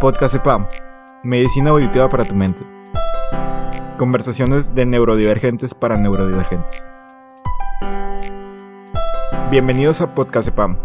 Podcast 0.00 0.34
EPAM, 0.34 0.66
Medicina 1.22 1.70
Auditiva 1.70 2.10
para 2.10 2.24
tu 2.24 2.34
mente. 2.34 2.62
Conversaciones 3.96 4.74
de 4.74 4.84
neurodivergentes 4.84 5.72
para 5.72 5.96
neurodivergentes. 5.96 6.92
Bienvenidos 9.50 10.02
a 10.02 10.06
Podcast 10.06 10.48
EPAM. 10.48 10.76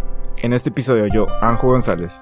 En 0.44 0.54
este 0.54 0.70
episodio 0.70 1.08
yo, 1.08 1.28
Anjo 1.42 1.68
González, 1.68 2.14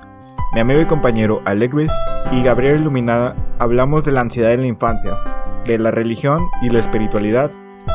mi 0.53 0.61
amigo 0.61 0.81
y 0.81 0.87
compañero 0.87 1.43
Alegris 1.45 1.91
y 2.31 2.41
Gabriel 2.41 2.81
Iluminada 2.81 3.35
hablamos 3.59 4.03
de 4.03 4.11
la 4.11 4.21
ansiedad 4.21 4.53
en 4.53 4.61
la 4.61 4.67
infancia, 4.67 5.15
de 5.65 5.77
la 5.77 5.91
religión 5.91 6.49
y 6.63 6.69
la 6.69 6.79
espiritualidad 6.79 7.51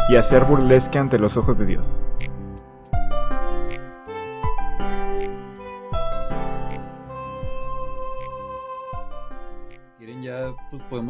y 0.09 0.15
hacer 0.15 0.45
burlesque 0.45 1.01
ante 1.01 1.19
los 1.19 1.37
ojos 1.37 1.59
de 1.59 1.67
Dios. 1.67 2.01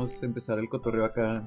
Podemos 0.05 0.23
empezar 0.23 0.59
el 0.59 0.69
cotorreo 0.69 1.05
acá 1.05 1.47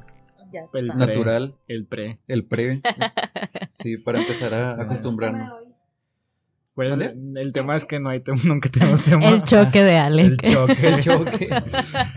Ya 0.51 0.61
El 0.73 0.87
pre. 0.87 0.95
natural, 0.95 1.55
El 1.67 1.85
pre. 1.85 2.19
el 2.27 2.45
pre. 2.45 2.79
Sí, 3.71 3.97
para 3.97 4.19
empezar 4.19 4.53
a 4.53 4.81
acostumbrarnos. 4.81 5.51
Pues, 6.73 6.91
el 7.35 7.51
tema 7.53 7.75
es 7.75 7.85
que 7.85 7.99
no 7.99 8.09
hay 8.09 8.21
tema, 8.21 8.39
nunca 8.45 8.69
tenemos 8.69 9.03
tema. 9.03 9.27
El 9.29 9.43
choque 9.43 9.83
de 9.83 9.91
El 9.91 9.97
Alec. 9.97 10.41
choque. 10.51 10.87
El 10.87 10.99
choque. 11.01 11.49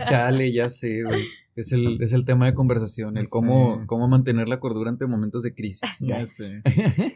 Chale, 0.07 0.51
ya 0.51 0.69
sé, 0.69 1.03
güey. 1.03 1.25
Es 1.53 1.73
el, 1.73 2.01
es 2.01 2.13
el 2.13 2.23
tema 2.25 2.45
de 2.45 2.53
conversación, 2.53 3.17
el 3.17 3.27
cómo, 3.27 3.79
Sí. 3.81 3.85
cómo 3.87 4.07
mantener 4.07 4.47
la 4.47 4.59
cordura 4.61 4.89
ante 4.89 5.05
momentos 5.05 5.43
de 5.43 5.53
crisis. 5.53 5.81
Ya 5.99 6.25
sé. 6.25 6.61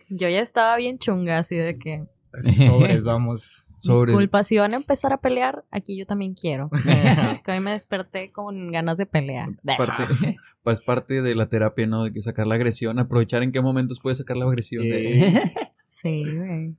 Yo 0.10 0.28
ya 0.28 0.42
estaba 0.42 0.76
bien 0.76 1.00
chunga, 1.00 1.40
así 1.40 1.56
de 1.56 1.78
que. 1.80 2.04
Sobres, 2.68 3.04
vamos. 3.06 3.65
Sobre 3.78 4.12
Disculpa, 4.12 4.44
si 4.44 4.58
van 4.58 4.74
a 4.74 4.78
empezar 4.78 5.14
a 5.14 5.18
pelear, 5.18 5.64
aquí 5.72 5.98
yo 5.98 6.06
también 6.06 6.34
quiero. 6.34 6.70
Que 7.44 7.52
hoy 7.52 7.60
me 7.60 7.72
desperté 7.72 8.32
con 8.32 8.72
ganas 8.72 8.98
de 8.98 9.06
pelear. 9.06 9.50
parte, 9.78 10.38
pues 10.64 10.82
parte 10.82 11.22
de 11.22 11.36
la 11.36 11.48
terapia, 11.48 11.86
¿no? 11.88 12.04
De 12.04 12.14
que 12.14 12.22
sacar 12.22 12.48
la 12.48 12.56
agresión, 12.56 13.00
aprovechar 13.00 13.44
en 13.44 13.52
qué 13.52 13.62
momentos 13.62 14.00
puedes 14.02 14.18
sacar 14.18 14.38
la 14.38 14.46
agresión. 14.46 14.84
de-. 14.84 15.52
Sí, 15.88 16.24
güey. 16.26 16.76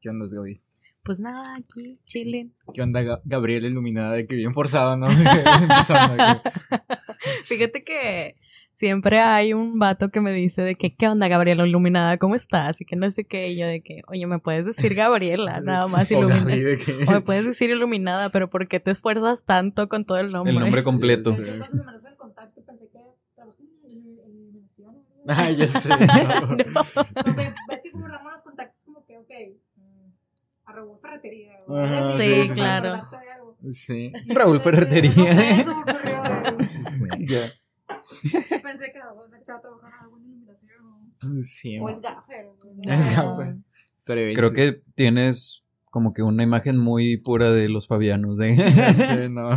¿Qué 0.00 0.10
onda, 0.10 0.26
Gaby? 0.30 0.60
Pues 1.02 1.18
nada, 1.20 1.54
aquí, 1.56 1.98
chilling. 2.04 2.52
¿Qué 2.74 2.82
onda, 2.82 3.00
Ga- 3.02 3.20
Gabriel 3.24 3.64
Iluminada? 3.64 4.12
De 4.12 4.26
que 4.26 4.34
bien 4.34 4.52
forzado, 4.54 4.96
¿no? 4.96 5.06
Fíjate 7.44 7.84
que 7.84 8.36
siempre 8.76 9.18
hay 9.20 9.54
un 9.54 9.78
vato 9.78 10.10
que 10.10 10.20
me 10.20 10.32
dice 10.32 10.60
de 10.60 10.74
que, 10.74 10.94
¿qué 10.94 11.08
onda, 11.08 11.28
Gabriela 11.28 11.66
Iluminada? 11.66 12.18
¿Cómo 12.18 12.34
estás? 12.34 12.78
Y 12.80 12.84
que 12.84 12.94
no 12.94 13.10
sé 13.10 13.24
qué. 13.24 13.48
Y 13.48 13.56
yo 13.58 13.66
de 13.66 13.80
que, 13.80 14.02
oye, 14.06 14.26
¿me 14.26 14.38
puedes 14.38 14.66
decir 14.66 14.94
Gabriela? 14.94 15.60
Nada 15.64 15.86
más 15.88 16.10
O 16.12 16.18
iluminada. 16.18 16.44
de 16.54 16.78
que- 16.78 17.04
O 17.08 17.10
me 17.10 17.20
puedes 17.22 17.44
decir 17.46 17.70
iluminada, 17.70 18.28
pero 18.30 18.50
¿por 18.50 18.68
qué 18.68 18.78
te 18.78 18.90
esfuerzas 18.90 19.44
tanto 19.44 19.88
con 19.88 20.04
todo 20.04 20.18
el 20.18 20.30
nombre? 20.30 20.52
el 20.52 20.60
nombre 20.60 20.84
completo. 20.84 21.34
Ay, 25.26 25.56
ya 25.60 25.66
sé. 25.66 25.88
No. 26.38 26.56
No, 27.26 27.34
ve- 27.34 27.54
ves 27.68 27.80
que 27.82 27.90
como 27.90 28.06
Ramón 28.06 28.32
los 28.34 28.42
contactos 28.42 28.82
como 28.84 29.04
que, 29.06 29.16
ok, 29.18 29.30
mm, 29.76 30.10
a 30.66 30.72
Raúl 30.72 30.98
Ferretería. 31.00 31.52
Ajá, 31.68 32.16
sí, 32.18 32.48
claro. 32.54 33.02
Sí. 33.72 34.12
Raúl 34.28 34.60
Ferretería. 34.60 35.12
No 35.16 35.40
sé, 35.40 35.50
eso 35.60 35.74
me 35.74 35.82
ocurrió. 35.82 37.40
Pensé 38.62 38.92
que 38.92 39.00
Raúl 39.00 39.28
me 39.30 39.38
echaba 39.38 39.58
a 39.58 39.62
trabajar 39.62 39.90
en 39.98 40.04
alguna 40.04 40.24
iluminación 40.26 41.44
Sí. 41.44 41.78
o 41.80 41.88
es 41.88 42.00
gaffer. 42.00 42.46
No. 42.74 43.36
bien, 44.14 44.34
Creo 44.34 44.52
que 44.52 44.82
tienes 44.94 45.64
como 45.90 46.12
que 46.12 46.22
una 46.22 46.42
imagen 46.42 46.78
muy 46.78 47.16
pura 47.16 47.50
de 47.52 47.68
los 47.68 47.86
fabianos. 47.88 48.36
De... 48.36 48.56
Sé, 48.94 49.28
no. 49.28 49.50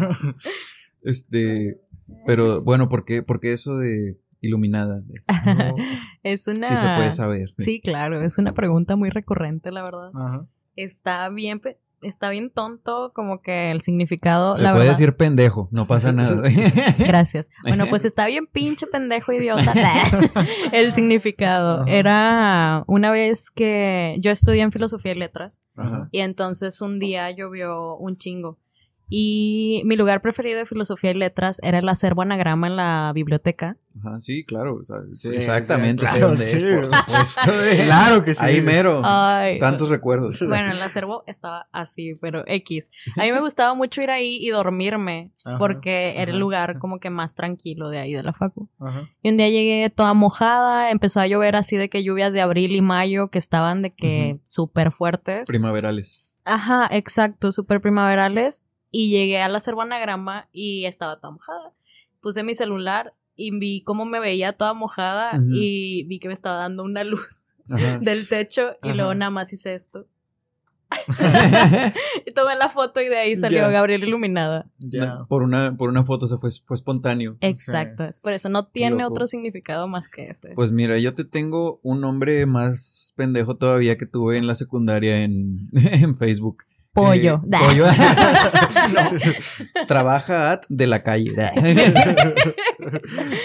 este, 1.04 1.80
pero 2.26 2.62
bueno, 2.64 2.90
¿por 2.90 3.06
qué, 3.06 3.22
por 3.24 3.40
qué 3.40 3.54
eso 3.54 3.78
de 3.78 4.18
iluminada? 4.42 5.02
De- 5.02 5.22
No. 5.46 5.76
Es 6.24 6.48
una... 6.48 6.68
Sí 6.70 6.76
se 6.76 6.96
puede 6.96 7.12
saber. 7.12 7.54
Sí, 7.58 7.80
claro, 7.82 8.22
es 8.22 8.38
una 8.38 8.54
pregunta 8.54 8.96
muy 8.96 9.10
recurrente, 9.10 9.72
la 9.72 9.84
verdad. 9.84 10.12
Ajá. 10.14 10.48
Está 10.76 11.30
bien, 11.30 11.62
está 12.02 12.30
bien 12.30 12.50
tonto 12.50 13.12
como 13.14 13.42
que 13.42 13.72
el 13.72 13.82
significado, 13.82 14.56
Se 14.58 14.64
la 14.64 14.72
puede 14.72 14.86
verdad. 14.86 14.98
decir 14.98 15.16
pendejo, 15.16 15.68
no 15.72 15.88
pasa 15.88 16.12
nada. 16.12 16.44
Gracias. 17.00 17.48
Bueno, 17.64 17.88
pues 17.90 18.06
está 18.06 18.26
bien 18.28 18.48
pinche 18.48 18.88
pendejo 18.88 19.32
idiota. 19.34 19.74
el 20.72 20.94
significado. 20.94 21.82
Ajá. 21.82 21.92
Era 21.92 22.84
una 22.88 23.12
vez 23.12 23.50
que 23.52 24.16
yo 24.20 24.32
estudié 24.32 24.62
en 24.62 24.72
filosofía 24.72 25.12
y 25.12 25.16
letras 25.16 25.62
Ajá. 25.76 26.08
y 26.12 26.20
entonces 26.20 26.82
un 26.82 27.00
día 27.00 27.30
llovió 27.32 27.96
un 27.98 28.16
chingo. 28.16 28.58
Y 29.10 29.82
mi 29.86 29.96
lugar 29.96 30.22
preferido 30.22 30.60
de 30.60 30.66
filosofía 30.66 31.12
y 31.12 31.16
letras 31.16 31.60
era 31.64 31.80
el 31.80 31.90
acervo 31.90 32.22
anagrama 32.22 32.68
en 32.68 32.76
la 32.76 33.12
biblioteca. 33.14 33.76
Ajá, 34.00 34.20
sí, 34.20 34.46
claro. 34.46 34.76
o 34.76 34.84
sea, 34.84 34.98
Sí, 35.12 35.36
exactamente, 35.36 36.06
sí, 36.06 36.14
sé 36.14 36.18
claro, 36.20 36.30
dónde 36.30 36.52
es, 36.54 36.62
sí. 36.62 36.68
por 36.76 36.88
supuesto. 36.88 37.64
eh. 37.66 37.86
Claro 37.86 38.24
que 38.24 38.34
sí. 38.34 38.46
Ahí 38.46 38.62
mero. 38.62 39.02
Ay. 39.04 39.60
Tantos 39.60 39.90
recuerdos. 39.90 40.40
Bueno, 40.48 40.72
el 40.72 40.82
acervo 40.82 41.24
estaba 41.28 41.68
así, 41.72 42.16
pero 42.22 42.44
X. 42.46 42.92
A 43.18 43.24
mí 43.24 43.32
me 43.32 43.40
gustaba 43.40 43.74
mucho 43.74 44.02
ir 44.02 44.12
ahí 44.12 44.38
y 44.40 44.50
dormirme, 44.50 45.32
Ajá, 45.44 45.58
porque 45.58 46.22
era 46.22 46.32
el 46.32 46.40
lugar 46.40 46.78
como 46.78 47.00
que 47.00 47.10
más 47.10 47.36
tranquilo 47.36 47.90
de 47.90 48.00
ahí 48.00 48.14
de 48.14 48.24
la 48.24 48.34
facu. 48.34 48.70
Ajá. 48.80 49.10
Y 49.24 49.30
un 49.32 49.38
día 49.38 49.50
llegué 49.50 49.90
toda 49.90 50.14
mojada, 50.14 50.92
empezó 50.92 51.20
a 51.20 51.28
llover 51.28 51.56
así 51.56 51.76
de 51.76 51.90
que 51.90 52.04
lluvias 52.04 52.32
de 52.32 52.42
abril 52.42 52.76
y 52.76 52.82
mayo 52.82 53.30
que 53.30 53.40
estaban 53.40 53.82
de 53.82 53.92
que 53.92 54.40
súper 54.48 54.92
fuertes. 54.92 55.48
Primaverales. 55.48 56.32
Ajá, 56.46 56.88
exacto, 56.92 57.52
súper 57.52 57.82
primaverales. 57.82 58.64
Y 58.92 59.10
llegué 59.12 59.42
al 59.42 59.56
acervo 59.56 59.82
anagrama 59.82 60.48
y 60.52 60.86
estaba 60.86 61.18
toda 61.20 61.32
mojada. 61.32 61.74
Puse 62.22 62.44
mi 62.44 62.56
celular 62.56 63.14
y 63.36 63.52
vi 63.58 63.82
cómo 63.84 64.06
me 64.06 64.20
veía 64.20 64.54
toda 64.54 64.74
mojada 64.74 65.40
y 65.54 66.04
vi 66.04 66.20
que 66.20 66.28
me 66.28 66.34
estaba 66.34 66.58
dando 66.58 66.84
una 66.84 67.04
luz 67.04 67.42
Ajá. 67.70 67.98
del 68.02 68.28
techo 68.28 68.76
y 68.84 68.88
Ajá. 68.90 68.96
luego 68.96 69.16
nada 69.16 69.32
más 69.32 69.54
hice 69.54 69.76
esto. 69.76 70.06
Y 72.26 72.32
tomé 72.34 72.56
la 72.56 72.70
foto 72.70 73.00
y 73.02 73.08
de 73.08 73.18
ahí 73.18 73.38
salió. 73.38 73.70
Gabriel 73.70 74.04
Iluminada. 74.04 74.66
Ya. 74.80 75.26
por, 75.30 75.44
una, 75.44 75.76
por 75.78 75.90
una 75.90 76.04
foto 76.04 76.28
se 76.28 76.38
fue, 76.38 76.50
fue 76.66 76.76
espontáneo. 76.76 77.38
Exacto, 77.42 78.04
es 78.06 78.20
por 78.20 78.34
eso 78.34 78.50
no 78.50 78.68
tiene 78.68 78.98
Loco. 79.04 79.14
otro 79.14 79.28
significado 79.28 79.88
más 79.88 80.10
que 80.10 80.30
ese. 80.30 80.50
Pues 80.56 80.72
mira, 80.72 80.98
yo 80.98 81.14
te 81.14 81.26
tengo 81.26 81.80
un 81.84 82.02
nombre 82.02 82.46
más 82.46 83.14
pendejo 83.16 83.56
todavía 83.56 83.98
que 83.98 84.06
tuve 84.06 84.38
en 84.38 84.48
la 84.48 84.56
secundaria 84.56 85.24
en, 85.24 85.70
en 85.74 86.18
Facebook. 86.18 86.64
Pollo. 86.94 87.42
Eh, 87.46 87.58
pollo. 87.60 87.86
No. 88.90 89.86
Trabaja 89.88 90.52
at 90.52 90.62
de 90.70 90.88
la 90.88 91.04
calle. 91.04 91.34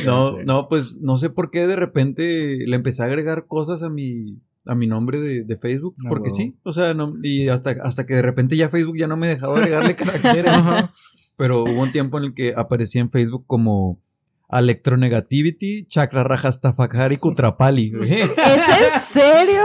No, 0.06 0.38
no, 0.42 0.68
pues 0.68 0.98
no 1.00 1.16
sé 1.18 1.30
por 1.30 1.50
qué 1.50 1.66
de 1.66 1.76
repente 1.76 2.58
le 2.66 2.76
empecé 2.76 3.02
a 3.02 3.06
agregar 3.06 3.46
cosas 3.46 3.82
a 3.82 3.88
mi 3.90 4.38
a 4.66 4.74
mi 4.74 4.86
nombre 4.86 5.20
de, 5.20 5.44
de 5.44 5.58
Facebook, 5.58 5.94
Ah, 6.04 6.08
porque 6.08 6.30
sí, 6.30 6.56
o 6.62 6.72
sea, 6.72 6.94
no, 6.94 7.14
y 7.22 7.48
hasta, 7.48 7.72
hasta 7.82 8.06
que 8.06 8.14
de 8.14 8.22
repente 8.22 8.56
ya 8.56 8.70
Facebook 8.70 8.96
ya 8.96 9.06
no 9.06 9.18
me 9.18 9.28
dejaba 9.28 9.58
agregarle 9.58 9.94
caracteres, 9.96 10.52
pero 11.36 11.64
hubo 11.64 11.82
un 11.82 11.92
tiempo 11.92 12.16
en 12.16 12.24
el 12.24 12.34
que 12.34 12.54
aparecía 12.56 13.02
en 13.02 13.10
Facebook 13.10 13.44
como 13.46 14.00
Electronegativity, 14.50 15.84
Chakra 15.86 16.24
Rajastafakari 16.24 17.18
Kutrapali. 17.18 17.92
¿Es 18.00 18.30
en 18.38 19.00
serio? 19.12 19.62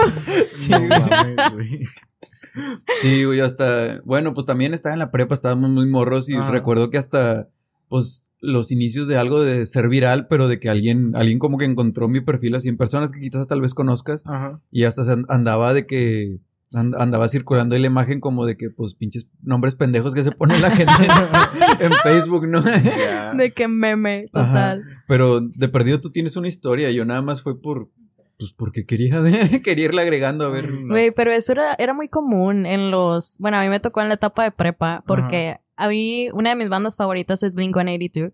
Sí, 0.51 0.69
No 0.69 0.79
mames, 0.81 1.53
güey. 1.53 1.79
Sí, 3.01 3.23
güey, 3.23 3.39
hasta, 3.39 4.01
bueno, 4.05 4.33
pues 4.33 4.45
también 4.45 4.73
estaba 4.73 4.93
en 4.93 4.99
la 4.99 5.11
prepa, 5.11 5.33
estábamos 5.35 5.69
muy 5.69 5.87
morros 5.87 6.29
y 6.29 6.37
recuerdo 6.37 6.89
que 6.89 6.97
hasta, 6.97 7.47
pues, 7.87 8.27
los 8.41 8.71
inicios 8.71 9.07
de 9.07 9.17
algo 9.17 9.41
de 9.43 9.65
ser 9.65 9.89
viral, 9.89 10.27
pero 10.29 10.47
de 10.47 10.59
que 10.59 10.69
alguien, 10.69 11.13
alguien 11.15 11.39
como 11.39 11.57
que 11.57 11.65
encontró 11.65 12.07
mi 12.07 12.21
perfil 12.21 12.55
así 12.55 12.69
en 12.69 12.77
personas 12.77 13.11
que 13.11 13.19
quizás 13.19 13.47
tal 13.47 13.59
vez 13.61 13.73
conozcas 13.73 14.23
Ajá. 14.25 14.61
y 14.71 14.83
hasta 14.85 15.01
andaba 15.27 15.73
de 15.73 15.85
que, 15.85 16.37
and- 16.73 16.95
andaba 16.95 17.27
circulando 17.27 17.75
ahí 17.75 17.81
la 17.81 17.87
imagen 17.87 18.21
como 18.21 18.45
de 18.45 18.55
que, 18.55 18.69
pues, 18.69 18.93
pinches 18.95 19.27
nombres 19.43 19.75
pendejos 19.75 20.13
que 20.13 20.23
se 20.23 20.31
pone 20.31 20.57
la 20.59 20.71
gente 20.71 20.91
en, 21.79 21.85
en 21.87 21.93
Facebook, 22.01 22.47
¿no? 22.47 22.61
De 22.61 23.51
que 23.53 23.67
meme, 23.67 24.27
total. 24.31 24.83
Pero 25.07 25.41
de 25.41 25.67
perdido 25.67 25.99
tú 25.99 26.09
tienes 26.11 26.37
una 26.37 26.47
historia, 26.47 26.91
yo 26.91 27.03
nada 27.03 27.21
más 27.21 27.41
fue 27.41 27.59
por, 27.59 27.89
pues, 28.39 28.51
porque 28.57 28.85
quería, 28.85 29.21
quería 29.63 29.85
irle 29.85 30.01
agregando 30.01 30.45
a 30.45 30.49
ver. 30.49 30.71
No 30.71 30.87
Güey, 30.93 31.11
pero 31.15 31.31
eso 31.31 31.51
era, 31.51 31.75
era 31.77 31.93
muy 31.93 32.07
común 32.07 32.65
en 32.65 32.89
los... 32.89 33.37
Bueno, 33.37 33.57
a 33.57 33.61
mí 33.61 33.69
me 33.69 33.79
tocó 33.79 34.01
en 34.01 34.07
la 34.07 34.15
etapa 34.15 34.43
de 34.43 34.51
prepa 34.51 35.03
porque 35.05 35.57
a 35.75 35.87
mí 35.89 36.29
una 36.33 36.49
de 36.51 36.55
mis 36.55 36.69
bandas 36.69 36.95
favoritas 36.95 37.43
es 37.43 37.53
Blink-182 37.53 38.31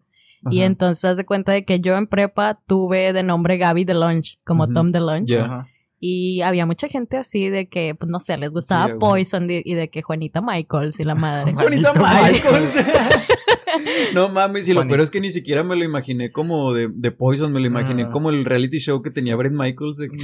y 0.52 0.60
Ajá. 0.60 0.66
entonces 0.68 1.04
haz 1.06 1.18
de 1.18 1.26
cuenta 1.26 1.52
de 1.52 1.66
que 1.66 1.80
yo 1.80 1.98
en 1.98 2.06
prepa 2.08 2.62
tuve 2.68 3.12
de 3.14 3.24
nombre 3.24 3.58
Gaby 3.58 3.84
DeLonge, 3.84 4.38
como 4.46 4.66
Ujú. 4.66 4.74
Tom 4.74 4.92
DeLonge. 4.92 5.40
Ajá. 5.40 5.68
Y 6.00 6.42
había 6.42 6.68
mucha 6.68 6.88
gente 6.88 7.18
así 7.18 7.50
de 7.50 7.68
que, 7.68 7.96
pues 7.96 8.12
no 8.12 8.20
sé, 8.20 8.38
les 8.38 8.52
gustaba 8.52 8.90
Sí. 8.90 8.94
Poison 9.00 9.50
y 9.50 9.62
y 9.66 9.74
de 9.74 9.90
que 9.90 10.04
Juanita 10.04 10.42
Michaels 10.42 11.00
y 11.00 11.04
la 11.04 11.16
madre. 11.16 11.54
Juanita 11.56 11.94
Michaels. 11.94 12.76
no 14.14 14.30
mames, 14.30 14.68
y 14.70 14.74
lo 14.74 14.88
peor 14.88 15.02
es 15.02 15.12
que 15.12 15.20
ni 15.22 15.30
siquiera 15.32 15.64
me 15.64 15.76
lo 15.76 15.84
imaginé 15.84 16.32
como 16.32 16.74
de, 16.74 16.90
de 16.94 17.12
Poison, 17.12 17.52
me 17.52 17.60
lo 17.60 17.68
imaginé 17.68 18.04
Ah. 18.04 18.10
como 18.12 18.30
el 18.30 18.46
reality 18.46 18.80
show 18.80 19.02
que 19.02 19.12
tenía 19.12 19.36
Brett 19.36 19.54
Michaels. 19.54 19.98
de- 19.98 20.08
Sí, 20.10 20.16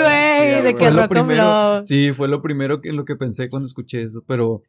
güey, 0.00 0.62
de 0.62 0.74
que 0.76 0.90
rock 0.90 1.08
primero, 1.08 1.82
sí, 1.84 2.12
fue 2.12 2.28
lo 2.28 2.40
primero 2.42 2.80
que, 2.80 2.90
en 2.90 2.96
lo 2.96 3.04
que 3.04 3.16
pensé 3.16 3.48
cuando 3.50 3.66
escuché 3.66 4.02
eso, 4.02 4.22
pero 4.26 4.62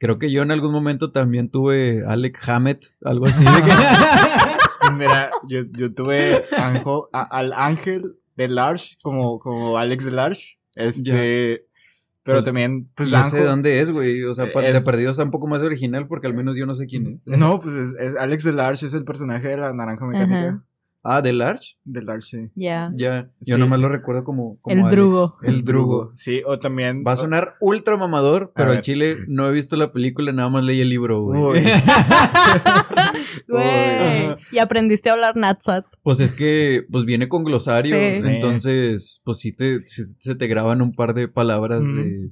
Creo 0.00 0.16
que 0.20 0.30
yo 0.30 0.42
en 0.42 0.52
algún 0.52 0.70
momento 0.70 1.10
también 1.10 1.50
tuve 1.50 2.04
Alec 2.06 2.38
Hammett, 2.48 2.84
algo 3.04 3.26
así. 3.26 3.42
de 3.42 3.50
que- 3.50 4.92
mira, 4.96 5.32
yo, 5.48 5.62
yo 5.72 5.92
tuve 5.92 6.44
Anjo- 6.52 7.08
a- 7.12 7.22
al 7.36 7.52
ángel 7.52 8.14
de 8.36 8.46
Large, 8.46 8.96
como, 9.02 9.40
como 9.40 9.76
Alex 9.76 10.04
de 10.04 10.10
Large. 10.12 10.58
Este. 10.76 11.66
Pero 12.28 12.36
Pues, 12.40 12.44
también, 12.44 12.90
pues 12.94 13.10
¿Y 13.10 13.14
ese 13.14 13.36
de 13.36 13.42
Anjo- 13.42 13.48
dónde 13.50 13.80
es, 13.80 13.90
güey? 13.90 14.22
O 14.24 14.34
sea, 14.34 14.44
Es- 14.44 14.74
de 14.74 14.80
perdido 14.82 15.10
está 15.10 15.22
un 15.24 15.30
poco 15.30 15.46
más 15.46 15.62
original 15.62 16.06
porque 16.06 16.26
al 16.26 16.34
menos 16.34 16.58
yo 16.58 16.66
no 16.66 16.74
sé 16.74 16.84
quién 16.84 17.22
es. 17.24 17.38
No, 17.38 17.58
pues 17.58 17.74
es, 17.74 17.94
es- 17.98 18.16
Alex 18.16 18.44
de 18.44 18.52
Large 18.52 18.84
es 18.84 18.92
el 18.92 19.04
personaje 19.04 19.48
de 19.48 19.56
la 19.56 19.72
naranja 19.72 20.06
mecánica. 20.06 20.38
Ajá. 20.48 20.64
Ah, 21.10 21.22
¿de 21.22 21.32
Large? 21.32 21.76
De 21.84 22.02
Large, 22.02 22.22
sí. 22.26 22.50
Ya. 22.54 22.92
Ya. 22.94 23.30
Yo 23.40 23.54
Sí. 23.56 23.60
nomás 23.60 23.80
lo 23.80 23.88
recuerdo 23.88 24.24
como. 24.24 24.58
como 24.60 24.72
El 24.74 24.80
Alex. 24.82 24.92
Drugo. 24.96 25.34
El 25.42 25.64
Drugo. 25.64 26.12
Sí, 26.14 26.42
o 26.44 26.58
también. 26.58 27.02
Va 27.06 27.12
a 27.12 27.16
sonar 27.16 27.54
ultra 27.60 27.96
mamador, 27.96 28.52
pero 28.54 28.70
ver. 28.72 28.80
chile 28.82 29.16
no 29.26 29.48
he 29.48 29.52
visto 29.52 29.76
la 29.76 29.92
película, 29.92 30.32
nada 30.32 30.48
más 30.50 30.64
leí 30.64 30.80
el 30.80 30.88
libro, 30.90 31.22
güey. 31.22 31.40
Uy. 31.42 31.60
Güey. 33.48 34.36
Y 34.52 34.58
aprendiste 34.58 35.08
a 35.10 35.12
hablar 35.14 35.36
Natsat. 35.36 35.84
Pues 36.02 36.20
es 36.20 36.32
que, 36.32 36.84
pues 36.90 37.04
viene 37.04 37.28
con 37.28 37.44
glosario, 37.44 37.94
Sí. 37.94 38.22
entonces, 38.28 39.20
pues 39.24 39.38
sí 39.38 39.52
te, 39.52 39.86
sí- 39.86 40.02
se 40.18 40.34
te 40.34 40.46
graban 40.46 40.82
un 40.82 40.92
par 40.92 41.14
de 41.14 41.28
palabras 41.28 41.84
de, 41.86 42.30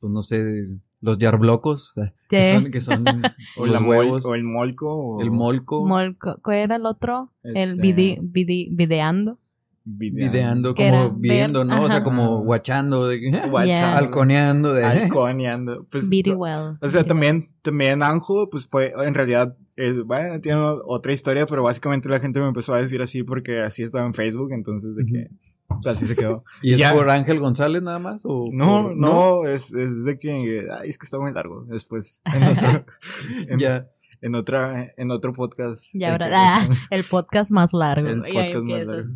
pues 0.00 0.12
no 0.12 0.22
sé, 0.22 0.42
de 0.44 0.76
los 1.00 1.18
yarblocos, 1.18 1.92
eh, 1.96 2.12
que 2.28 2.54
son, 2.54 2.70
que 2.70 2.80
son 2.80 3.04
o, 3.56 3.66
los 3.66 3.72
la 3.74 3.80
mol- 3.80 3.88
huevos, 3.88 4.24
o 4.26 4.34
el 4.34 4.44
molco. 4.44 4.94
O 4.94 5.20
el 5.20 5.30
molco, 5.30 5.86
Molco. 5.86 6.38
¿Cuál 6.42 6.56
era 6.58 6.76
el 6.76 6.86
otro? 6.86 7.32
El 7.42 7.56
Este- 7.56 7.80
vidi, 7.80 8.18
vidi- 8.20 8.68
videando. 8.72 9.38
videando, 9.84 10.74
Que 10.74 10.88
era 10.88 11.06
como 11.08 11.18
viendo, 11.18 11.64
¿no? 11.64 11.82
O 11.82 11.88
sea, 11.88 12.02
como 12.02 12.42
guachando, 12.42 13.08
de, 13.08 13.18
Guachando. 13.48 13.64
Ya. 13.66 13.96
halconeando, 13.96 14.72
de, 14.74 14.84
Halconeando. 14.84 15.86
Pues, 15.90 16.08
well. 16.10 16.76
O 16.80 16.88
sea, 16.90 17.04
también, 17.04 17.50
también 17.62 18.02
Anjo, 18.02 18.50
pues 18.50 18.66
fue, 18.66 18.92
en 19.06 19.14
realidad, 19.14 19.56
eh, 19.76 20.02
bueno, 20.04 20.40
tiene 20.40 20.60
otra 20.84 21.12
historia, 21.12 21.46
pero 21.46 21.62
básicamente 21.62 22.08
la 22.08 22.20
gente 22.20 22.40
me 22.40 22.48
empezó 22.48 22.74
a 22.74 22.80
decir 22.82 23.00
así 23.00 23.22
porque 23.22 23.60
así 23.60 23.82
estaba 23.82 24.04
en 24.04 24.12
Facebook, 24.14 24.52
entonces 24.52 24.94
de 24.94 25.04
que, 25.06 25.30
pues, 25.68 25.86
así 25.86 26.06
se 26.06 26.16
quedó. 26.16 26.44
¿Y 26.62 26.72
es 26.74 26.78
Ya. 26.80 26.92
por 26.92 27.08
Ángel 27.10 27.38
González 27.40 27.82
nada 27.82 27.98
más? 27.98 28.22
O 28.24 28.46
No, 28.52 28.84
por- 28.84 28.96
no, 28.96 29.44
es, 29.46 29.72
es 29.72 30.04
de 30.04 30.18
que, 30.18 30.66
ay, 30.80 30.88
es 30.90 30.98
que 30.98 31.04
está 31.04 31.18
muy 31.18 31.32
largo. 31.32 31.64
Después, 31.68 32.20
en 32.24 32.42
otro, 32.48 32.84
en, 33.48 33.58
Ya. 33.58 33.88
en 34.20 34.34
otra, 34.34 34.92
en 34.96 35.10
otro 35.10 35.32
podcast. 35.32 35.84
Ya 35.92 36.12
habrá- 36.14 36.28
Eh, 36.28 36.32
ah, 36.34 36.68
el 36.90 37.04
podcast 37.04 37.50
más 37.50 37.72
largo. 37.72 38.08
el 38.08 38.20
podcast 38.22 38.64
más 38.64 38.86
largo. 38.86 39.10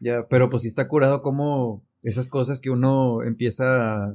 Ya, 0.00 0.26
pero 0.30 0.48
pues 0.48 0.62
sí 0.62 0.68
está 0.68 0.86
curado 0.86 1.22
como 1.22 1.82
esas 2.02 2.28
cosas 2.28 2.60
que 2.60 2.70
uno 2.70 3.22
empieza 3.24 4.04
a 4.04 4.14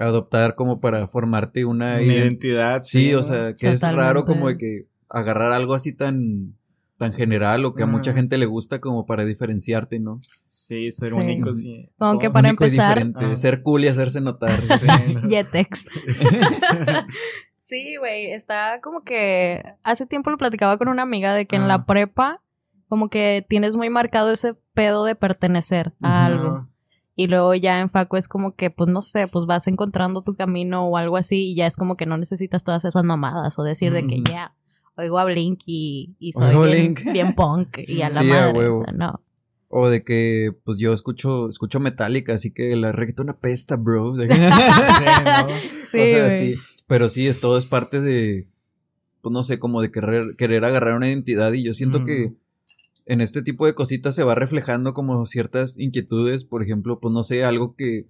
adoptar 0.00 0.56
como 0.56 0.80
para 0.80 1.06
formarte 1.06 1.64
una 1.64 1.94
Una 1.94 2.00
ident- 2.00 2.14
identidad. 2.16 2.80
Sí, 2.80 3.12
¿no? 3.12 3.20
o 3.20 3.22
sea, 3.22 3.54
que 3.56 3.68
es 3.70 3.80
raro 3.82 4.24
como 4.24 4.48
de 4.48 4.58
que 4.58 4.86
agarrar 5.08 5.52
algo 5.52 5.74
así 5.74 5.92
tan 5.92 6.56
tan 6.96 7.12
general 7.12 7.64
o 7.64 7.74
que 7.74 7.82
a 7.82 7.86
mucha 7.86 8.12
gente 8.12 8.38
le 8.38 8.46
gusta 8.46 8.80
como 8.80 9.04
para 9.06 9.24
diferenciarte, 9.24 9.98
¿no? 9.98 10.20
Sí, 10.48 10.92
ser 10.92 11.10
Sí. 11.10 11.16
único, 11.16 11.52
sí. 11.52 11.90
Como 11.98 12.18
que 12.18 12.30
para 12.30 12.48
Único 12.50 12.64
empezar- 12.64 13.10
Ajá. 13.16 13.36
ser 13.36 13.62
cool 13.62 13.84
y 13.84 13.88
hacerse 13.88 14.20
notar. 14.20 14.60
Jetex. 15.28 15.84
Sí, 17.62 17.96
güey, 17.98 18.26
está 18.32 18.80
como 18.82 19.04
que 19.04 19.62
hace 19.82 20.04
tiempo 20.04 20.28
lo 20.28 20.36
platicaba 20.36 20.76
con 20.76 20.88
una 20.88 21.00
amiga 21.02 21.32
de 21.32 21.46
que 21.46 21.56
en 21.56 21.62
Ah. 21.62 21.66
la 21.68 21.86
prepa 21.86 22.42
como 22.90 23.08
que 23.08 23.44
tienes 23.48 23.74
muy 23.74 23.88
marcado 23.88 24.30
ese 24.30 24.54
pedo 24.74 25.04
de 25.06 25.14
pertenecer 25.14 25.94
a 26.02 26.26
algo. 26.26 26.48
Ajá. 26.48 26.68
Y 27.16 27.26
luego 27.28 27.54
ya 27.54 27.80
en 27.80 27.88
Faco 27.90 28.16
es 28.18 28.28
como 28.28 28.54
que, 28.54 28.68
pues 28.70 28.90
no 28.90 29.00
sé, 29.00 29.28
pues 29.28 29.46
vas 29.46 29.66
encontrando 29.66 30.20
tu 30.22 30.34
camino 30.34 30.84
o 30.86 30.96
algo 30.98 31.16
así 31.16 31.52
y 31.52 31.54
ya 31.54 31.66
es 31.66 31.76
como 31.76 31.96
que 31.96 32.04
no 32.06 32.18
necesitas 32.18 32.64
todas 32.64 32.84
esas 32.84 33.02
mamadas 33.04 33.58
o 33.58 33.62
decir 33.62 33.92
de 33.94 34.06
que 34.06 34.20
ya, 34.22 34.52
oigo 34.96 35.18
a 35.18 35.24
Blink 35.24 35.60
y, 35.66 36.14
y 36.18 36.32
soy 36.32 36.54
bien, 36.70 36.94
bien 37.12 37.34
punk 37.34 37.78
y 37.86 38.02
a 38.02 38.10
la 38.10 38.20
Sí, 38.20 38.30
a 38.30 38.34
madre. 38.34 38.58
huevo. 38.58 38.80
o 38.80 38.84
sea, 38.84 38.92
no. 38.92 39.20
o 39.68 39.88
de 39.88 40.04
que 40.04 40.52
pues 40.64 40.78
yo 40.78 40.92
escucho 40.92 41.48
escucho 41.48 41.80
Metallica, 41.80 42.34
así 42.34 42.52
que 42.52 42.74
la 42.76 42.92
reggaetón 42.92 43.30
apesta, 43.30 43.76
bro. 43.76 44.12
De- 44.16 44.28
Sí, 44.28 44.38
¿no? 44.40 45.48
Sí, 45.90 45.98
o 45.98 46.04
sea, 46.04 46.24
güey. 46.26 46.54
sí. 46.54 46.60
Pero 46.86 47.08
sí, 47.08 47.26
es 47.26 47.40
todo 47.40 47.56
es 47.58 47.66
parte 47.66 48.00
de, 48.00 48.46
pues 49.22 49.32
no 49.32 49.42
sé, 49.42 49.58
como 49.58 49.80
de 49.80 49.90
querer, 49.90 50.36
querer 50.36 50.64
agarrar 50.64 50.94
una 50.94 51.08
identidad 51.08 51.52
y 51.54 51.64
yo 51.64 51.72
siento 51.72 52.04
que 52.04 52.34
en 53.06 53.20
este 53.22 53.42
tipo 53.42 53.64
de 53.66 53.74
cositas 53.74 54.14
se 54.14 54.22
va 54.22 54.34
reflejando 54.34 54.92
como 54.94 55.24
ciertas 55.26 55.78
inquietudes, 55.78 56.44
por 56.44 56.62
ejemplo, 56.62 57.00
pues 57.00 57.12
no 57.12 57.22
sé, 57.22 57.42
algo 57.44 57.74
que, 57.74 58.06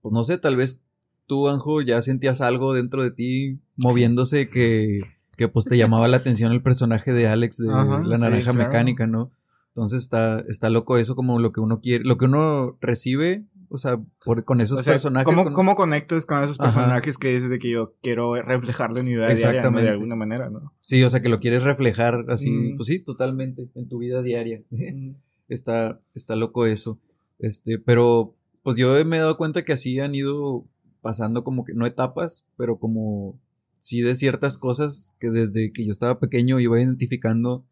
pues 0.00 0.12
no 0.12 0.22
sé, 0.24 0.38
tal 0.38 0.56
vez 0.56 0.80
tú, 1.26 1.48
Anjo, 1.48 1.82
ya 1.82 2.00
sentías 2.02 2.40
algo 2.40 2.72
dentro 2.72 3.02
de 3.02 3.10
ti 3.10 3.58
moviéndose 3.76 4.48
que, 4.48 5.00
que 5.38 5.48
pues 5.48 5.64
te 5.64 5.78
llamaba 5.78 6.06
la 6.08 6.18
atención 6.18 6.52
el 6.52 6.62
personaje 6.62 7.12
de 7.14 7.26
Alex 7.28 7.56
de 7.56 7.70
Ajá, 7.72 8.02
la 8.04 8.16
sí, 8.18 8.22
naranja 8.22 8.52
claro. 8.52 8.68
mecánica, 8.68 9.06
¿no? 9.06 9.32
Entonces 9.68 10.02
está, 10.02 10.40
está 10.48 10.68
loco 10.68 10.98
eso 10.98 11.14
como 11.16 11.38
lo 11.38 11.52
que 11.52 11.60
uno 11.60 11.80
quiere, 11.80 12.04
lo 12.04 12.18
que 12.18 12.24
uno 12.26 12.76
recibe, 12.80 13.44
o 13.68 13.78
sea, 13.78 14.00
por, 14.24 14.44
con 14.44 14.60
esos 14.60 14.80
O 14.80 14.82
sea, 14.82 14.94
personajes. 14.94 15.24
¿cómo, 15.24 15.44
con- 15.44 15.52
cómo 15.52 15.76
conectas 15.76 16.26
con 16.26 16.42
esos 16.42 16.58
Ajá. 16.58 16.70
personajes 16.72 17.16
que 17.18 17.28
dices 17.34 17.48
de 17.50 17.58
que 17.60 17.70
yo 17.70 17.94
quiero 18.02 18.34
reflejarlo 18.42 18.98
en 18.98 19.04
mi 19.06 19.12
vida 19.12 19.28
diaria 19.32 19.70
de 19.70 19.88
alguna 19.88 20.16
manera, 20.16 20.50
¿no? 20.50 20.72
Sí, 20.82 21.02
o 21.04 21.10
sea, 21.10 21.22
que 21.22 21.28
lo 21.28 21.38
quieres 21.38 21.62
reflejar 21.62 22.24
así, 22.28 22.50
Mm. 22.50 22.76
pues 22.76 22.88
sí, 22.88 22.98
totalmente, 22.98 23.68
en 23.76 23.88
tu 23.88 23.98
vida 23.98 24.22
diaria. 24.22 24.62
está, 25.48 26.00
está 26.14 26.34
loco 26.36 26.66
eso. 26.66 26.98
Este, 27.38 27.78
pero 27.78 28.34
pues 28.64 28.76
yo 28.76 28.92
me 29.04 29.16
he 29.16 29.20
dado 29.20 29.36
cuenta 29.36 29.64
que 29.64 29.72
así 29.72 30.00
han 30.00 30.14
ido 30.14 30.64
pasando 31.00 31.44
como 31.44 31.64
que, 31.64 31.74
no 31.74 31.86
etapas, 31.86 32.44
pero 32.56 32.78
como 32.78 33.38
sí 33.78 34.00
de 34.02 34.14
ciertas 34.14 34.58
cosas 34.58 35.14
que 35.20 35.30
desde 35.30 35.72
que 35.72 35.84
yo 35.86 35.92
estaba 35.92 36.18
pequeño 36.20 36.60
iba 36.60 36.80
identificando 36.80 37.64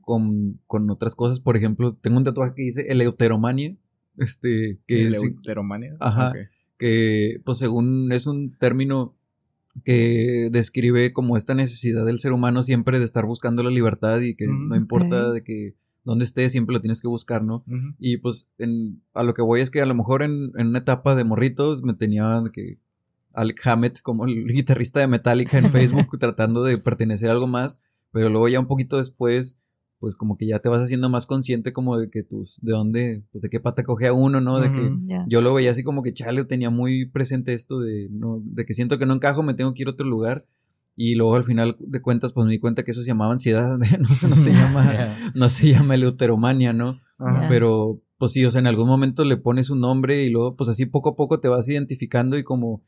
con, 0.00 0.60
con 0.66 0.90
otras 0.90 1.14
cosas. 1.14 1.40
Por 1.40 1.56
ejemplo, 1.56 1.94
tengo 1.94 2.16
un 2.18 2.24
tatuaje 2.24 2.54
que 2.54 2.62
dice 2.62 2.86
eleuteromania, 2.88 3.76
este, 4.18 4.78
que 4.86 5.02
El 5.02 5.14
es- 5.14 5.22
Euteromania. 5.22 5.96
Ajá. 6.00 6.32
Que 6.78 7.40
pues 7.44 7.58
según 7.58 8.10
es 8.12 8.26
un 8.26 8.56
término 8.58 9.14
que 9.84 10.48
describe 10.52 11.12
como 11.12 11.36
esta 11.36 11.54
necesidad 11.54 12.04
del 12.06 12.20
ser 12.20 12.32
humano 12.32 12.62
siempre 12.62 12.98
de 12.98 13.04
estar 13.04 13.24
buscando 13.26 13.62
la 13.62 13.70
libertad 13.70 14.20
y 14.20 14.34
que 14.34 14.46
no 14.46 14.76
importa 14.76 15.32
de 15.32 15.42
que 15.42 15.74
dónde 16.04 16.24
estés 16.24 16.52
siempre 16.52 16.74
lo 16.74 16.80
tienes 16.80 17.00
que 17.00 17.08
buscar, 17.08 17.42
¿no? 17.42 17.64
Y 17.98 18.18
pues 18.18 18.48
en, 18.58 19.02
a 19.14 19.22
lo 19.24 19.34
que 19.34 19.42
voy 19.42 19.60
es 19.62 19.70
que 19.70 19.80
a 19.80 19.86
lo 19.86 19.94
mejor 19.94 20.22
en, 20.22 20.52
en 20.56 20.68
una 20.68 20.78
etapa 20.80 21.14
de 21.16 21.24
morritos 21.24 21.82
me 21.82 21.94
tenía 21.94 22.42
que 22.52 22.78
Alec 23.34 23.60
Hammett 23.66 24.00
como 24.00 24.24
el 24.26 24.46
guitarrista 24.52 25.00
de 25.00 25.06
Metallica 25.08 25.58
en 25.58 25.70
Facebook 25.70 26.06
tratando 26.18 26.62
de 26.64 26.78
pertenecer 26.78 27.28
a 27.30 27.32
algo 27.32 27.46
más, 27.46 27.78
pero 28.12 28.28
luego 28.28 28.48
ya 28.48 28.60
un 28.60 28.66
poquito 28.66 28.96
después 28.98 29.58
pues 30.00 30.16
como 30.16 30.36
que 30.36 30.46
ya 30.46 30.58
te 30.58 30.68
vas 30.68 30.82
haciendo 30.82 31.08
más 31.08 31.24
consciente 31.24 31.72
como 31.72 31.96
de 31.98 32.10
que 32.10 32.22
tus, 32.22 32.58
de 32.60 32.72
dónde, 32.72 33.22
pues 33.32 33.40
de 33.40 33.48
qué 33.48 33.58
pata 33.58 33.84
coge 33.84 34.06
a 34.08 34.12
uno, 34.12 34.38
¿no? 34.42 34.60
De 34.60 34.70
que 34.70 34.80
yo 35.28 35.40
lo 35.40 35.54
veía 35.54 35.70
así 35.70 35.82
como 35.82 36.02
que 36.02 36.12
chale, 36.12 36.44
tenía 36.44 36.68
muy 36.68 37.06
presente 37.06 37.54
esto 37.54 37.80
de, 37.80 38.08
no, 38.10 38.42
de 38.44 38.66
que 38.66 38.74
siento 38.74 38.98
que 38.98 39.06
no 39.06 39.14
encajo, 39.14 39.42
me 39.42 39.54
tengo 39.54 39.72
que 39.72 39.80
ir 39.82 39.88
a 39.88 39.92
otro 39.92 40.06
lugar. 40.06 40.44
Y 40.94 41.14
luego 41.14 41.34
al 41.36 41.44
final 41.44 41.76
de 41.80 42.02
cuentas, 42.02 42.34
pues 42.34 42.44
me 42.44 42.52
di 42.52 42.58
cuenta 42.58 42.82
que 42.82 42.90
eso 42.90 43.00
se 43.00 43.06
llamaba 43.08 43.32
ansiedad, 43.32 43.78
no, 43.98 44.08
se- 44.14 44.28
no 44.28 44.36
se 44.36 44.52
llama, 44.52 45.16
no 45.34 45.48
se 45.48 45.68
llama 45.70 45.94
eleuteromania, 45.94 46.74
¿no? 46.74 47.00
Pero, 47.48 48.02
pues 48.18 48.32
sí, 48.32 48.44
o 48.44 48.50
sea, 48.50 48.58
en 48.60 48.66
algún 48.66 48.86
momento 48.88 49.24
le 49.24 49.38
pones 49.38 49.70
un 49.70 49.80
nombre 49.80 50.22
y 50.24 50.28
luego, 50.28 50.54
pues 50.54 50.68
así 50.68 50.84
poco 50.84 51.10
a 51.10 51.16
poco 51.16 51.40
te 51.40 51.48
vas 51.48 51.66
identificando 51.68 52.36
y 52.36 52.44
como 52.44 52.82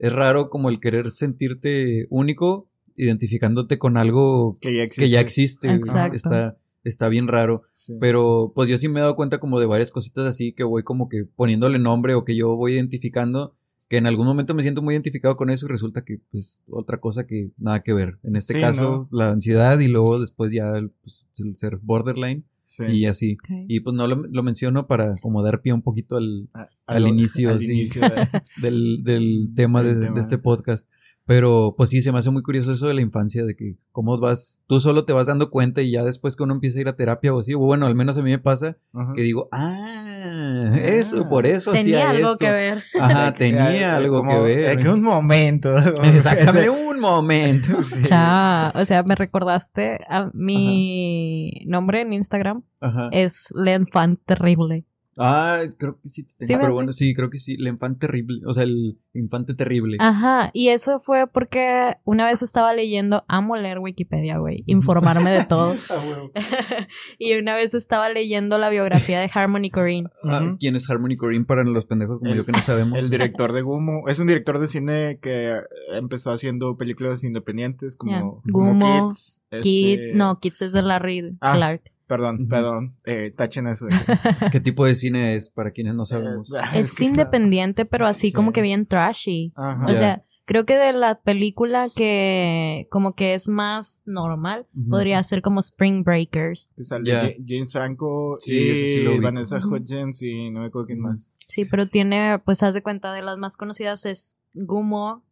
es 0.00 0.12
raro 0.12 0.50
como 0.50 0.68
el 0.68 0.80
querer 0.80 1.10
sentirte 1.10 2.06
único, 2.10 2.68
identificándote 2.96 3.78
con 3.78 3.96
algo 3.96 4.58
Que 4.60 4.74
ya 4.76 4.82
existe. 4.82 5.02
que 5.04 5.08
ya 5.10 5.20
existe. 5.20 5.68
güey. 5.68 5.78
Exacto. 5.78 6.16
Está, 6.16 6.56
está 6.84 7.08
bien 7.08 7.28
raro. 7.28 7.62
Sí. 7.72 7.96
Pero 8.00 8.52
pues 8.54 8.68
yo 8.68 8.76
sí 8.78 8.88
me 8.88 8.98
he 9.00 9.02
dado 9.02 9.14
cuenta 9.16 9.38
como 9.38 9.60
de 9.60 9.66
varias 9.66 9.90
cositas 9.92 10.26
así 10.26 10.52
que 10.52 10.64
voy 10.64 10.82
como 10.82 11.08
que 11.08 11.24
poniéndole 11.24 11.78
nombre 11.78 12.14
o 12.14 12.24
que 12.24 12.34
yo 12.36 12.56
voy 12.56 12.72
identificando 12.74 13.54
que 13.88 13.96
en 13.96 14.06
algún 14.06 14.26
momento 14.26 14.54
me 14.54 14.62
siento 14.62 14.82
muy 14.82 14.94
identificado 14.94 15.36
con 15.36 15.50
eso 15.50 15.66
y 15.66 15.68
resulta 15.68 16.02
que 16.04 16.20
pues 16.30 16.60
otra 16.68 16.98
cosa 16.98 17.26
que 17.26 17.50
nada 17.58 17.82
que 17.82 17.92
ver. 17.92 18.18
En 18.22 18.36
este 18.36 18.54
Sí, 18.54 18.60
caso 18.60 19.08
la 19.10 19.30
ansiedad 19.32 19.78
y 19.80 19.88
luego 19.88 20.20
después 20.20 20.52
ya 20.52 20.76
el, 20.76 20.90
pues, 21.02 21.26
el 21.38 21.56
ser 21.56 21.78
borderline 21.82 22.44
Sí. 22.72 22.84
y 22.86 23.06
así. 23.06 23.36
Y 23.66 23.80
pues 23.80 23.96
no 23.96 24.06
lo, 24.06 24.14
lo 24.28 24.42
menciono 24.44 24.86
para 24.86 25.16
como 25.20 25.42
dar 25.42 25.60
pie 25.60 25.72
un 25.72 25.82
poquito 25.82 26.16
al, 26.16 26.48
A- 26.54 26.68
al 26.86 27.08
inicio, 27.08 27.50
al 27.50 27.58
sí. 27.58 27.72
inicio 27.72 28.02
de- 28.02 28.28
del, 28.62 29.02
del 29.02 29.48
tema, 29.56 29.82
Del 29.82 29.94
de, 29.96 30.00
tema. 30.02 30.14
de 30.14 30.20
este 30.20 30.38
podcast. 30.38 30.88
Pero 31.30 31.74
pues 31.76 31.90
sí, 31.90 32.02
se 32.02 32.10
me 32.10 32.18
hace 32.18 32.30
muy 32.30 32.42
curioso 32.42 32.72
eso 32.72 32.88
de 32.88 32.94
la 32.94 33.02
infancia, 33.02 33.44
de 33.44 33.54
que 33.54 33.76
cómo 33.92 34.18
vas, 34.18 34.60
tú 34.66 34.80
solo 34.80 35.04
te 35.04 35.12
vas 35.12 35.28
dando 35.28 35.48
cuenta 35.48 35.80
y 35.80 35.92
ya 35.92 36.02
después 36.02 36.34
que 36.34 36.42
uno 36.42 36.54
empieza 36.54 36.78
a 36.78 36.80
ir 36.80 36.88
a 36.88 36.96
terapia 36.96 37.32
o 37.32 37.38
así, 37.38 37.54
o 37.54 37.60
bueno, 37.60 37.86
al 37.86 37.94
menos 37.94 38.18
a 38.18 38.22
mí 38.22 38.30
me 38.32 38.40
pasa, 38.40 38.78
Ajá. 38.92 39.12
que 39.14 39.22
digo, 39.22 39.48
ah, 39.52 40.74
eso, 40.82 41.28
por 41.28 41.46
eso 41.46 41.70
Tenía 41.70 41.98
hacía 42.08 42.10
algo 42.10 42.32
esto". 42.32 42.38
que 42.44 42.50
ver. 42.50 42.82
Ajá, 43.00 43.32
tenía 43.38 43.94
algo 43.94 44.18
como- 44.18 44.32
que 44.32 44.40
ver. 44.40 44.70
eh, 44.70 44.82
que 44.82 44.88
un 44.88 45.02
momento. 45.02 45.72
Exactamente, 46.02 46.68
un 46.68 46.98
momento. 46.98 47.80
Sí. 47.84 48.02
Cha, 48.02 48.72
o 48.74 48.84
sea, 48.84 49.04
me 49.04 49.14
recordaste 49.14 50.00
a 50.08 50.30
mi 50.34 51.62
nombre 51.66 52.00
en 52.00 52.12
Instagram 52.12 52.64
Ajá, 52.80 53.08
es 53.12 53.52
Len 53.54 53.86
Fan 53.86 54.18
Terrible. 54.26 54.84
Ah, 55.22 55.62
creo 55.78 55.98
que 56.02 56.08
sí. 56.08 56.22
Sí, 56.40 56.46
pero 56.56 56.72
bueno, 56.72 56.92
sí, 56.92 57.14
creo 57.14 57.28
que 57.30 57.38
sí. 57.38 57.54
El 57.54 57.68
infante 57.68 58.06
terrible. 58.06 58.40
O 58.46 58.52
sea, 58.52 58.62
el 58.64 58.98
infante 59.12 59.54
terrible. 59.54 59.98
Ajá, 60.00 60.50
y 60.54 60.68
eso 60.68 60.98
fue 61.00 61.26
porque 61.26 61.96
una 62.04 62.24
vez 62.24 62.42
estaba 62.42 62.72
leyendo, 62.72 63.24
amo 63.28 63.56
leer 63.56 63.78
Wikipedia, 63.80 64.38
güey, 64.38 64.64
informarme 64.66 65.30
de 65.30 65.44
todo. 65.44 65.76
Y 67.18 67.34
una 67.34 67.54
vez 67.54 67.74
estaba 67.74 68.08
leyendo 68.08 68.58
la 68.58 68.70
biografía 68.70 69.20
de 69.20 69.30
Harmony 69.32 69.70
Korine. 69.70 70.08
Ah. 70.24 70.56
¿Quién 70.60 70.76
es 70.76 70.88
Harmony 70.88 71.16
Korine 71.16 71.44
para 71.44 71.64
los 71.64 71.86
pendejos 71.86 72.18
como 72.18 72.30
El- 72.30 72.36
yo 72.38 72.44
que 72.44 72.52
no 72.52 72.62
sabemos? 72.62 72.98
El 72.98 73.10
director 73.10 73.52
de 73.52 73.62
Gumo. 73.62 74.06
Es 74.08 74.18
un 74.20 74.26
director 74.26 74.58
de 74.58 74.68
cine 74.68 75.18
que 75.20 75.58
empezó 75.92 76.30
haciendo 76.30 76.76
películas 76.76 77.24
independientes 77.24 77.96
como, 77.96 78.42
como 78.52 78.70
Gumo, 78.70 79.08
Kids. 79.10 79.42
Kid, 79.62 79.90
este- 80.00 80.12
no, 80.14 80.38
Kids 80.38 80.62
es 80.62 80.72
de 80.72 80.82
Larry 80.82 81.36
Ah. 81.40 81.54
Clark. 81.56 81.82
Perdón, 82.10 82.48
perdón. 82.48 82.96
Eh, 83.06 83.32
tachen 83.36 83.68
eso. 83.68 83.86
de- 83.86 83.92
¿Qué 84.52 84.58
tipo 84.60 84.84
de 84.84 84.96
cine 84.96 85.36
es 85.36 85.48
para 85.48 85.70
quienes 85.70 85.94
no 85.94 86.04
sabemos? 86.04 86.52
Eh, 86.52 86.56
Es, 86.74 86.92
que 86.92 87.04
está- 87.04 87.22
independiente, 87.22 87.84
pero 87.86 88.04
así 88.06 88.28
Sí. 88.28 88.32
como 88.32 88.52
que 88.52 88.62
bien 88.62 88.84
trashy. 88.86 89.52
Ajá. 89.54 89.86
O 89.86 89.94
sea, 89.94 90.24
creo 90.44 90.66
que 90.66 90.76
de 90.76 90.92
la 90.92 91.20
película 91.20 91.88
que 91.94 92.88
como 92.90 93.14
que 93.14 93.34
es 93.34 93.48
más 93.48 94.02
normal, 94.06 94.66
podría 94.90 95.22
ser 95.22 95.40
como 95.40 95.60
Spring 95.60 96.02
Breakers. 96.02 96.68
Que 96.76 96.82
sale 96.82 97.36
James 97.46 97.72
Franco 97.72 98.38
Sí, 98.40 98.58
y 98.58 98.70
ese 98.70 98.86
sí 98.88 99.02
lo. 99.04 99.20
Vanessa 99.22 99.58
Ujú. 99.58 99.76
Hudgens 99.76 100.20
y 100.22 100.50
no 100.50 100.62
me 100.62 100.66
acuerdo 100.66 100.86
quién 100.88 100.98
más. 101.00 101.32
Sí, 101.46 101.64
pero 101.64 101.86
tiene, 101.86 102.40
pues 102.44 102.64
haz 102.64 102.74
de 102.74 102.82
cuenta 102.82 103.12
de 103.12 103.22
las 103.22 103.38
más 103.38 103.56
conocidas 103.56 104.04
es 104.04 104.36
Gumo, 104.52 105.22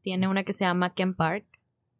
tiene 0.00 0.28
una 0.28 0.44
que 0.44 0.54
se 0.54 0.64
llama 0.64 0.94
Ken 0.94 1.12
Park. 1.14 1.44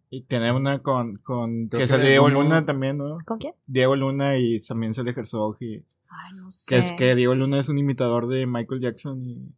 Y 0.09 0.23
tiene 0.23 0.53
una 0.53 0.81
con, 0.83 1.17
con 1.17 1.69
Creo 1.69 1.79
que 1.81 1.85
que 1.85 1.89
sale 1.89 2.05
de 2.05 2.11
Diego 2.11 2.29
Luna 2.29 2.65
también, 2.65 2.99
¿no? 2.99 3.17
¿Con 3.25 3.39
quién? 3.39 3.55
Diego 3.67 3.97
Luna 3.97 4.39
y 4.39 4.61
también 4.61 4.95
sale 4.95 5.11
Herzog 5.11 5.57
y 5.61 5.85
Ay, 6.09 6.33
no 6.37 6.51
sé. 6.51 6.75
que 6.75 6.79
es 6.79 6.93
que 6.93 7.15
Diego 7.17 7.35
Luna 7.35 7.59
es 7.59 7.69
un 7.69 7.79
imitador 7.79 8.29
de 8.29 8.47
Michael 8.47 8.81
Jackson 8.81 9.23
y 9.29 9.53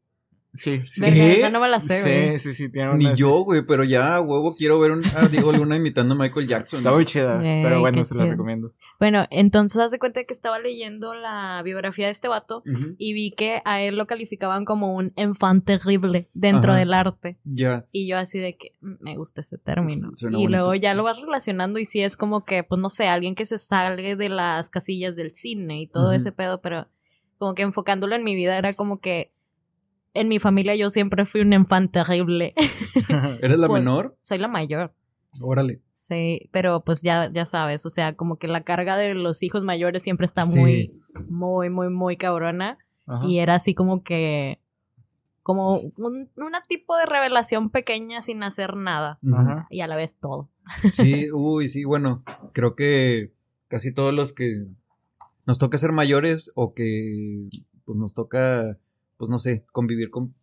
sí, 0.54 0.80
sí. 0.80 1.00
Verga, 1.00 1.14
¿Qué? 1.16 1.38
esa 1.38 1.50
no 1.50 1.60
me 1.60 1.68
la 1.68 1.80
sé, 1.80 2.00
güey. 2.02 2.38
Sí, 2.38 2.48
sí, 2.50 2.54
sí, 2.54 2.72
tiene 2.72 2.94
Ni 2.94 3.06
una- 3.06 3.14
yo, 3.14 3.40
güey, 3.44 3.62
pero 3.66 3.84
ya, 3.84 4.20
huevo, 4.20 4.54
quiero 4.56 4.78
ver 4.80 4.92
un, 4.92 5.02
a 5.16 5.28
Diego 5.28 5.52
Luna 5.52 5.76
imitando 5.76 6.14
a 6.14 6.18
Michael 6.18 6.46
Jackson. 6.48 6.78
Está 6.80 6.92
muy 6.92 7.04
chida, 7.04 7.38
pero 7.40 7.80
bueno, 7.80 8.04
se 8.04 8.14
la 8.14 8.22
chido. 8.24 8.32
recomiendo. 8.32 8.72
Bueno, 8.98 9.26
entonces 9.30 9.80
haz 9.80 9.92
de 9.92 9.98
cuenta 10.00 10.24
que 10.24 10.32
estaba 10.34 10.58
leyendo 10.58 11.14
la 11.14 11.62
biografía 11.64 12.06
de 12.06 12.12
este 12.12 12.26
vato 12.26 12.62
y 12.98 13.12
vi 13.12 13.30
que 13.30 13.62
a 13.64 13.80
él 13.80 13.96
lo 13.96 14.06
calificaban 14.06 14.64
como 14.64 14.94
un 14.94 15.12
enfant 15.16 15.64
terrible 15.64 16.26
dentro 16.34 16.72
Ajá. 16.72 16.80
del 16.80 16.92
arte. 16.92 17.38
Ya. 17.44 17.86
Y 17.92 18.08
yo 18.08 18.18
así 18.18 18.38
de 18.40 18.56
que 18.56 18.72
mm, 18.80 18.94
me 19.00 19.16
gusta 19.16 19.42
ese 19.42 19.56
término. 19.58 20.10
Suena 20.14 20.36
y 20.38 20.42
bonito. 20.42 20.50
luego 20.50 20.74
ya 20.74 20.94
lo 20.94 21.04
vas 21.04 21.20
relacionando 21.20 21.78
y 21.78 21.84
sí 21.84 22.00
es 22.00 22.16
como 22.16 22.44
que, 22.44 22.64
pues 22.64 22.80
no 22.80 22.90
sé, 22.90 23.06
alguien 23.06 23.36
que 23.36 23.46
se 23.46 23.58
sale 23.58 24.16
de 24.16 24.28
las 24.28 24.68
casillas 24.68 25.14
del 25.14 25.30
cine 25.30 25.80
y 25.82 25.86
todo 25.86 26.12
ese 26.12 26.32
pedo, 26.32 26.60
pero 26.60 26.88
como 27.38 27.54
que 27.54 27.62
enfocándolo 27.62 28.16
en 28.16 28.24
mi 28.24 28.34
vida 28.34 28.58
era 28.58 28.74
como 28.74 28.98
que 29.00 29.32
en 30.14 30.28
mi 30.28 30.38
familia 30.38 30.74
yo 30.76 30.90
siempre 30.90 31.26
fui 31.26 31.40
un 31.40 31.52
enfant 31.52 31.90
terrible. 31.92 32.54
¿Eres 33.42 33.58
la 33.58 33.68
Pues- 33.68 33.82
menor? 33.82 34.16
Soy 34.22 34.38
la 34.38 34.48
mayor. 34.48 34.92
Órale. 35.40 35.80
Sí, 35.94 36.48
pero 36.52 36.82
pues 36.84 37.02
ya, 37.02 37.30
ya 37.30 37.44
sabes, 37.44 37.84
o 37.84 37.90
sea, 37.90 38.14
como 38.16 38.36
que 38.38 38.48
la 38.48 38.62
carga 38.62 38.96
de 38.96 39.14
los 39.14 39.42
hijos 39.42 39.62
mayores 39.62 40.02
siempre 40.02 40.24
está 40.24 40.46
Sí. 40.46 40.58
muy, 40.58 40.90
muy, 41.28 41.68
muy, 41.70 41.90
muy 41.90 42.16
cabrona. 42.16 42.78
Ajá. 43.06 43.26
Y 43.26 43.38
era 43.40 43.56
así 43.56 43.74
como 43.74 44.02
que, 44.02 44.58
como 45.42 45.78
un 45.96 46.30
una 46.36 46.64
tipo 46.66 46.96
de 46.96 47.04
revelación 47.06 47.68
pequeña 47.70 48.22
sin 48.22 48.42
hacer 48.42 48.76
nada. 48.76 49.18
Ajá. 49.34 49.66
Y 49.70 49.80
a 49.82 49.86
la 49.86 49.96
vez 49.96 50.16
todo. 50.18 50.48
Sí, 50.90 51.30
uy, 51.32 51.68
sí, 51.68 51.84
bueno, 51.84 52.22
creo 52.52 52.74
que 52.74 53.32
casi 53.68 53.92
todos 53.92 54.14
los 54.14 54.32
que 54.32 54.66
nos 55.46 55.58
toca 55.58 55.76
ser 55.78 55.92
mayores 55.92 56.52
o 56.54 56.72
que 56.74 57.48
pues 57.84 57.98
nos 57.98 58.14
toca, 58.14 58.62
pues 59.18 59.28
no 59.28 59.38
sé, 59.38 59.66
convivir 59.72 60.10
con 60.10 60.34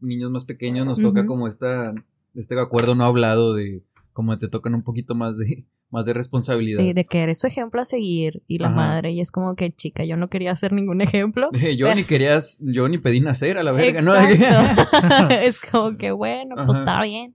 niños 0.00 0.30
más 0.30 0.44
pequeños, 0.44 0.84
nos 0.84 1.00
toca 1.00 1.26
como 1.26 1.46
esta, 1.46 1.94
este 2.34 2.58
acuerdo 2.58 2.94
no 2.94 3.04
hablado 3.04 3.54
de 3.54 3.84
como 4.12 4.36
te 4.38 4.48
tocan 4.48 4.74
un 4.74 4.82
poquito 4.82 5.14
más 5.14 5.38
de, 5.38 5.64
más 5.90 6.06
de 6.06 6.14
responsabilidad. 6.14 6.82
Sí, 6.82 6.92
de 6.92 7.04
que 7.04 7.20
eres 7.20 7.38
su 7.38 7.46
ejemplo 7.46 7.80
a 7.80 7.84
seguir 7.84 8.42
y 8.46 8.58
la 8.58 8.68
Ajá. 8.68 8.76
madre. 8.76 9.12
Y 9.12 9.20
es 9.20 9.30
como 9.30 9.54
que, 9.54 9.72
chica, 9.72 10.04
yo 10.04 10.16
no 10.16 10.28
quería 10.28 10.52
hacer 10.52 10.72
ningún 10.72 11.00
ejemplo. 11.02 11.50
yo 11.76 11.94
ni 11.94 12.04
querías, 12.06 12.58
yo 12.60 12.88
ni 12.88 12.98
pedí 12.98 13.20
nacer 13.20 13.58
a 13.58 13.62
la 13.62 13.72
verga, 13.72 14.00
¿no? 14.00 14.14
Exacto. 14.16 15.34
es 15.34 15.60
como 15.60 15.96
que, 15.96 16.10
bueno, 16.12 16.56
pues 16.66 16.78
está 16.78 17.02
bien. 17.02 17.34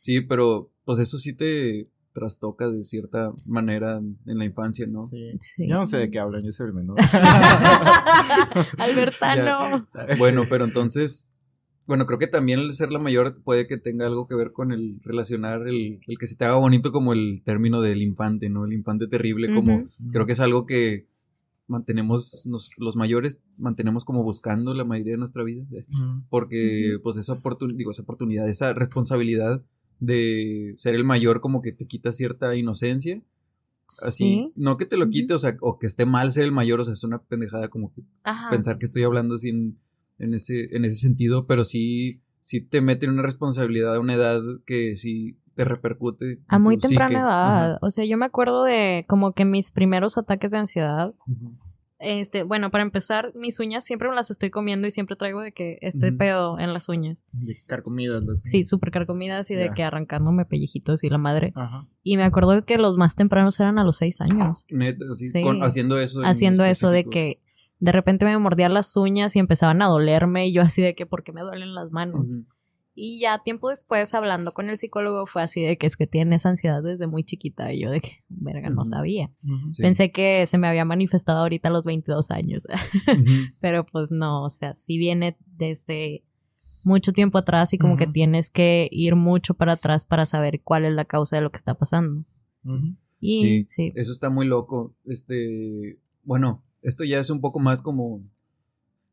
Sí, 0.00 0.20
pero 0.20 0.70
pues 0.84 0.98
eso 0.98 1.18
sí 1.18 1.34
te 1.34 1.88
trastoca 2.14 2.70
de 2.70 2.82
cierta 2.84 3.32
manera 3.44 3.98
en 3.98 4.38
la 4.38 4.44
infancia, 4.46 4.86
¿no? 4.86 5.06
Sí. 5.08 5.32
Sí. 5.40 5.68
Yo 5.68 5.76
no 5.76 5.86
sé 5.86 5.98
de 5.98 6.10
qué 6.10 6.18
hablan, 6.20 6.42
yo 6.44 6.52
soy 6.52 6.68
el 6.68 6.72
menor. 6.74 6.96
Albertano. 8.78 9.86
Bueno, 10.18 10.44
pero 10.48 10.64
entonces, 10.64 11.32
bueno, 11.86 12.06
creo 12.06 12.18
que 12.18 12.26
también 12.26 12.60
el 12.60 12.72
ser 12.72 12.90
la 12.90 12.98
mayor 12.98 13.42
puede 13.42 13.66
que 13.66 13.76
tenga 13.78 14.06
algo 14.06 14.26
que 14.26 14.34
ver 14.34 14.52
con 14.52 14.72
el 14.72 15.00
relacionar, 15.02 15.66
el, 15.66 16.00
el 16.06 16.18
que 16.18 16.26
se 16.26 16.36
te 16.36 16.44
haga 16.44 16.56
bonito 16.56 16.92
como 16.92 17.12
el 17.12 17.42
término 17.44 17.82
del 17.82 18.02
infante, 18.02 18.48
¿no? 18.48 18.64
El 18.64 18.72
infante 18.72 19.06
terrible, 19.06 19.48
como 19.54 19.78
creo 20.12 20.26
que 20.26 20.32
es 20.32 20.40
algo 20.40 20.66
que 20.66 21.06
mantenemos, 21.66 22.44
nos- 22.46 22.72
los 22.78 22.94
mayores 22.96 23.40
mantenemos 23.56 24.04
como 24.04 24.22
buscando 24.22 24.74
la 24.74 24.84
mayoría 24.84 25.12
de 25.14 25.18
nuestra 25.18 25.42
vida, 25.42 25.64
porque 26.28 26.98
pues 27.02 27.16
esa 27.16 27.32
oportunidad, 27.34 27.76
digo, 27.78 27.90
esa 27.90 28.02
oportunidad, 28.02 28.48
esa 28.48 28.72
responsabilidad 28.74 29.62
de 30.06 30.74
ser 30.76 30.94
el 30.94 31.04
mayor 31.04 31.40
como 31.40 31.60
que 31.62 31.72
te 31.72 31.86
quita 31.86 32.12
cierta 32.12 32.54
inocencia. 32.54 33.20
Así, 34.02 34.24
Sí. 34.24 34.52
no 34.56 34.76
que 34.78 34.86
te 34.86 34.96
lo 34.96 35.08
quite, 35.10 35.34
o 35.34 35.38
sea, 35.38 35.56
o 35.60 35.78
que 35.78 35.86
esté 35.86 36.06
mal 36.06 36.32
ser 36.32 36.44
el 36.44 36.52
mayor, 36.52 36.80
o 36.80 36.84
sea, 36.84 36.94
es 36.94 37.04
una 37.04 37.18
pendejada 37.22 37.68
como 37.68 37.92
que 37.92 38.02
Ajá. 38.24 38.48
pensar 38.50 38.78
que 38.78 38.86
estoy 38.86 39.02
hablando 39.02 39.34
así 39.34 39.50
en, 39.50 39.78
ese, 40.18 40.74
en 40.74 40.84
ese 40.86 40.96
sentido, 40.96 41.46
pero 41.46 41.64
sí, 41.64 42.22
sí 42.40 42.60
te 42.62 42.80
mete 42.80 43.04
en 43.06 43.12
una 43.12 43.22
responsabilidad 43.22 43.94
a 43.94 44.00
una 44.00 44.14
edad 44.14 44.40
que 44.64 44.96
sí 44.96 45.36
te 45.54 45.64
repercute. 45.64 46.40
A 46.48 46.58
muy 46.58 46.78
temprana 46.78 47.08
psique. 47.08 47.20
edad. 47.20 47.66
Ajá. 47.74 47.78
O 47.82 47.90
sea, 47.90 48.04
yo 48.06 48.16
me 48.16 48.24
acuerdo 48.24 48.64
de 48.64 49.04
como 49.06 49.32
que 49.34 49.44
mis 49.44 49.70
primeros 49.70 50.16
ataques 50.18 50.50
de 50.52 50.58
ansiedad. 50.58 51.14
Este, 52.04 52.42
bueno, 52.42 52.70
para 52.70 52.82
empezar, 52.84 53.32
mis 53.34 53.58
uñas 53.60 53.84
siempre 53.84 54.08
me 54.08 54.14
las 54.14 54.30
estoy 54.30 54.50
comiendo 54.50 54.86
y 54.86 54.90
siempre 54.90 55.16
traigo 55.16 55.40
de 55.40 55.52
que 55.52 55.78
este 55.80 56.12
pedo 56.12 56.58
en 56.58 56.72
las 56.72 56.88
uñas. 56.88 57.18
De 57.32 57.56
carcomidas, 57.66 58.22
los- 58.24 58.40
Sí, 58.42 58.62
súper 58.64 58.90
carcomidas 58.90 59.50
y 59.50 59.54
de 59.54 59.70
que 59.72 59.82
arrancándome 59.82 60.44
pellejitos 60.44 61.02
y 61.04 61.08
la 61.10 61.18
madre. 61.18 61.52
Ajá. 61.56 61.86
Y 62.02 62.16
me 62.16 62.24
acuerdo 62.24 62.64
que 62.64 62.76
los 62.78 62.96
más 62.96 63.16
tempranos 63.16 63.58
eran 63.58 63.78
a 63.78 63.84
los 63.84 63.96
seis 63.96 64.20
años. 64.20 64.66
Neta, 64.70 65.04
así, 65.10 65.26
Sí. 65.28 65.42
con- 65.42 65.62
haciendo 65.62 65.98
eso. 65.98 66.20
en 66.20 66.26
Haciendo 66.26 66.64
eso 66.64 66.90
de 66.90 67.04
que 67.04 67.40
de 67.80 67.92
repente 67.92 68.24
me 68.24 68.38
mordía 68.38 68.68
las 68.68 68.96
uñas 68.96 69.34
y 69.36 69.38
empezaban 69.40 69.82
a 69.82 69.86
dolerme 69.86 70.46
y 70.46 70.52
yo 70.52 70.62
así 70.62 70.80
de 70.82 70.94
que, 70.94 71.06
¿por 71.06 71.22
qué 71.24 71.32
me 71.32 71.40
duelen 71.42 71.74
las 71.74 71.90
manos? 71.90 72.36
Y 72.96 73.20
ya 73.20 73.42
tiempo 73.42 73.70
después, 73.70 74.14
hablando 74.14 74.52
con 74.52 74.70
el 74.70 74.78
psicólogo, 74.78 75.26
fue 75.26 75.42
así 75.42 75.62
de 75.62 75.76
que 75.76 75.86
es 75.86 75.96
que 75.96 76.06
tienes 76.06 76.46
ansiedad 76.46 76.82
desde 76.82 77.08
muy 77.08 77.24
chiquita. 77.24 77.72
Y 77.72 77.80
yo 77.82 77.90
de 77.90 78.00
que, 78.00 78.22
verga, 78.28 78.70
no 78.70 78.84
sabía. 78.84 79.32
Sí. 79.72 79.82
Pensé 79.82 80.12
que 80.12 80.46
se 80.46 80.58
me 80.58 80.68
había 80.68 80.84
manifestado 80.84 81.40
ahorita 81.40 81.68
a 81.68 81.72
los 81.72 81.82
22 81.84 82.30
años. 82.30 82.62
Pero 83.60 83.84
pues 83.84 84.12
no, 84.12 84.44
o 84.44 84.48
sea, 84.50 84.74
sí 84.74 84.96
viene 84.96 85.36
desde 85.44 86.22
mucho 86.84 87.12
tiempo 87.12 87.38
atrás 87.38 87.72
y 87.72 87.78
como 87.78 87.96
que 87.96 88.06
tienes 88.06 88.50
que 88.50 88.88
ir 88.92 89.16
mucho 89.16 89.54
para 89.54 89.72
atrás 89.72 90.04
para 90.04 90.26
saber 90.26 90.60
cuál 90.62 90.84
es 90.84 90.92
la 90.92 91.04
causa 91.06 91.36
de 91.36 91.42
lo 91.42 91.50
que 91.50 91.56
está 91.56 91.74
pasando. 91.74 92.24
Y 93.20 93.40
Sí. 93.40 93.66
sí, 93.70 93.92
Eso 93.96 94.12
está 94.12 94.30
muy 94.30 94.46
loco. 94.46 94.94
Este, 95.04 95.98
bueno, 96.22 96.62
esto 96.82 97.02
ya 97.02 97.18
es 97.18 97.30
un 97.30 97.40
poco 97.40 97.58
más 97.58 97.82
como 97.82 98.22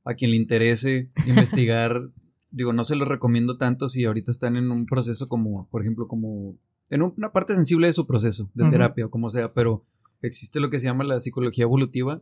a 0.04 0.14
quien 0.14 0.32
le 0.32 0.38
interese 0.38 1.10
investigar. 1.26 2.00
Digo, 2.52 2.74
no 2.74 2.84
se 2.84 2.96
lo 2.96 3.06
recomiendo 3.06 3.58
tanto 3.58 3.88
si 3.90 4.04
ahorita 4.06 4.30
están 4.32 4.58
en 4.58 4.72
un 4.72 4.86
proceso 4.86 5.28
como, 5.28 5.68
por 5.70 5.82
ejemplo, 5.82 6.08
como 6.08 6.56
en 6.90 7.02
un- 7.02 7.14
una 7.18 7.32
parte 7.32 7.56
sensible 7.56 7.88
de 7.88 7.94
su 7.94 8.06
proceso 8.06 8.50
de 8.54 8.70
terapia 8.70 9.06
o 9.06 9.10
como 9.10 9.30
sea, 9.30 9.54
pero 9.54 9.86
existe 10.22 10.60
lo 10.60 10.70
que 10.70 10.80
se 10.80 10.86
llama 10.86 11.04
la 11.06 11.20
psicología 11.20 11.64
evolutiva 11.64 12.22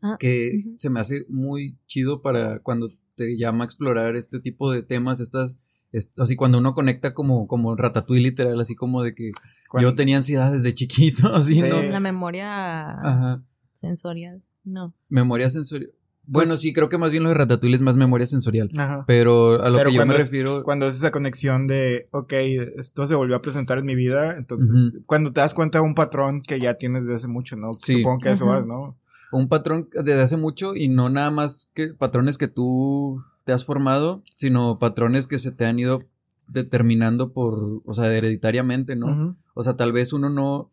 Ah, 0.00 0.16
que 0.18 0.64
se 0.76 0.90
me 0.90 1.00
hace 1.00 1.24
muy 1.28 1.76
chido 1.86 2.22
para 2.22 2.60
cuando 2.60 2.88
te 3.16 3.36
llama 3.36 3.64
a 3.64 3.66
explorar 3.66 4.14
este 4.16 4.38
tipo 4.40 4.70
de 4.70 4.82
temas, 4.82 5.18
estas 5.20 5.58
es- 5.90 6.10
así 6.18 6.36
cuando 6.36 6.58
uno 6.58 6.72
conecta 6.74 7.14
como 7.14 7.46
como 7.48 7.74
ratatouille 7.76 8.22
literal, 8.22 8.60
así 8.60 8.74
como 8.76 9.02
de 9.02 9.14
que 9.14 9.32
yo 9.80 9.94
tenía 9.94 10.18
ansiedad 10.18 10.52
desde 10.52 10.72
chiquito, 10.74 11.28
así, 11.34 11.54
Sí. 11.54 11.62
¿no? 11.62 11.82
la 11.82 12.00
memoria 12.00 12.90
Ajá. 12.92 13.42
sensorial, 13.74 14.42
no. 14.64 14.94
Memoria 15.08 15.48
sensorial. 15.50 15.90
Bueno, 16.24 16.50
Pues- 16.50 16.60
sí, 16.60 16.72
creo 16.72 16.88
que 16.88 16.98
más 16.98 17.10
bien 17.10 17.24
lo 17.24 17.30
de 17.30 17.34
Ratatouille 17.34 17.74
es 17.74 17.80
más 17.82 17.96
memoria 17.96 18.26
sensorial. 18.26 18.70
Ajá. 18.76 19.04
Pero 19.08 19.60
a 19.62 19.68
lo 19.70 19.78
Pero 19.78 19.90
que 19.90 19.96
yo 19.96 20.06
me 20.06 20.14
es- 20.14 20.20
refiero. 20.20 20.62
Cuando 20.62 20.86
es 20.86 20.94
esa 20.94 21.10
conexión 21.10 21.66
de, 21.66 22.08
ok, 22.12 22.32
esto 22.76 23.06
se 23.08 23.14
volvió 23.16 23.34
a 23.36 23.42
presentar 23.42 23.78
en 23.78 23.86
mi 23.86 23.94
vida, 23.96 24.36
entonces, 24.36 24.92
cuando 25.06 25.32
te 25.32 25.40
das 25.40 25.52
cuenta 25.54 25.78
de 25.78 25.84
un 25.84 25.94
patrón 25.94 26.40
que 26.40 26.60
ya 26.60 26.74
tienes 26.74 27.04
desde 27.04 27.16
hace 27.16 27.28
mucho, 27.28 27.56
¿no? 27.56 27.72
Sí. 27.72 27.98
Supongo 27.98 28.20
que 28.20 28.30
eso 28.32 28.44
Ajá. 28.48 28.58
vas, 28.58 28.66
¿no? 28.66 28.96
Un 29.32 29.48
patrón 29.48 29.88
desde 29.92 30.20
hace 30.20 30.36
mucho 30.36 30.76
y 30.76 30.88
no 30.88 31.08
nada 31.08 31.30
más 31.30 31.70
que 31.74 31.88
patrones 31.94 32.38
que 32.38 32.48
tú 32.48 33.22
te 33.44 33.52
has 33.52 33.64
formado, 33.64 34.22
sino 34.36 34.78
patrones 34.78 35.26
que 35.26 35.38
se 35.40 35.50
te 35.50 35.64
han 35.66 35.78
ido 35.80 36.04
determinando 36.46 37.32
por, 37.32 37.80
o 37.84 37.94
sea, 37.94 38.14
hereditariamente, 38.14 38.94
¿no? 38.94 39.36
O 39.54 39.62
sea, 39.62 39.76
tal 39.76 39.90
vez 39.92 40.12
uno 40.12 40.28
no, 40.28 40.70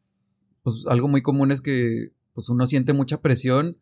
pues 0.64 0.86
algo 0.88 1.08
muy 1.08 1.22
común 1.22 1.52
es 1.52 1.62
que 1.62 2.12
pues 2.34 2.50
uno 2.50 2.66
siente 2.68 2.94
mucha 2.94 3.22
presión 3.22 3.78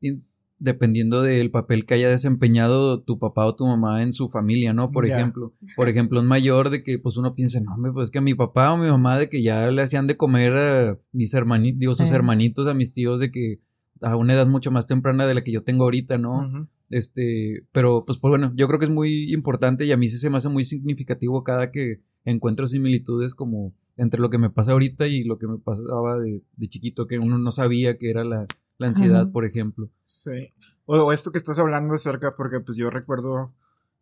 y 0.00 0.18
dependiendo 0.58 1.22
del 1.22 1.50
papel 1.50 1.84
que 1.84 1.94
haya 1.94 2.08
desempeñado 2.08 3.02
tu 3.02 3.18
papá 3.18 3.44
o 3.46 3.54
tu 3.54 3.66
mamá 3.66 4.02
en 4.02 4.12
su 4.12 4.28
familia, 4.28 4.72
¿no? 4.72 4.92
Por 4.92 5.04
ejemplo, 5.04 5.52
por 5.76 5.88
ejemplo, 5.88 6.20
es 6.20 6.26
mayor 6.26 6.70
de 6.70 6.82
que 6.82 6.98
pues 6.98 7.16
uno 7.16 7.34
piensa, 7.34 7.60
no, 7.60 7.74
hombre, 7.74 7.92
pues 7.92 8.04
es 8.04 8.10
que 8.10 8.18
a 8.18 8.22
mi 8.22 8.34
papá 8.34 8.72
o 8.72 8.76
mi 8.76 8.88
mamá 8.88 9.18
de 9.18 9.28
que 9.28 9.42
ya 9.42 9.70
le 9.70 9.82
hacían 9.82 10.06
de 10.06 10.16
comer 10.16 10.56
a 10.56 10.98
mis 11.12 11.34
hermanitos, 11.34 11.80
digo, 11.80 11.94
sus 11.94 12.12
hermanitos, 12.12 12.66
a 12.66 12.74
mis 12.74 12.92
tíos 12.92 13.20
de 13.20 13.30
que 13.30 13.60
a 14.00 14.16
una 14.16 14.34
edad 14.34 14.46
mucho 14.46 14.70
más 14.70 14.86
temprana 14.86 15.26
de 15.26 15.34
la 15.34 15.44
que 15.44 15.52
yo 15.52 15.64
tengo 15.64 15.84
ahorita, 15.84 16.18
¿no? 16.18 16.68
Este, 16.90 17.66
pero 17.72 18.04
pues, 18.06 18.18
pues 18.18 18.30
bueno, 18.30 18.52
yo 18.54 18.66
creo 18.68 18.78
que 18.78 18.84
es 18.84 18.90
muy 18.90 19.32
importante 19.32 19.84
y 19.84 19.92
a 19.92 19.96
mí 19.96 20.08
sí 20.08 20.18
se 20.18 20.30
me 20.30 20.36
hace 20.36 20.48
muy 20.48 20.64
significativo 20.64 21.42
cada 21.42 21.72
que 21.72 22.00
encuentro 22.24 22.66
similitudes 22.66 23.34
como 23.34 23.74
entre 23.96 24.20
lo 24.20 24.30
que 24.30 24.38
me 24.38 24.50
pasa 24.50 24.72
ahorita 24.72 25.06
y 25.08 25.24
lo 25.24 25.38
que 25.38 25.46
me 25.46 25.58
pasaba 25.58 26.18
de, 26.18 26.42
de 26.56 26.68
chiquito, 26.68 27.06
que 27.06 27.18
uno 27.18 27.38
no 27.38 27.50
sabía 27.50 27.96
que 27.96 28.10
era 28.10 28.24
la, 28.24 28.46
la 28.78 28.88
ansiedad, 28.88 29.30
por 29.30 29.44
ejemplo. 29.44 29.88
Sí. 30.04 30.52
O, 30.86 30.96
o 30.96 31.12
esto 31.12 31.32
que 31.32 31.38
estás 31.38 31.58
hablando 31.58 31.94
acerca, 31.94 32.34
porque 32.36 32.60
pues 32.60 32.76
yo 32.76 32.90
recuerdo, 32.90 33.32
o 33.34 33.52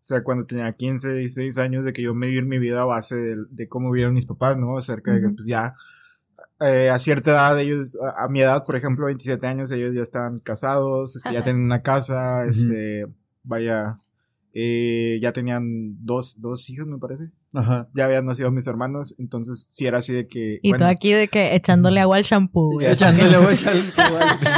sea, 0.00 0.22
cuando 0.22 0.46
tenía 0.46 0.72
15, 0.72 1.14
16 1.14 1.58
años, 1.58 1.84
de 1.84 1.92
que 1.92 2.02
yo 2.02 2.14
medir 2.14 2.44
mi 2.46 2.58
vida 2.58 2.82
a 2.82 2.86
base 2.86 3.16
de, 3.16 3.36
de 3.50 3.68
cómo 3.68 3.90
vieron 3.90 4.14
mis 4.14 4.26
papás, 4.26 4.56
¿no? 4.56 4.78
Acerca 4.78 5.12
de 5.12 5.20
que 5.20 5.28
pues 5.28 5.46
ya 5.46 5.74
eh, 6.60 6.90
a 6.90 6.98
cierta 6.98 7.32
edad 7.32 7.60
ellos, 7.60 7.98
a, 8.00 8.24
a 8.24 8.28
mi 8.28 8.40
edad, 8.40 8.64
por 8.64 8.76
ejemplo, 8.76 9.06
27 9.06 9.46
años, 9.46 9.70
ellos 9.70 9.94
ya 9.94 10.02
estaban 10.02 10.38
casados, 10.38 11.16
este, 11.16 11.32
ya 11.32 11.42
tenían 11.42 11.64
una 11.64 11.82
casa, 11.82 12.46
este, 12.46 13.06
vaya, 13.42 13.98
eh, 14.54 15.18
ya 15.22 15.32
tenían 15.32 16.04
dos, 16.04 16.40
dos 16.40 16.68
hijos, 16.68 16.86
me 16.86 16.98
parece. 16.98 17.30
Ajá. 17.54 17.88
Ya 17.94 18.04
habían 18.04 18.26
nacido 18.26 18.50
mis 18.50 18.66
hermanos, 18.66 19.14
entonces 19.18 19.68
sí 19.70 19.86
era 19.86 19.98
así 19.98 20.12
de 20.12 20.26
que... 20.26 20.58
Y 20.62 20.70
bueno, 20.70 20.84
tú 20.84 20.90
aquí 20.90 21.12
de 21.12 21.28
que 21.28 21.54
echándole 21.54 22.00
agua 22.00 22.16
al 22.16 22.22
shampoo. 22.22 22.80
Echándole 22.80 23.34
agua, 23.34 23.52
echándole 23.52 23.92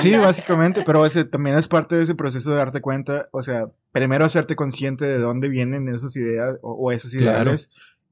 Sí, 0.01 0.13
básicamente, 0.17 0.83
pero 0.85 1.05
ese 1.07 1.25
también 1.25 1.57
es 1.57 1.69
parte 1.69 1.97
de 1.97 2.05
ese 2.05 2.15
proceso 2.15 2.51
de 2.51 2.57
darte 2.57 2.81
cuenta, 2.81 3.29
o 3.33 3.43
sea, 3.43 3.69
primero 3.93 4.25
hacerte 4.25 4.57
consciente 4.57 5.05
de 5.05 5.19
dónde 5.19 5.49
vienen 5.49 5.89
esas 5.89 6.17
ideas 6.17 6.57
o, 6.63 6.73
o 6.73 6.93
esos 6.93 7.13
Claro. 7.13 7.55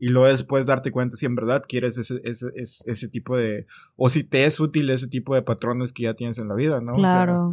Y 0.02 0.08
luego 0.08 0.26
después 0.26 0.66
darte 0.66 0.90
cuenta 0.90 1.16
si 1.16 1.26
en 1.26 1.36
verdad 1.36 1.62
quieres 1.68 1.96
ese, 1.96 2.20
ese, 2.24 2.48
ese, 2.56 2.90
ese 2.90 3.08
tipo 3.08 3.36
de, 3.36 3.68
o 3.94 4.10
si 4.10 4.24
te 4.24 4.46
es 4.46 4.58
útil 4.58 4.90
ese 4.90 5.06
tipo 5.06 5.32
de 5.32 5.42
patrones 5.42 5.92
que 5.92 6.02
ya 6.02 6.14
tienes 6.14 6.38
en 6.38 6.48
la 6.48 6.56
vida, 6.56 6.80
¿no? 6.80 6.94
O 6.94 6.96
sea, 6.96 7.22
Claro. 7.22 7.52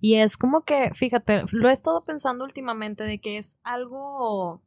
Y 0.00 0.14
es 0.14 0.36
como 0.36 0.60
que, 0.62 0.92
fíjate, 0.94 1.42
lo 1.50 1.68
he 1.68 1.72
estado 1.72 2.04
pensando 2.04 2.44
últimamente 2.44 3.02
de 3.02 3.18
que 3.18 3.36
es 3.36 3.58
algo 3.64 4.62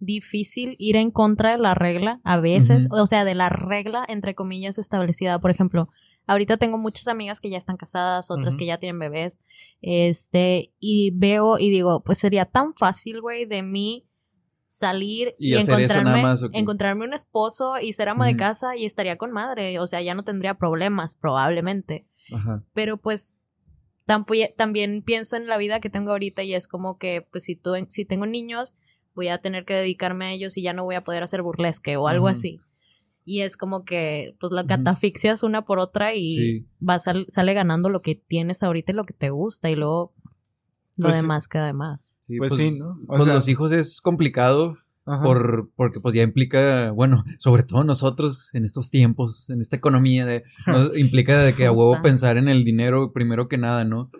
difícil 0.00 0.74
ir 0.80 0.96
en 0.96 1.12
contra 1.12 1.52
de 1.52 1.58
la 1.58 1.74
regla 1.74 2.20
a 2.24 2.40
veces, 2.40 2.88
o 2.90 3.06
sea, 3.06 3.24
de 3.24 3.36
la 3.36 3.48
regla 3.48 4.04
entre 4.08 4.34
comillas 4.34 4.76
establecida. 4.78 5.38
Por 5.38 5.52
ejemplo, 5.52 5.88
ahorita 6.26 6.56
tengo 6.56 6.78
muchas 6.78 7.06
amigas 7.06 7.40
que 7.40 7.48
ya 7.48 7.58
están 7.58 7.76
casadas, 7.76 8.28
otras 8.28 8.56
que 8.56 8.66
ya 8.66 8.78
tienen 8.78 8.98
bebés, 8.98 9.38
este, 9.82 10.72
y 10.80 11.12
veo 11.12 11.60
y 11.60 11.70
digo, 11.70 12.02
pues 12.02 12.18
sería 12.18 12.44
tan 12.44 12.74
fácil, 12.74 13.20
güey, 13.20 13.44
de 13.44 13.62
mí 13.62 14.04
salir 14.66 15.34
Y 15.38 15.54
encontrarme, 15.54 16.22
más, 16.22 16.42
¿o 16.42 16.50
qué? 16.50 16.58
encontrarme 16.58 17.04
un 17.04 17.14
esposo 17.14 17.78
y 17.80 17.92
ser 17.92 18.08
ama 18.08 18.26
de 18.26 18.36
casa 18.36 18.76
y 18.76 18.84
estaría 18.84 19.16
con 19.16 19.30
madre, 19.32 19.78
o 19.78 19.86
sea, 19.86 20.02
ya 20.02 20.14
no 20.14 20.24
tendría 20.24 20.54
problemas 20.54 21.14
probablemente 21.16 22.06
Ajá. 22.32 22.62
pero 22.74 22.96
pues 22.96 23.38
también 24.56 25.02
pienso 25.02 25.36
en 25.36 25.46
la 25.46 25.56
vida 25.58 25.80
que 25.80 25.90
tengo 25.90 26.10
ahorita 26.12 26.42
y 26.42 26.54
es 26.54 26.68
como 26.68 26.98
que 26.98 27.26
pues 27.30 27.44
si, 27.44 27.56
tu- 27.56 27.74
si 27.88 28.04
tengo 28.04 28.26
niños 28.26 28.74
voy 29.14 29.28
a 29.28 29.38
tener 29.38 29.64
que 29.64 29.74
dedicarme 29.74 30.26
a 30.26 30.32
ellos 30.32 30.56
y 30.56 30.62
ya 30.62 30.72
no 30.72 30.84
voy 30.84 30.94
a 30.94 31.04
poder 31.04 31.22
hacer 31.22 31.42
burlesque 31.42 31.96
o 31.96 32.06
algo 32.06 32.28
así. 32.28 32.60
Y 33.24 33.40
es 33.40 33.56
como 33.56 33.84
que 33.84 34.36
pues 34.38 34.52
la 34.52 34.66
catafixias 34.66 35.42
una 35.42 35.64
por 35.64 35.78
otra 35.80 36.14
y 36.14 36.32
Sí. 36.36 36.66
vas 36.78 37.04
sal- 37.04 37.26
sale 37.28 37.54
ganando 37.54 37.88
lo 37.88 38.00
que 38.02 38.14
tienes 38.14 38.62
ahorita 38.62 38.92
y 38.92 38.94
lo 38.94 39.04
que 39.04 39.14
te 39.14 39.30
gusta 39.30 39.68
y 39.70 39.74
luego 39.74 40.12
lo 40.96 41.08
Pues 41.08 41.16
demás 41.16 41.48
queda 41.48 41.66
de 41.66 41.72
más. 41.72 42.00
Sí, 42.26 42.38
Pues 42.38 42.54
sí, 42.54 42.78
¿no? 42.78 42.98
O 43.04 43.06
pues 43.06 43.24
sea- 43.24 43.34
los 43.34 43.48
hijos 43.48 43.70
es 43.72 44.00
complicado 44.00 44.76
Ajá. 45.04 45.22
por, 45.22 45.70
porque 45.76 46.00
pues 46.00 46.14
ya 46.14 46.22
implica, 46.22 46.90
bueno, 46.90 47.24
sobre 47.38 47.62
todo 47.62 47.84
nosotros 47.84 48.50
en 48.54 48.64
estos 48.64 48.90
tiempos, 48.90 49.48
en 49.50 49.60
esta 49.60 49.76
economía, 49.76 50.26
de, 50.26 50.42
nos 50.66 50.96
implica 50.98 51.40
de 51.42 51.52
que 51.54 51.66
a 51.66 51.72
huevo 51.72 52.02
pensar 52.02 52.36
en 52.36 52.48
el 52.48 52.64
dinero 52.64 53.12
primero 53.12 53.48
que 53.48 53.58
nada, 53.58 53.84
¿no? 53.84 54.10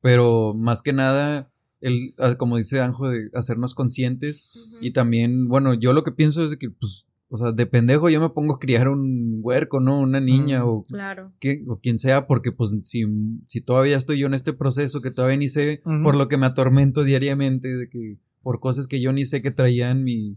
Pero 0.00 0.52
más 0.54 0.82
que 0.82 0.92
nada, 0.92 1.48
el, 1.80 2.14
ah, 2.18 2.34
como 2.36 2.56
dice 2.56 2.80
Anjo, 2.80 3.08
de 3.08 3.30
hacernos 3.34 3.74
conscientes 3.74 4.50
y 4.80 4.90
también, 4.90 5.46
bueno, 5.48 5.74
yo 5.74 5.92
lo 5.92 6.02
que 6.02 6.10
pienso 6.12 6.44
es 6.44 6.50
de 6.50 6.58
que, 6.58 6.70
pues, 6.70 7.06
o 7.34 7.36
sea, 7.38 7.50
de 7.52 7.64
pendejo 7.66 8.10
yo 8.10 8.20
me 8.20 8.28
pongo 8.28 8.54
a 8.56 8.58
criar 8.58 8.88
un 8.88 9.38
huerco, 9.42 9.80
¿no? 9.80 9.98
Una 10.00 10.20
niña 10.20 10.64
Mm. 10.64 10.68
o, 10.68 10.82
Claro. 10.84 11.32
que- 11.40 11.64
o 11.66 11.78
quien 11.78 11.98
sea, 11.98 12.26
porque 12.26 12.52
pues 12.52 12.74
si, 12.82 13.04
si 13.48 13.60
todavía 13.62 13.96
estoy 13.96 14.18
yo 14.18 14.26
en 14.26 14.34
este 14.34 14.52
proceso 14.52 15.00
que 15.00 15.10
todavía 15.10 15.38
ni 15.38 15.48
sé, 15.48 15.80
por 16.04 16.14
lo 16.14 16.28
que 16.28 16.36
me 16.36 16.44
atormento 16.46 17.04
diariamente, 17.04 17.74
de 17.76 17.88
que 17.88 18.18
por 18.42 18.60
cosas 18.60 18.86
que 18.86 19.00
yo 19.00 19.12
ni 19.14 19.24
sé 19.24 19.40
que 19.40 19.50
traía 19.50 19.90
en 19.90 20.04
mi, 20.04 20.36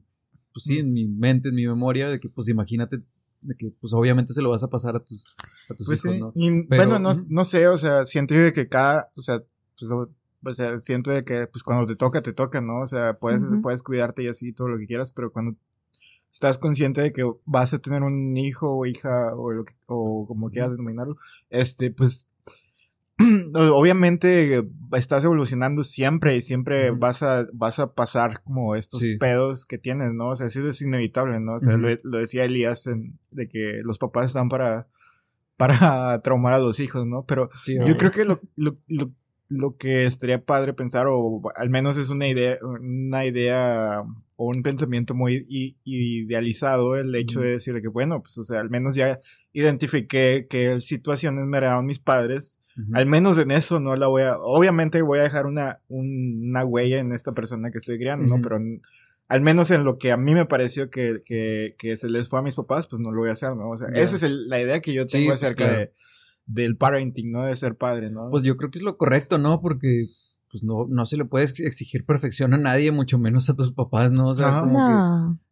pues 0.54 0.64
sí, 0.64 0.78
en 0.80 0.94
mi 0.94 1.06
mente, 1.06 1.50
en 1.50 1.56
mi 1.56 1.68
memoria, 1.68 2.08
de 2.08 2.20
que 2.22 2.30
pues 2.30 2.48
imagínate, 2.48 3.02
de 3.42 3.56
que 3.56 3.72
pues 3.82 3.92
obviamente 3.94 4.32
se 4.34 4.42
lo 4.42 4.50
vas 4.52 4.64
a 4.64 4.70
pasar 4.70 4.96
a 4.96 5.00
tus, 5.00 5.26
a 5.70 5.76
tus 5.76 5.86
Pues 5.88 6.00
hijos, 6.06 6.14
sí, 6.16 6.20
¿no? 6.22 6.32
y, 6.34 6.64
Pero- 6.64 6.84
bueno, 6.90 7.00
no, 7.00 7.12
no 7.28 7.44
sé, 7.44 7.68
o 7.68 7.78
sea, 7.78 8.06
siento 8.06 8.34
yo 8.36 8.42
de 8.42 8.54
que 8.54 8.70
cada, 8.70 9.10
o 9.18 9.22
sea, 9.22 9.44
pues, 9.78 9.92
o, 9.92 10.10
o 10.48 10.54
sea, 10.54 10.80
siento 10.80 11.12
de 11.12 11.24
que 11.26 11.48
pues 11.48 11.62
cuando 11.64 11.86
te 11.88 11.96
toca, 11.96 12.22
te 12.22 12.32
toca, 12.32 12.62
¿no? 12.62 12.82
O 12.82 12.88
sea, 12.88 13.18
puedes, 13.20 13.42
puedes 13.62 13.84
cuidarte 13.84 14.24
y 14.24 14.28
así, 14.28 14.54
todo 14.54 14.70
lo 14.70 14.78
que 14.78 14.86
quieras, 14.88 15.12
pero 15.12 15.32
cuando 15.32 15.56
estás 16.36 16.58
consciente 16.58 17.00
de 17.02 17.13
que 17.13 17.24
vas 17.45 17.74
a 17.74 17.80
tener 17.80 18.04
un 18.04 18.36
hijo 18.36 18.69
o 18.78 18.86
hija 18.86 19.34
o, 19.36 19.52
lo 19.54 19.63
que- 19.63 19.74
o 19.86 20.28
como 20.28 20.50
quieras 20.50 20.71
denominarlo, 20.71 21.15
este, 21.50 21.91
pues, 21.91 22.28
obviamente 23.54 24.62
estás 24.93 25.24
evolucionando 25.24 25.84
siempre 25.86 26.36
y 26.36 26.41
siempre 26.41 26.91
vas 26.91 27.24
a, 27.24 27.48
vas 27.54 27.80
a 27.80 27.93
pasar 27.93 28.43
como 28.43 28.76
estos 28.76 29.00
Sí. 29.00 29.17
pedos 29.17 29.65
que 29.65 29.78
tienes, 29.78 30.13
¿no? 30.13 30.30
O 30.32 30.36
sea, 30.36 30.48
eso 30.48 30.67
es 30.67 30.82
inevitable, 30.82 31.39
¿no? 31.39 31.54
O 31.56 31.60
sea, 31.60 31.78
lo, 31.78 31.88
lo 32.04 32.17
decía 32.17 32.43
Elías 32.43 32.88
en- 32.88 33.17
de 33.32 33.48
que 33.48 33.80
los 33.84 33.98
papás 33.98 34.28
están 34.28 34.50
para, 34.50 34.88
para 35.56 35.78
traumar 36.24 36.52
a 36.54 36.60
los 36.60 36.82
hijos, 36.82 37.08
¿no? 37.08 37.24
Pero 37.24 37.50
Sí, 37.63 37.78
yo 37.86 37.95
creo 37.95 38.12
que 38.12 38.26
lo, 38.26 38.41
lo, 38.58 38.76
lo, 38.88 39.12
lo 39.48 39.78
que 39.78 40.06
estaría 40.06 40.43
padre 40.43 40.74
pensar, 40.74 41.08
o 41.10 41.41
al 41.56 41.69
menos 41.69 41.95
es 41.95 42.10
una 42.10 42.28
idea, 42.28 42.58
una 42.62 43.26
idea 43.26 44.04
o 44.38 44.48
un 44.50 44.63
pensamiento 44.63 45.13
muy 45.13 45.45
idealizado, 45.84 46.95
el 46.95 47.13
hecho 47.15 47.41
de 47.41 47.52
decir 47.52 47.82
que, 47.82 47.88
bueno, 47.88 48.21
pues, 48.21 48.38
o 48.38 48.43
sea, 48.43 48.60
al 48.60 48.69
menos 48.69 48.95
ya 48.95 49.19
identifiqué 49.54 50.48
qué 50.50 50.80
situaciones 50.82 51.45
me 51.45 51.58
heredaron 51.58 51.86
mis 51.86 52.00
padres. 52.00 52.60
Al 52.93 53.06
menos 53.06 53.38
en 53.38 53.52
eso 53.52 53.80
no 53.80 53.95
la 53.95 54.08
voy 54.08 54.24
a. 54.24 54.38
Obviamente 54.38 55.02
voy 55.02 55.19
a 55.19 55.24
dejar 55.24 55.45
una, 55.45 55.80
un- 55.88 56.50
una 56.50 56.65
huella 56.65 57.00
en 57.00 57.13
esta 57.13 57.32
persona 57.32 57.71
que 57.71 57.78
estoy 57.78 57.98
criando, 57.98 58.26
¿no? 58.28 58.41
Pero 58.41 58.60
al 59.30 59.41
menos 59.41 59.71
en 59.71 59.86
lo 59.86 59.98
que 59.98 60.12
a 60.12 60.17
mí 60.17 60.34
me 60.34 60.45
pareció 60.45 60.89
que, 60.89 61.21
que, 61.26 61.76
que 61.78 61.95
se 61.95 62.10
les 62.10 62.28
fue 62.28 62.39
a 62.39 62.41
mis 62.41 62.56
papás, 62.56 62.88
pues 62.88 63.00
no 63.02 63.13
lo 63.13 63.21
voy 63.21 63.30
a 63.30 63.34
hacer, 63.34 63.56
¿no? 63.56 63.69
O 63.69 63.78
sea, 63.78 63.88
esa 63.93 64.17
es 64.17 64.24
el- 64.24 64.50
la 64.50 64.60
idea 64.62 64.82
que 64.82 64.91
yo 64.93 65.04
Sí, 65.08 65.19
tengo 65.19 65.30
pues, 65.30 65.41
acerca 65.41 65.63
claro. 65.63 65.80
de, 65.80 65.93
del 66.48 66.76
parenting, 66.76 67.32
¿no? 67.32 67.45
De 67.45 67.56
ser 67.56 67.76
padre, 67.76 68.12
¿no? 68.12 68.30
Pues 68.30 68.43
yo 68.43 68.58
creo 68.58 68.69
que 68.71 68.80
es 68.80 68.84
lo 68.84 68.98
correcto, 68.98 69.38
¿no? 69.38 69.62
Porque 69.62 70.08
pues 70.56 70.63
no, 70.63 70.86
no 70.88 71.04
se 71.06 71.18
le 71.18 71.26
puede 71.26 71.44
ex- 71.44 71.60
exigir 71.60 72.06
perfección 72.06 72.54
a 72.54 72.58
nadie, 72.58 72.89
mucho 72.94 73.20
menos 73.20 73.50
a 73.50 73.58
tus 73.58 73.74
papás, 73.74 74.13
¿no? 74.13 74.30
O 74.30 74.34
sea, 74.34 74.62
como 74.62 74.80
que- 74.80 74.94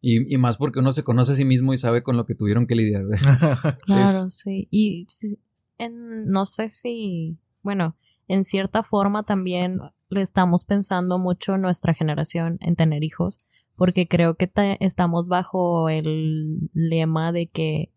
y, 0.00 0.34
y 0.34 0.38
más 0.38 0.56
porque 0.56 0.78
uno 0.78 0.92
se 0.92 1.02
conoce 1.04 1.32
a 1.32 1.34
sí 1.34 1.44
mismo 1.44 1.74
y 1.74 1.76
sabe 1.76 2.02
con 2.02 2.16
lo 2.16 2.24
que 2.24 2.34
tuvieron 2.34 2.66
que 2.66 2.74
lidiar. 2.74 3.04
claro, 3.84 4.30
sí. 4.30 4.66
Y 4.70 5.06
en, 5.76 6.24
no 6.28 6.46
sé 6.46 6.70
si, 6.70 7.36
bueno, 7.62 7.96
en 8.28 8.46
cierta 8.46 8.82
forma 8.82 9.24
también 9.24 9.78
le 10.08 10.22
estamos 10.22 10.64
pensando 10.64 11.18
mucho 11.18 11.58
nuestra 11.58 11.92
generación 11.92 12.56
en 12.62 12.74
tener 12.76 13.04
hijos, 13.04 13.46
porque 13.76 14.08
creo 14.08 14.36
que 14.36 14.46
ta- 14.46 14.72
estamos 14.80 15.28
bajo 15.28 15.90
el 15.90 16.70
lema 16.72 17.30
de 17.30 17.48
que 17.48 17.90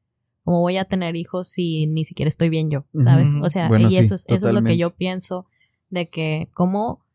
cómo 0.44 0.60
voy 0.60 0.76
a 0.76 0.84
tener 0.84 1.16
hijos 1.16 1.48
si 1.48 1.88
ni 1.88 2.04
siquiera 2.04 2.28
estoy 2.28 2.50
bien 2.50 2.70
yo, 2.70 2.84
¿sabes? 3.00 3.30
O 3.42 3.50
sea, 3.50 3.70
Bueno, 3.70 3.88
y 3.88 3.92
sí, 3.92 3.98
eso 4.00 4.16
es, 4.16 4.26
eso 4.28 4.48
es 4.50 4.54
lo 4.54 4.62
que 4.64 4.78
yo 4.78 4.90
pienso 4.96 5.46
de 5.90 6.10
que 6.10 6.50
cómo 6.54 7.06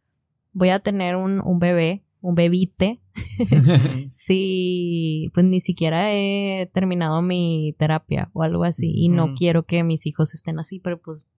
voy 0.52 0.70
a 0.70 0.80
tener 0.80 1.16
un, 1.16 1.40
un 1.44 1.58
bebé, 1.58 2.04
un 2.20 2.34
bebite, 2.34 3.00
si 4.12 5.30
pues 5.34 5.44
ni 5.46 5.60
siquiera 5.60 6.12
he 6.12 6.70
terminado 6.72 7.22
mi 7.22 7.74
terapia 7.78 8.30
o 8.32 8.42
algo 8.42 8.64
así 8.64 8.92
y 8.94 9.08
no 9.08 9.34
quiero 9.34 9.64
que 9.64 9.82
mis 9.84 10.06
hijos 10.06 10.34
estén 10.34 10.58
así, 10.58 10.78
pero 10.78 11.00
pues 11.00 11.28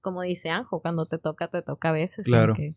como 0.00 0.22
dice 0.22 0.50
Anjo, 0.50 0.80
cuando 0.80 1.06
te 1.06 1.18
toca, 1.18 1.48
te 1.48 1.62
toca 1.62 1.88
a 1.88 1.92
veces, 1.92 2.26
Claro. 2.26 2.52
aunque, 2.52 2.76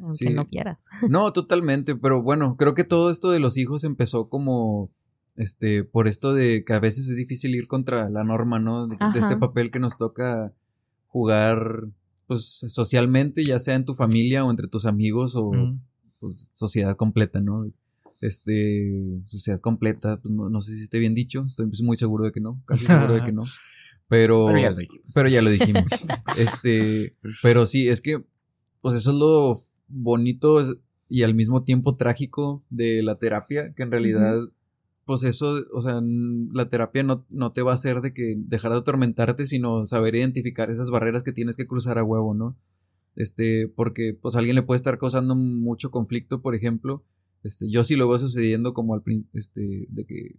aunque 0.00 0.16
Sí. 0.18 0.30
no 0.30 0.46
quieras. 0.46 0.78
No, 1.10 1.32
totalmente, 1.32 1.96
pero 1.96 2.22
bueno, 2.22 2.56
creo 2.56 2.74
que 2.74 2.84
todo 2.84 3.10
esto 3.10 3.30
de 3.30 3.40
los 3.40 3.56
hijos 3.56 3.84
empezó 3.84 4.28
como, 4.28 4.90
este, 5.34 5.82
por 5.82 6.08
esto 6.08 6.34
de 6.34 6.64
que 6.66 6.74
a 6.74 6.80
veces 6.80 7.08
es 7.08 7.16
difícil 7.16 7.54
ir 7.54 7.68
contra 7.68 8.10
la 8.10 8.22
norma, 8.22 8.58
¿no? 8.58 8.86
De, 8.86 8.96
este 9.18 9.36
papel 9.36 9.70
que 9.70 9.78
nos 9.78 9.96
toca 9.96 10.52
jugar, 11.06 11.84
pues, 12.28 12.64
socialmente, 12.68 13.44
ya 13.44 13.58
sea 13.58 13.74
en 13.74 13.84
tu 13.84 13.96
familia 13.96 14.44
o 14.44 14.50
entre 14.50 14.68
tus 14.68 14.86
amigos 14.86 15.34
o, 15.34 15.50
pues, 16.20 16.46
sociedad 16.52 16.96
completa, 16.96 17.40
¿no? 17.40 17.68
Este, 18.20 19.20
sociedad 19.26 19.60
completa, 19.60 20.20
pues, 20.20 20.32
no, 20.32 20.48
no 20.48 20.60
sé 20.60 20.76
si 20.76 20.84
esté 20.84 21.00
bien 21.00 21.14
dicho, 21.14 21.44
estoy 21.46 21.66
muy 21.82 21.96
seguro 21.96 22.24
de 22.24 22.32
que 22.32 22.40
no, 22.40 22.62
casi 22.66 22.86
seguro 22.86 23.14
de 23.14 23.24
que 23.24 23.32
no, 23.32 23.44
pero... 24.08 24.46
Pero 24.46 24.60
ya 24.60 24.70
lo 24.70 24.76
dijimos. 24.76 25.12
Pero 25.12 25.28
ya 25.28 25.42
lo 25.42 25.50
dijimos. 25.50 25.84
este, 26.36 27.16
pero 27.42 27.66
sí, 27.66 27.88
es 27.88 28.00
que 28.00 28.22
pues 28.80 28.94
eso 28.94 29.10
es 29.10 29.16
lo 29.16 29.58
bonito 29.88 30.60
y 31.08 31.22
al 31.22 31.34
mismo 31.34 31.64
tiempo 31.64 31.96
trágico 31.96 32.62
de 32.70 33.02
la 33.02 33.18
terapia, 33.18 33.72
que 33.74 33.82
en 33.82 33.90
realidad, 33.90 34.40
pues 35.08 35.24
eso, 35.24 35.64
o 35.72 35.82
sea, 35.82 36.00
la 36.52 36.68
terapia 36.68 37.02
no, 37.02 37.26
no 37.30 37.52
te 37.52 37.62
va 37.62 37.72
a 37.72 37.74
hacer 37.74 38.02
de 38.02 38.12
que 38.14 38.36
dejar 38.38 38.72
de 38.72 38.78
atormentarte, 38.78 39.46
sino 39.46 39.86
saber 39.86 40.14
identificar 40.16 40.70
esas 40.70 40.90
barreras 40.90 41.22
que 41.24 41.32
tienes 41.32 41.56
que 41.56 41.66
cruzar 41.66 41.98
a 41.98 42.04
huevo, 42.04 42.34
¿no? 42.34 42.56
Este, 43.16 43.68
porque 43.68 44.16
pues 44.20 44.36
alguien 44.36 44.56
le 44.56 44.62
puede 44.62 44.76
estar 44.76 44.98
causando 44.98 45.34
mucho 45.34 45.90
conflicto, 45.90 46.42
por 46.42 46.54
ejemplo, 46.54 47.04
este, 47.42 47.70
yo 47.70 47.84
sí 47.84 47.96
lo 47.96 48.08
veo 48.08 48.18
sucediendo 48.18 48.74
como 48.74 48.94
al 48.94 49.02
este, 49.32 49.86
de 49.88 50.04
que 50.06 50.36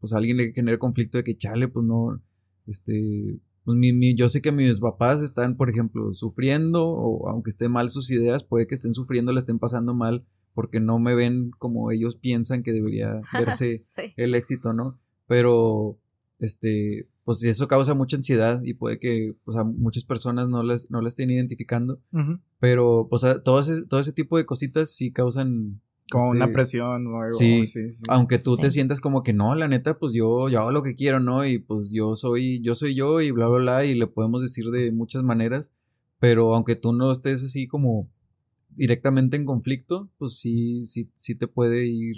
pues 0.00 0.12
a 0.12 0.18
alguien 0.18 0.36
le 0.36 0.52
genera 0.52 0.78
conflicto 0.78 1.18
de 1.18 1.24
que 1.24 1.36
chale, 1.38 1.68
pues 1.68 1.86
no, 1.86 2.20
este, 2.66 3.38
pues 3.64 3.78
mi, 3.78 3.92
mi- 3.92 4.14
yo 4.16 4.28
sé 4.28 4.42
que 4.42 4.52
mis 4.52 4.80
papás 4.80 5.22
están, 5.22 5.56
por 5.56 5.70
ejemplo, 5.70 6.12
sufriendo, 6.12 6.86
o 6.86 7.28
aunque 7.30 7.50
estén 7.50 7.72
mal 7.72 7.90
sus 7.90 8.10
ideas, 8.10 8.44
puede 8.44 8.66
que 8.66 8.74
estén 8.74 8.94
sufriendo, 8.94 9.32
le 9.32 9.40
estén 9.40 9.58
pasando 9.58 9.94
mal, 9.94 10.24
porque 10.54 10.80
no 10.80 10.98
me 10.98 11.14
ven 11.14 11.50
como 11.58 11.90
ellos 11.90 12.16
piensan 12.16 12.62
que 12.62 12.72
debería 12.72 13.20
verse 13.38 13.78
Sí. 13.78 14.12
el 14.16 14.34
éxito, 14.34 14.72
¿no? 14.72 14.98
Pero, 15.26 15.98
este, 16.38 17.06
pues 17.24 17.42
eso 17.44 17.68
causa 17.68 17.94
mucha 17.94 18.16
ansiedad 18.16 18.60
y 18.64 18.74
puede 18.74 18.98
que, 18.98 19.34
pues 19.44 19.56
a 19.56 19.64
muchas 19.64 20.04
personas 20.04 20.48
no 20.48 20.62
las, 20.62 20.90
no 20.90 21.00
la 21.00 21.08
estén 21.08 21.30
identificando, 21.30 22.00
pero, 22.58 23.06
pues 23.08 23.24
a- 23.24 23.42
todo 23.42 23.60
ese, 23.60 23.86
todo 23.86 24.00
ese 24.00 24.12
tipo 24.12 24.36
de 24.36 24.46
cositas 24.46 24.90
sí 24.94 25.12
causan... 25.12 25.80
Como 26.10 26.34
este, 26.34 26.44
una 26.44 26.52
presión 26.52 27.06
o 27.06 27.20
algo. 27.22 27.28
sí, 27.38 27.66
sí, 27.66 27.90
sí. 27.90 28.04
aunque 28.08 28.38
tú 28.38 28.58
te 28.58 28.70
sientas 28.70 29.00
como 29.00 29.22
que 29.22 29.32
no, 29.32 29.54
la 29.54 29.66
neta, 29.68 29.98
pues 29.98 30.12
yo, 30.12 30.50
yo 30.50 30.60
hago 30.60 30.70
lo 30.72 30.82
que 30.82 30.94
quiero, 30.94 31.20
¿no? 31.20 31.46
Y 31.46 31.58
pues 31.58 31.90
yo 31.90 32.16
soy, 32.16 32.60
yo 32.60 32.74
soy 32.74 32.94
yo 32.94 33.22
y 33.22 33.30
bla, 33.30 33.48
bla, 33.48 33.58
bla, 33.58 33.84
y 33.86 33.94
le 33.94 34.06
podemos 34.08 34.42
decir 34.42 34.66
de 34.66 34.92
muchas 34.92 35.22
maneras, 35.22 35.72
pero 36.18 36.54
aunque 36.54 36.76
tú 36.76 36.92
no 36.92 37.10
estés 37.10 37.42
así 37.44 37.66
como 37.66 38.08
directamente 38.76 39.36
en 39.36 39.44
conflicto, 39.44 40.08
pues 40.18 40.38
sí, 40.38 40.84
sí, 40.84 41.10
sí 41.16 41.34
te 41.34 41.46
puede 41.48 41.86
ir 41.86 42.16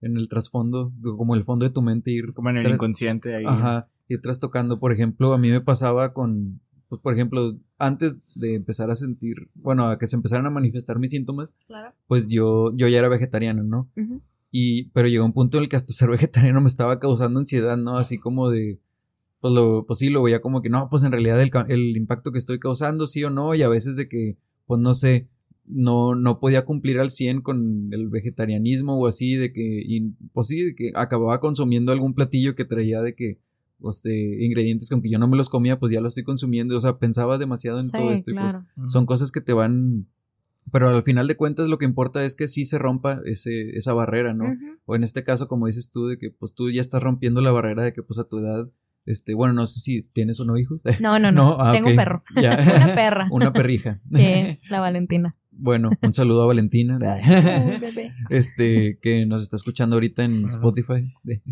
en 0.00 0.16
el 0.16 0.28
trasfondo, 0.28 0.92
como 1.16 1.34
el 1.34 1.44
fondo 1.44 1.64
de 1.66 1.70
tu 1.72 1.82
mente, 1.82 2.10
ir, 2.10 2.32
Como 2.32 2.50
en 2.50 2.58
el 2.58 2.72
inconsciente 2.72 3.34
ahí. 3.34 3.44
ajá, 3.46 3.88
ir 4.08 4.20
trastocando. 4.22 4.78
Por 4.78 4.92
ejemplo, 4.92 5.32
a 5.34 5.38
mí 5.38 5.50
me 5.50 5.60
pasaba 5.60 6.12
con, 6.14 6.60
pues 6.88 7.00
por 7.02 7.12
ejemplo, 7.12 7.58
antes 7.78 8.18
de 8.34 8.54
empezar 8.54 8.90
a 8.90 8.94
sentir, 8.94 9.50
bueno, 9.54 9.88
a 9.88 9.98
que 9.98 10.06
se 10.06 10.16
empezaran 10.16 10.46
a 10.46 10.50
manifestar 10.50 10.98
mis 10.98 11.10
síntomas, 11.10 11.54
Claro. 11.66 11.92
pues 12.06 12.28
yo, 12.28 12.72
yo 12.74 12.88
ya 12.88 12.98
era 12.98 13.08
vegetariano, 13.08 13.62
¿no? 13.62 13.90
Y, 14.50 14.84
pero 14.90 15.06
llegó 15.06 15.24
un 15.24 15.32
punto 15.32 15.58
en 15.58 15.64
el 15.64 15.68
que 15.68 15.76
hasta 15.76 15.92
ser 15.92 16.08
vegetariano 16.08 16.60
me 16.60 16.68
estaba 16.68 16.98
causando 16.98 17.38
ansiedad, 17.38 17.76
¿no? 17.76 17.96
Así 17.96 18.18
como 18.18 18.48
de, 18.50 18.80
pues 19.40 19.52
lo, 19.54 19.84
pues 19.86 19.98
sí, 19.98 20.08
lo 20.08 20.22
veía 20.22 20.40
como 20.40 20.62
que 20.62 20.70
no, 20.70 20.88
pues 20.90 21.04
en 21.04 21.12
realidad 21.12 21.40
el, 21.42 21.50
el 21.68 21.96
impacto 21.96 22.32
que 22.32 22.38
estoy 22.38 22.58
causando, 22.58 23.06
sí 23.06 23.22
o 23.22 23.30
no, 23.30 23.54
y 23.54 23.62
a 23.62 23.68
veces 23.68 23.96
de 23.96 24.08
que, 24.08 24.38
pues 24.66 24.80
no 24.80 24.94
sé, 24.94 25.28
no, 25.72 26.14
no 26.14 26.40
podía 26.40 26.64
cumplir 26.64 26.98
al 26.98 27.10
100 27.10 27.42
con 27.42 27.88
el 27.92 28.08
vegetarianismo 28.08 28.98
o 28.98 29.06
así, 29.06 29.36
de 29.36 29.52
que, 29.52 29.82
y, 29.84 30.10
pues 30.32 30.48
sí, 30.48 30.62
de 30.62 30.74
que 30.74 30.92
acababa 30.94 31.40
consumiendo 31.40 31.92
algún 31.92 32.14
platillo 32.14 32.54
que 32.54 32.64
traía 32.64 33.00
de 33.02 33.14
que, 33.14 33.38
pues 33.78 34.02
de 34.02 34.44
ingredientes 34.44 34.88
que 34.88 34.94
aunque 34.94 35.10
yo 35.10 35.18
no 35.18 35.28
me 35.28 35.36
los 35.36 35.48
comía, 35.48 35.78
pues 35.78 35.92
ya 35.92 36.00
lo 36.00 36.08
estoy 36.08 36.24
consumiendo, 36.24 36.76
o 36.76 36.80
sea, 36.80 36.98
pensaba 36.98 37.38
demasiado 37.38 37.78
en 37.78 37.86
Sí, 37.86 37.92
todo 37.92 38.10
esto 38.12 38.30
y 38.30 38.34
pues 38.34 38.56
son 38.86 39.06
cosas 39.06 39.32
que 39.32 39.40
te 39.40 39.52
van 39.52 40.06
pero 40.72 40.88
al 40.88 41.02
final 41.02 41.26
de 41.26 41.36
cuentas 41.36 41.68
lo 41.68 41.78
que 41.78 41.84
importa 41.84 42.24
es 42.24 42.36
que 42.36 42.48
sí 42.48 42.64
se 42.64 42.78
rompa 42.78 43.20
ese, 43.24 43.70
esa 43.76 43.92
barrera, 43.92 44.34
¿no? 44.34 44.44
O 44.84 44.94
en 44.94 45.02
este 45.02 45.24
caso, 45.24 45.48
como 45.48 45.66
dices 45.66 45.90
tú, 45.90 46.06
de 46.06 46.18
que 46.18 46.30
pues 46.30 46.54
tú 46.54 46.70
ya 46.70 46.80
estás 46.80 47.02
rompiendo 47.02 47.40
la 47.40 47.50
barrera 47.50 47.82
de 47.82 47.92
que 47.92 48.02
pues 48.02 48.18
a 48.18 48.24
tu 48.24 48.38
edad, 48.38 48.68
este, 49.06 49.34
bueno, 49.34 49.54
no 49.54 49.66
sé 49.66 49.80
si 49.80 50.02
tienes 50.02 50.38
o 50.40 50.44
no 50.44 50.56
hijos. 50.58 50.82
No, 51.00 51.18
no, 51.18 51.32
no. 51.32 51.56
ah, 51.58 51.72
Tengo 51.72 51.90
un 51.90 51.96
perro. 51.96 52.22
Ya. 52.40 52.52
Una 52.76 52.94
perra. 52.94 53.28
Una 53.30 53.52
perrija. 53.52 54.00
Sí, 54.14 54.58
la 54.70 54.80
Valentina. 54.80 55.36
Bueno, 55.62 55.90
un 56.00 56.12
saludo 56.12 56.42
a 56.42 56.46
Valentina. 56.46 56.98
Este, 58.30 58.98
que 59.02 59.26
nos 59.26 59.42
está 59.42 59.56
escuchando 59.56 59.96
ahorita 59.96 60.22
en. 60.24 60.46
Spotify. 60.46 61.12
Sí, 61.24 61.42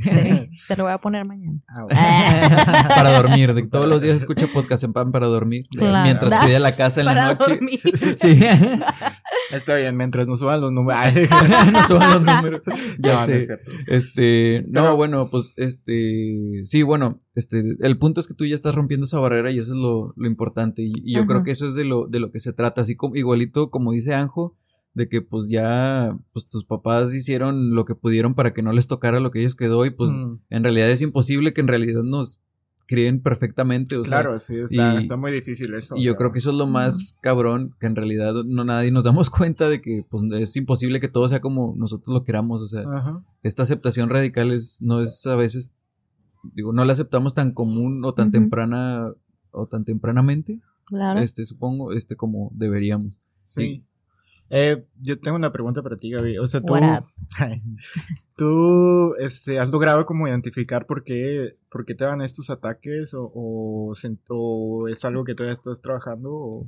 se 0.66 0.77
lo 0.77 0.85
voy 0.85 0.92
a 0.92 0.99
poner 0.99 1.25
mañana. 1.25 1.59
Ah, 1.68 2.88
para 2.94 3.11
dormir. 3.16 3.53
De, 3.55 3.62
todos 3.66 3.88
los 3.88 4.01
días 4.01 4.16
escucha 4.16 4.47
podcast 4.53 4.85
en 4.85 4.92
pan 4.92 5.11
para 5.12 5.27
dormir. 5.27 5.66
Claro. 5.71 6.05
Mientras 6.05 6.31
Da- 6.31 6.40
cuida 6.42 6.59
la 6.61 6.77
casa 6.77 7.01
en 7.01 7.07
la 7.07 7.14
Para 7.14 7.35
noche. 7.35 7.44
dormir. 7.51 7.81
Sí. 8.16 8.40
Está 9.50 9.76
bien, 9.76 9.96
mientras 9.96 10.26
nos 10.26 10.38
suban 10.40 10.61
los 10.61 10.72
números. 10.72 11.00
no 11.72 11.82
suban 11.87 12.24
los 12.24 12.37
números. 12.37 12.62
Ya 12.98 13.14
No, 13.14 13.20
no 13.20 13.26
sé. 13.26 13.42
es. 13.44 13.50
Este, 13.87 14.64
no, 14.68 14.82
Pero- 14.82 14.96
bueno, 14.96 15.30
pues, 15.30 15.52
este, 15.56 16.62
sí, 16.64 16.82
bueno, 16.82 17.20
este, 17.34 17.62
el 17.80 17.98
punto 17.98 18.20
es 18.20 18.26
que 18.26 18.34
tú 18.34 18.44
ya 18.44 18.54
estás 18.54 18.74
rompiendo 18.74 19.06
esa 19.06 19.20
barrera 19.20 19.50
y 19.50 19.58
eso 19.58 19.72
es 19.72 19.78
lo, 19.78 20.12
lo 20.16 20.26
importante. 20.26 20.82
Y, 20.82 20.92
y 21.02 21.12
yo 21.14 21.20
Ajá. 21.20 21.28
creo 21.28 21.42
que 21.44 21.50
eso 21.52 21.68
es 21.68 21.74
de 21.74 21.84
lo, 21.84 22.06
de 22.06 22.20
lo 22.20 22.30
que 22.30 22.40
se 22.40 22.52
trata. 22.52 22.80
Así 22.82 22.96
como, 22.96 23.16
igualito, 23.16 23.70
como 23.70 23.92
dice 23.92 24.14
Anjo, 24.14 24.56
de 24.94 25.08
que 25.08 25.22
pues 25.22 25.48
ya, 25.48 26.16
pues 26.32 26.48
tus 26.48 26.64
papás 26.64 27.14
hicieron 27.14 27.74
lo 27.74 27.84
que 27.84 27.94
pudieron 27.94 28.34
para 28.34 28.52
que 28.52 28.62
no 28.62 28.72
les 28.72 28.88
tocara 28.88 29.20
lo 29.20 29.30
que 29.30 29.40
ellos 29.40 29.54
quedó 29.54 29.87
y 29.87 29.90
pues 29.90 30.11
Mm. 30.11 30.40
en 30.50 30.64
realidad 30.64 30.90
es 30.90 31.02
imposible 31.02 31.52
que 31.54 31.61
en 31.61 31.68
realidad 31.68 32.02
nos 32.02 32.40
críen 32.88 33.20
perfectamente. 33.22 33.96
O 33.96 34.03
sea, 34.03 34.22
Claro, 34.22 34.38
sí, 34.40 34.55
está, 34.55 34.94
y- 34.94 35.03
está 35.03 35.16
muy 35.16 35.31
difícil 35.31 35.74
eso. 35.74 35.94
y 35.94 36.03
yo 36.05 36.12
pero- 36.12 36.18
creo 36.18 36.33
que 36.33 36.38
eso 36.40 36.51
es 36.51 36.57
lo 36.57 36.66
más 36.66 37.16
cabrón, 37.20 37.74
que 37.79 37.87
en 37.87 37.94
realidad 37.94 38.33
no 38.46 38.64
nadie 38.64 38.90
nos 38.90 39.05
damos 39.05 39.29
cuenta 39.31 39.68
de 39.68 39.81
que 39.83 40.05
pues 40.11 40.24
es 40.40 40.57
imposible 40.57 40.98
que 40.98 41.09
todo 41.09 41.29
sea 41.29 41.40
como 41.40 41.74
nosotros 41.77 42.12
lo 42.14 42.24
queramos, 42.24 42.62
o 42.62 42.66
sea, 42.66 42.83
Ajá. 42.90 43.22
esta 43.42 43.62
aceptación 43.62 44.09
radical 44.09 44.51
es, 44.53 44.81
no 44.83 45.01
es 45.03 45.24
a 45.27 45.37
veces, 45.37 45.72
digo, 46.55 46.72
no 46.72 46.85
la 46.85 46.92
aceptamos 46.94 47.35
tan 47.35 47.53
común 47.53 48.03
o 48.05 48.14
tan 48.14 48.33
temprana 48.33 49.12
o 49.51 49.66
tan 49.66 49.85
tempranamente, 49.85 50.61
Claro. 50.87 51.20
este, 51.20 51.44
supongo, 51.44 51.92
este, 51.92 52.16
como 52.16 52.51
deberíamos. 52.55 53.20
Sí. 53.44 53.85
Eh, 54.50 54.84
yo 55.00 55.18
tengo 55.20 55.37
una 55.37 55.52
pregunta 55.52 55.82
para 55.82 55.96
ti, 55.96 56.11
Gaby. 56.11 56.38
O 56.38 56.46
sea, 56.46 56.61
tú, 56.61 56.66
tú 58.37 59.14
este, 59.18 59.58
has 59.58 59.70
logrado 59.70 60.06
como 60.06 60.26
identificar 60.28 60.87
por 60.87 61.04
qué, 61.04 61.56
por 61.70 61.84
qué 61.84 61.94
te 61.94 62.04
dan 62.04 62.20
estos 62.22 62.50
ataques 62.50 63.14
o, 63.14 63.30
o, 63.34 63.94
sen- 63.94 64.20
o 64.28 64.88
es 64.88 65.04
algo 65.04 65.24
que 65.24 65.34
todavía 65.34 65.54
estás 65.54 65.80
trabajando 65.80 66.30
o... 66.32 66.66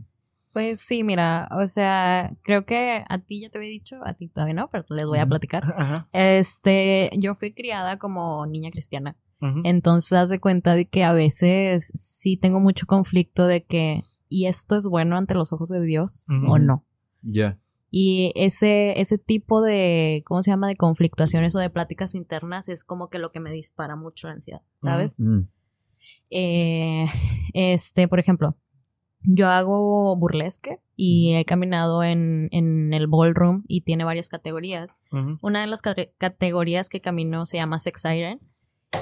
Pues 0.52 0.80
sí, 0.80 1.04
mira, 1.04 1.48
o 1.52 1.68
sea, 1.68 2.32
creo 2.42 2.66
que 2.66 3.04
a 3.08 3.18
ti 3.20 3.40
ya 3.40 3.50
te 3.50 3.58
había 3.58 3.70
dicho, 3.70 3.96
a 4.04 4.14
ti 4.14 4.26
todavía 4.26 4.54
no, 4.54 4.68
pero 4.68 4.84
les 4.90 5.06
voy 5.06 5.20
a 5.20 5.26
platicar. 5.26 5.62
Ajá. 5.76 6.06
Este, 6.12 7.08
yo 7.16 7.34
fui 7.34 7.52
criada 7.54 7.98
como 7.98 8.44
niña 8.46 8.70
cristiana. 8.70 9.16
Entonces, 9.64 10.12
haz 10.12 10.28
de 10.28 10.38
cuenta 10.38 10.74
de 10.74 10.86
que 10.86 11.02
a 11.02 11.14
veces 11.14 11.90
sí 11.94 12.36
tengo 12.36 12.60
mucho 12.60 12.86
conflicto 12.86 13.46
de 13.46 13.64
que, 13.64 14.02
¿y 14.28 14.46
esto 14.46 14.76
es 14.76 14.86
bueno 14.86 15.16
ante 15.16 15.32
los 15.34 15.52
ojos 15.54 15.70
de 15.70 15.80
Dios 15.80 16.26
o 16.46 16.58
no? 16.58 16.84
Ya. 17.22 17.56
Y 17.90 18.32
ese, 18.36 19.00
ese 19.00 19.18
tipo 19.18 19.60
de, 19.62 20.22
¿cómo 20.26 20.42
se 20.42 20.50
llama? 20.50 20.68
De 20.68 20.76
conflictuaciones 20.76 21.54
o 21.56 21.58
de 21.58 21.70
pláticas 21.70 22.14
internas 22.14 22.68
es 22.68 22.84
como 22.84 23.08
que 23.10 23.18
lo 23.18 23.32
que 23.32 23.40
me 23.40 23.50
dispara 23.50 23.96
mucho 23.96 24.28
la 24.28 24.34
ansiedad, 24.34 24.62
¿sabes? 24.82 25.18
Mm. 25.18 25.40
Eh, 26.30 27.06
este, 27.52 28.08
por 28.08 28.20
ejemplo, 28.20 28.56
yo 29.22 29.48
hago 29.48 30.16
burlesque 30.16 30.78
y 30.96 31.34
he 31.34 31.44
caminado 31.44 32.02
en, 32.02 32.48
en 32.52 32.94
el 32.94 33.06
ballroom 33.06 33.64
y 33.68 33.82
tiene 33.82 34.04
varias 34.04 34.28
categorías. 34.28 34.90
Una 35.42 35.60
de 35.60 35.66
las 35.66 35.82
cate- 35.82 36.14
categorías 36.16 36.88
que 36.88 37.00
camino 37.00 37.44
se 37.44 37.58
llama 37.58 37.80
Sex 37.80 38.02
Siren 38.02 38.40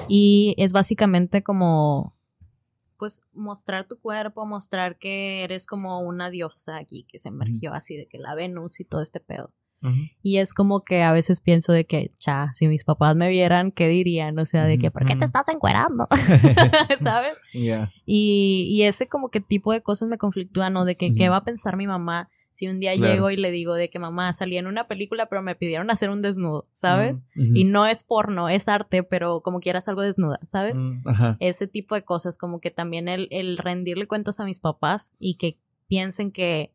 y 0.07 0.55
es 0.57 0.73
básicamente 0.73 1.41
como 1.43 2.15
pues 2.99 3.23
mostrar 3.33 3.87
tu 3.87 3.97
cuerpo, 3.99 4.45
mostrar 4.45 4.99
que 4.99 5.43
eres 5.43 5.65
como 5.65 6.01
una 6.01 6.29
diosa 6.29 6.77
aquí 6.77 7.05
que 7.09 7.17
se 7.17 7.29
emergió 7.29 7.73
así 7.73 7.95
de 7.95 8.07
que 8.07 8.19
la 8.19 8.35
Venus 8.35 8.79
y 8.79 8.85
todo 8.85 9.01
este 9.01 9.19
pedo. 9.19 9.51
Y 10.21 10.39
es 10.39 10.53
como 10.53 10.83
que 10.83 11.03
a 11.03 11.13
veces 11.13 11.39
pienso 11.39 11.71
de 11.71 11.85
que, 11.85 12.11
cha, 12.17 12.51
si 12.53 12.67
mis 12.67 12.83
papás 12.83 13.15
me 13.15 13.29
vieran, 13.29 13.71
¿qué 13.71 13.87
dirían? 13.87 14.37
O 14.37 14.45
sea, 14.45 14.65
de 14.65 14.77
que, 14.77 14.91
¿por 14.91 15.05
qué 15.05 15.15
te 15.15 15.23
estás 15.23 15.47
encuerando? 15.47 16.05
¿Sabes? 17.01 17.37
Y, 18.05 18.67
y 18.69 18.83
ese 18.83 19.07
como 19.07 19.29
que 19.29 19.39
tipo 19.39 19.71
de 19.71 19.81
cosas 19.81 20.09
me 20.09 20.17
conflictúan, 20.17 20.73
¿no? 20.73 20.83
De 20.83 20.97
que, 20.97 21.15
¿qué 21.15 21.29
va 21.29 21.37
a 21.37 21.43
pensar 21.45 21.77
mi 21.77 21.87
mamá 21.87 22.29
si 22.51 22.67
un 22.67 22.79
día 22.79 22.93
Claro. 22.95 23.13
llego 23.13 23.29
y 23.31 23.37
le 23.37 23.51
digo 23.51 23.75
de 23.75 23.89
que 23.89 23.99
mamá 23.99 24.33
salí 24.33 24.57
en 24.57 24.67
una 24.67 24.87
película 24.87 25.27
pero 25.27 25.41
me 25.41 25.55
pidieron 25.55 25.89
hacer 25.91 26.09
un 26.09 26.21
desnudo, 26.21 26.67
¿sabes? 26.73 27.19
Y 27.35 27.63
no 27.63 27.85
es 27.85 28.03
porno, 28.03 28.49
es 28.49 28.67
arte, 28.67 29.03
pero 29.03 29.41
como 29.41 29.59
quieras 29.59 29.87
algo 29.87 30.01
desnuda, 30.01 30.39
¿sabes? 30.47 30.75
Mm. 30.75 31.07
Ajá. 31.07 31.37
Ese 31.39 31.67
tipo 31.67 31.95
de 31.95 32.03
cosas, 32.03 32.37
como 32.37 32.59
que 32.59 32.71
también 32.71 33.07
el, 33.07 33.27
el 33.31 33.57
rendirle 33.57 34.07
cuentas 34.07 34.39
a 34.39 34.45
mis 34.45 34.59
papás 34.59 35.13
y 35.19 35.35
que 35.35 35.57
piensen 35.87 36.31
que, 36.31 36.73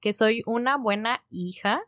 que 0.00 0.12
soy 0.12 0.42
una 0.46 0.76
buena 0.76 1.22
hija, 1.30 1.80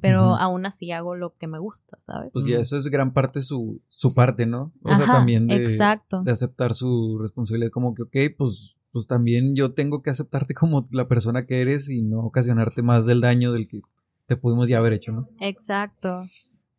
pero 0.00 0.26
Ujú. 0.32 0.36
aún 0.36 0.64
así 0.64 0.92
hago 0.92 1.16
lo 1.16 1.36
que 1.36 1.48
me 1.48 1.58
gusta, 1.58 1.98
¿sabes? 2.06 2.30
Pues 2.32 2.46
ya 2.46 2.58
eso 2.58 2.76
es 2.76 2.86
gran 2.88 3.12
parte 3.12 3.42
su, 3.42 3.82
su 3.88 4.14
parte, 4.14 4.46
¿no? 4.46 4.72
O 4.82 4.94
sea, 4.94 5.06
también 5.06 5.48
de, 5.48 5.56
exacto. 5.56 6.22
de 6.22 6.30
aceptar 6.30 6.72
su 6.72 7.18
responsabilidad, 7.20 7.70
como 7.72 7.92
que, 7.94 8.02
ok, 8.02 8.16
pues, 8.38 8.75
pues 8.96 9.06
también 9.06 9.54
yo 9.54 9.74
tengo 9.74 10.00
que 10.02 10.08
aceptarte 10.08 10.54
como 10.54 10.88
la 10.90 11.06
persona 11.06 11.44
que 11.44 11.60
eres 11.60 11.90
y 11.90 12.00
no 12.00 12.20
ocasionarte 12.20 12.80
más 12.80 13.04
del 13.04 13.20
daño 13.20 13.52
del 13.52 13.68
que 13.68 13.82
te 14.24 14.36
pudimos 14.38 14.70
ya 14.70 14.78
haber 14.78 14.94
hecho, 14.94 15.12
¿no? 15.12 15.28
Exacto. 15.38 16.22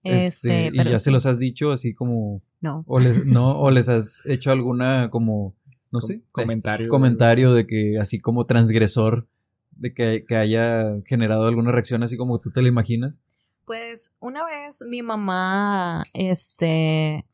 Este, 0.02 0.66
Este, 0.68 0.72
y 0.74 0.84
ya 0.90 0.98
se 0.98 1.12
los 1.12 1.28
has 1.28 1.38
dicho 1.38 1.70
así 1.72 1.94
como, 1.94 2.42
No. 2.60 2.84
o 2.88 2.98
les, 3.00 3.24
no, 3.24 3.60
o 3.60 3.70
les 3.70 3.88
has 3.88 4.24
hecho 4.26 4.50
alguna 4.52 5.12
como, 5.12 5.54
no 5.92 6.02
sé, 6.02 6.22
Com- 6.32 6.46
comentario. 6.46 6.90
comentario 6.90 7.54
de 7.54 7.68
que 7.68 8.00
así 8.00 8.20
como 8.20 8.48
transgresor 8.48 9.28
de 9.76 9.94
que, 9.94 10.26
que 10.28 10.36
haya 10.38 10.96
generado 11.06 11.46
alguna 11.46 11.72
reacción 11.72 12.02
así 12.02 12.18
como 12.18 12.40
tú 12.40 12.50
te 12.50 12.64
la 12.64 12.68
imaginas. 12.68 13.20
Pues 13.66 14.12
una 14.20 14.44
vez 14.44 14.82
mi 14.90 15.04
mamá, 15.04 16.04
este, 16.16 17.26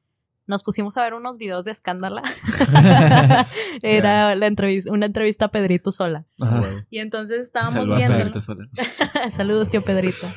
nos 0.53 0.63
pusimos 0.63 0.95
a 0.97 1.01
ver 1.01 1.15
unos 1.15 1.39
videos 1.39 1.65
de 1.65 1.71
escándala. 1.71 2.21
Era 3.81 4.35
la 4.35 4.45
entrevista, 4.45 4.91
una 4.91 5.07
entrevista 5.07 5.45
a 5.45 5.47
Pedrito 5.47 5.91
Sola. 5.91 6.25
Ajá. 6.39 6.85
Y 6.91 6.99
entonces 6.99 7.41
estábamos 7.41 7.73
Saludos 7.73 7.95
a 7.95 7.97
viendo. 7.97 8.17
Pedrito 8.17 8.41
Sola. 8.41 8.69
Saludos, 9.31 9.69
tío 9.69 9.83
Pedrito. 9.83 10.27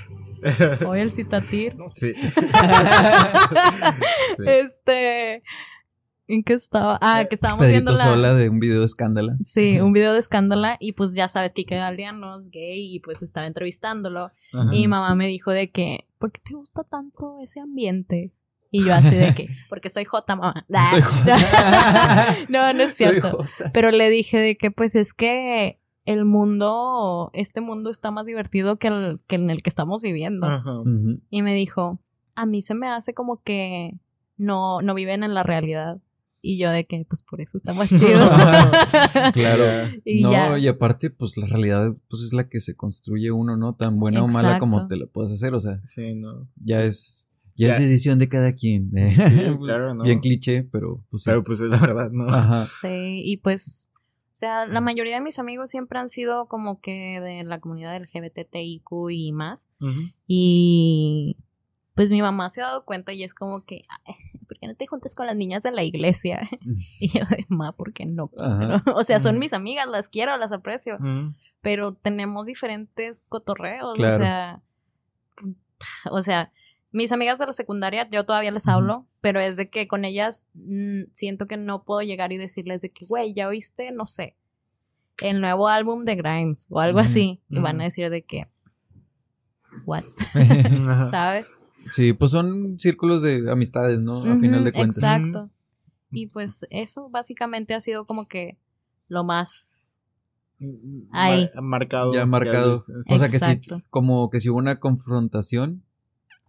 Hoy 0.87 1.01
el 1.01 1.11
citatir. 1.11 1.77
Sí. 1.97 2.15
Sí. 2.15 2.31
Este. 4.47 5.43
¿En 6.29 6.43
qué 6.43 6.55
estaba? 6.55 6.99
Ah, 7.03 7.27
que 7.29 7.35
estábamos 7.35 7.69
viendo 7.69 7.93
Pedrito 7.93 8.09
la. 8.09 8.15
sola 8.15 8.35
de 8.35 8.49
un 8.49 8.59
video 8.59 8.81
de 8.81 8.87
escándala. 8.87 9.37
Sí, 9.45 9.81
un 9.81 9.93
video 9.93 10.15
de 10.15 10.19
escándala. 10.19 10.79
Y 10.81 10.93
pues 10.93 11.15
ya 11.15 11.29
sabes, 11.29 11.53
Kike 11.53 11.77
Galdiano 11.77 12.37
es 12.37 12.51
gay 12.51 12.95
y 12.95 13.01
pues 13.01 13.23
estaba 13.23 13.47
entrevistándolo. 13.47 14.31
Ajá. 14.55 14.71
Y 14.73 14.81
mi 14.81 14.89
mamá 14.89 15.15
me 15.15 15.27
dijo 15.27 15.51
de 15.51 15.71
que, 15.71 16.07
¿por 16.19 16.33
qué 16.33 16.41
te 16.43 16.55
gusta 16.55 16.85
tanto 16.85 17.37
ese 17.43 17.61
ambiente? 17.61 18.33
Y 18.77 18.85
yo 18.85 18.95
así 18.95 19.15
de 19.15 19.35
que, 19.35 19.49
porque 19.71 19.89
soy 19.89 20.05
J, 20.05 20.37
mamá. 20.37 20.67
Soy 20.69 21.01
no, 22.51 22.73
no 22.75 22.83
es 22.83 22.95
cierto. 22.97 23.47
Pero 23.73 23.91
le 23.91 24.11
dije 24.11 24.39
de 24.39 24.57
que 24.59 24.71
pues 24.71 24.95
es 24.95 25.15
que 25.15 25.79
el 26.05 26.27
mundo, 26.27 27.31
este 27.33 27.63
mundo 27.63 27.91
está 27.91 28.11
más 28.11 28.27
divertido 28.27 28.77
que 28.79 28.89
el 28.89 29.21
que 29.27 29.37
en 29.37 29.49
el 29.49 29.63
que 29.63 29.71
estamos 29.71 30.03
viviendo. 30.03 30.47
Ajá. 30.47 30.83
Y 31.31 31.41
me 31.41 31.55
dijo, 31.55 32.01
a 32.35 32.45
mí 32.45 32.61
se 32.61 32.75
me 32.75 32.87
hace 32.89 33.15
como 33.15 33.43
que 33.43 33.95
no, 34.37 34.83
no 34.83 34.95
viven 34.95 35.25
en 35.25 35.33
la 35.33 35.43
realidad. 35.43 35.99
Y 36.43 36.59
yo 36.59 36.71
de 36.71 36.85
que, 36.85 37.05
pues 37.09 37.23
por 37.25 37.41
eso 37.41 37.57
está 37.59 37.73
más 37.73 37.89
chido. 37.89 38.31
Claro. 39.33 39.91
Y 40.05 40.23
no, 40.23 40.31
ya. 40.31 40.59
y 40.59 40.69
aparte, 40.69 41.11
pues 41.11 41.37
la 41.37 41.47
realidad 41.47 41.91
pues 42.09 42.23
es 42.23 42.33
la 42.33 42.49
que 42.49 42.61
se 42.61 42.77
construye 42.77 43.33
uno, 43.33 43.57
¿no? 43.57 43.75
Tan 43.75 43.99
buena 43.99 44.23
o 44.23 44.29
mala 44.29 44.61
como 44.61 44.87
te 44.87 44.97
la 44.97 45.07
puedes 45.07 45.33
hacer. 45.33 45.55
O 45.55 45.61
sea, 45.61 45.81
Sí, 45.87 46.15
no. 46.15 46.47
ya 46.63 46.83
es, 46.83 47.26
ya, 47.57 47.69
Ya. 47.69 47.75
es 47.77 47.81
decisión 47.81 48.19
de 48.19 48.29
cada 48.29 48.53
quien. 48.53 48.91
Sí, 48.91 48.97
claro, 49.61 49.95
no. 49.95 50.05
Bien 50.05 50.21
cliché, 50.21 50.63
pero 50.65 51.03
pues 51.11 51.23
sí. 51.23 51.31
Pero 51.31 51.43
pues 51.43 51.61
es 51.61 51.69
la 51.69 51.79
verdad, 51.79 52.11
¿no? 52.11 52.29
Ajá. 52.29 52.67
Sí, 52.81 53.23
y 53.25 53.37
pues, 53.39 53.89
o 54.33 54.35
sea, 54.39 54.67
la 54.67 54.81
mayoría 54.81 55.15
de 55.17 55.21
mis 55.23 55.39
amigos 55.39 55.71
siempre 55.71 55.99
han 55.99 56.09
sido 56.09 56.47
como 56.49 56.81
que 56.81 57.21
de 57.21 57.43
la 57.45 57.59
comunidad 57.61 57.97
LGBTIQ 57.97 59.11
y 59.11 59.33
más. 59.33 59.69
Y 60.27 61.37
pues 61.95 62.11
mi 62.11 62.21
mamá 62.21 62.51
se 62.51 62.61
ha 62.61 62.67
dado 62.67 62.85
cuenta 62.85 63.13
y 63.15 63.23
es 63.25 63.33
como 63.33 63.65
que, 63.65 63.85
"Ay, 64.05 64.15
¿por 64.47 64.59
qué 64.59 64.67
no 64.67 64.75
te 64.75 64.87
juntas 64.87 65.15
con 65.15 65.25
las 65.27 65.35
niñas 65.37 65.63
de 65.63 65.71
la 65.73 65.83
iglesia? 65.83 66.49
Y 67.01 67.09
yo 67.09 67.25
de, 67.31 67.47
ma, 67.49 67.73
¿por 67.73 67.93
qué 67.95 68.05
no 68.05 68.29
quiero? 68.29 68.83
O 68.95 69.03
sea, 69.05 69.19
son 69.21 69.39
mis 69.39 69.53
amigas, 69.55 69.89
las 69.89 70.09
quiero, 70.11 70.37
las 70.37 70.53
aprecio, 70.53 70.99
pero 71.63 71.95
tenemos 71.95 72.45
diferentes 72.47 73.25
cotorreos, 73.31 73.95
Claro. 73.95 74.15
o 74.15 74.19
sea, 74.19 74.63
o 76.11 76.23
sea, 76.23 76.53
mis 76.97 77.13
amigas 77.13 77.39
de 77.39 77.47
la 77.47 77.53
secundaria, 77.53 78.09
yo 78.11 78.25
todavía 78.25 78.51
les 78.51 78.67
hablo, 78.67 79.07
pero 79.21 79.39
es 79.39 79.57
de 79.57 79.69
que 79.69 79.87
con 79.87 80.07
ellas 80.07 80.47
mm, 80.55 81.03
siento 81.13 81.47
que 81.47 81.59
no 81.59 81.85
puedo 81.85 82.01
llegar 82.01 82.33
y 82.33 82.39
decirles 82.39 82.81
de 82.81 82.91
que, 82.91 83.05
güey, 83.05 83.35
ya 83.35 83.49
oíste, 83.49 83.93
no 83.93 84.07
sé, 84.07 84.35
el 85.23 85.43
nuevo 85.43 85.69
álbum 85.69 86.05
de 86.05 86.17
Grimes 86.17 86.67
o 86.71 86.81
algo 86.81 86.99
así, 86.99 87.43
y 87.51 87.59
van 87.61 87.83
a 87.83 87.85
decir 87.85 88.09
de 88.09 88.23
que, 88.23 88.49
what. 89.85 90.05
¿sabes? 91.11 91.47
sí, 91.91 92.15
pues 92.15 92.31
son 92.31 92.81
círculos 92.81 93.21
de 93.21 93.51
amistades, 93.51 94.01
¿no? 94.01 94.25
A 94.25 94.39
final 94.39 94.65
de 94.65 94.73
cuentas. 94.73 94.97
Exacto. 94.97 95.51
Y 96.11 96.29
pues 96.29 96.65
eso 96.71 97.11
básicamente 97.11 97.75
ha 97.75 97.81
sido 97.81 98.07
como 98.07 98.27
que 98.27 98.57
lo 99.09 99.23
más... 99.23 99.91
Ahí. 101.13 101.51
Mar- 101.55 101.63
marcado. 101.63 102.15
Ya 102.15 102.25
marcado. 102.25 102.83
O 103.11 103.19
sea 103.19 103.29
que 103.29 103.39
sí, 103.39 103.61
como 103.91 104.31
que 104.31 104.41
si 104.41 104.49
hubo 104.49 104.57
una 104.59 104.81
confrontación. 104.81 105.83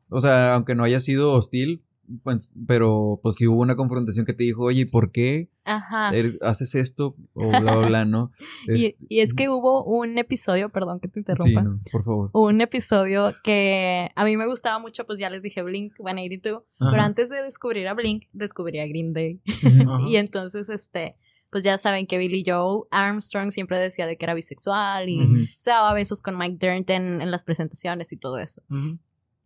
O 0.09 0.21
sea, 0.21 0.55
aunque 0.55 0.75
no 0.75 0.83
haya 0.83 0.99
sido 0.99 1.31
hostil, 1.33 1.83
pues, 2.23 2.53
pero 2.67 3.19
pues 3.21 3.35
si 3.35 3.47
hubo 3.47 3.59
una 3.59 3.75
confrontación 3.75 4.25
que 4.25 4.31
te 4.33 4.45
dijo, 4.45 4.63
oye, 4.63 4.85
¿por 4.85 5.11
qué 5.11 5.49
Ajá. 5.65 6.11
eres- 6.15 6.37
haces 6.41 6.73
esto? 6.75 7.15
O 7.33 7.49
bla, 7.49 7.59
bla, 7.59 7.75
bla, 7.87 8.05
¿no? 8.05 8.31
Es- 8.67 8.77
Y, 8.79 8.95
y 9.09 9.19
es 9.19 9.33
que 9.33 9.49
hubo 9.49 9.83
un 9.83 10.17
episodio, 10.17 10.69
perdón 10.69 11.01
que 11.01 11.09
te 11.09 11.15
sí, 11.15 11.19
interrumpa, 11.19 11.61
no, 11.63 11.81
por 11.91 12.05
favor. 12.05 12.29
un 12.31 12.61
episodio 12.61 13.33
que 13.43 14.09
a 14.15 14.23
mí 14.23 14.37
me 14.37 14.47
gustaba 14.47 14.79
mucho, 14.79 15.05
pues 15.05 15.19
ya 15.19 15.29
les 15.29 15.41
dije 15.41 15.61
Blink 15.63 15.95
182, 15.97 16.63
Ajá. 16.79 16.91
pero 16.91 17.03
antes 17.03 17.29
de 17.29 17.41
descubrir 17.43 17.87
a 17.89 17.93
Blink, 17.93 18.23
descubrí 18.31 18.79
a 18.79 18.87
Green 18.87 19.11
Day. 19.11 19.41
Y 20.07 20.15
entonces, 20.15 20.69
este, 20.69 21.17
pues 21.49 21.65
ya 21.65 21.77
saben 21.77 22.07
que 22.07 22.17
Billy 22.17 22.43
Joe 22.47 22.83
Armstrong 22.91 23.51
siempre 23.51 23.77
decía 23.79 24.05
de 24.07 24.15
que 24.17 24.23
era 24.23 24.33
bisexual 24.33 25.09
y 25.09 25.49
se 25.57 25.71
daba 25.71 25.93
besos 25.93 26.21
con 26.21 26.37
Mike 26.37 26.57
Dirnt 26.65 26.89
en, 26.89 27.21
en 27.21 27.31
las 27.31 27.43
presentaciones 27.43 28.13
y 28.13 28.17
todo 28.17 28.37
eso. 28.37 28.61
Ujú. 28.69 28.97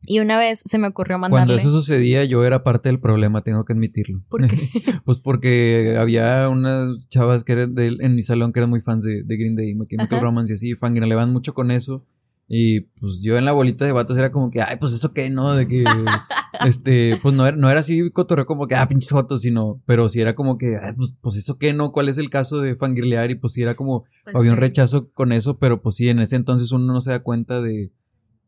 Y 0.06 0.20
una 0.20 0.38
vez 0.38 0.62
se 0.66 0.78
me 0.78 0.88
ocurrió 0.88 1.18
Cuando 1.20 1.38
mandarle... 1.38 1.62
eso 1.62 1.72
sucedía, 1.72 2.26
yo 2.26 2.44
era 2.44 2.64
parte 2.64 2.90
del 2.90 3.00
problema, 3.00 3.44
tengo 3.44 3.66
que 3.66 3.74
admitirlo. 3.74 4.22
¿Por 4.30 4.48
qué? 4.48 4.70
pues 5.06 5.20
porque 5.20 5.96
había 5.98 6.50
unas 6.50 7.08
chavas 7.10 7.44
que 7.44 7.54
eran 7.54 7.76
de- 7.76 7.98
en 8.00 8.16
mi 8.16 8.24
salón 8.24 8.52
que 8.52 8.60
eran 8.60 8.70
muy 8.70 8.82
fans 8.82 9.04
de, 9.04 9.24
de 9.24 9.38
Green 9.38 9.56
Day, 9.56 9.78
Ajá. 10.00 10.20
Romance 10.20 10.54
y 10.54 10.56
así, 10.56 10.76
fangirleaban 10.76 11.32
mucho 11.32 11.54
con 11.54 11.72
eso. 11.72 12.06
Y 12.54 12.82
pues 13.00 13.22
yo 13.22 13.38
en 13.38 13.46
la 13.46 13.54
bolita 13.54 13.86
de 13.86 13.94
vatos 13.94 14.18
era 14.18 14.32
como 14.32 14.52
que, 14.52 14.62
ay, 14.62 14.76
pues 14.78 14.92
eso 14.92 15.14
qué, 15.14 15.30
¿no? 15.30 15.54
De 15.56 15.68
que, 15.70 15.86
este, 16.66 17.18
pues 17.22 17.34
no 17.34 17.46
era, 17.48 17.56
no 17.56 17.70
era 17.70 17.80
así 17.80 18.10
cotorreo 18.12 18.46
como 18.46 18.68
que, 18.68 18.76
ah, 18.76 18.90
pinches 18.90 19.10
fotos, 19.12 19.42
sino, 19.44 19.82
pero 19.86 20.10
sí 20.10 20.20
era 20.20 20.36
como 20.36 20.58
que, 20.58 20.76
ay, 20.78 20.94
pues, 20.98 21.14
pues 21.22 21.38
eso 21.38 21.58
qué, 21.58 21.72
¿no? 21.74 21.92
¿Cuál 21.94 22.10
es 22.10 22.18
el 22.18 22.30
caso 22.30 22.60
de 22.60 22.76
fangirlear? 22.76 23.32
Y 23.32 23.36
pues 23.36 23.54
sí 23.54 23.62
era 23.62 23.76
como, 23.76 24.04
Pues 24.26 24.36
había 24.36 24.52
un 24.52 24.58
rechazo 24.58 25.12
con 25.12 25.32
eso, 25.32 25.60
pero 25.60 25.82
pues 25.82 25.96
sí, 25.96 26.10
en 26.10 26.20
ese 26.20 26.36
entonces 26.36 26.72
uno 26.74 26.92
no 26.92 27.00
se 27.00 27.12
da 27.12 27.24
cuenta 27.24 27.62
de, 27.62 27.92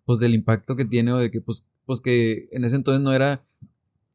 pues 0.05 0.19
del 0.19 0.33
impacto 0.35 0.75
que 0.75 0.85
tiene 0.85 1.11
o 1.13 1.17
de 1.17 1.31
que, 1.31 1.41
pues, 1.41 1.65
pues 1.85 2.01
que 2.01 2.49
en 2.51 2.63
ese 2.65 2.75
entonces 2.75 3.01
no 3.01 3.13
era 3.13 3.43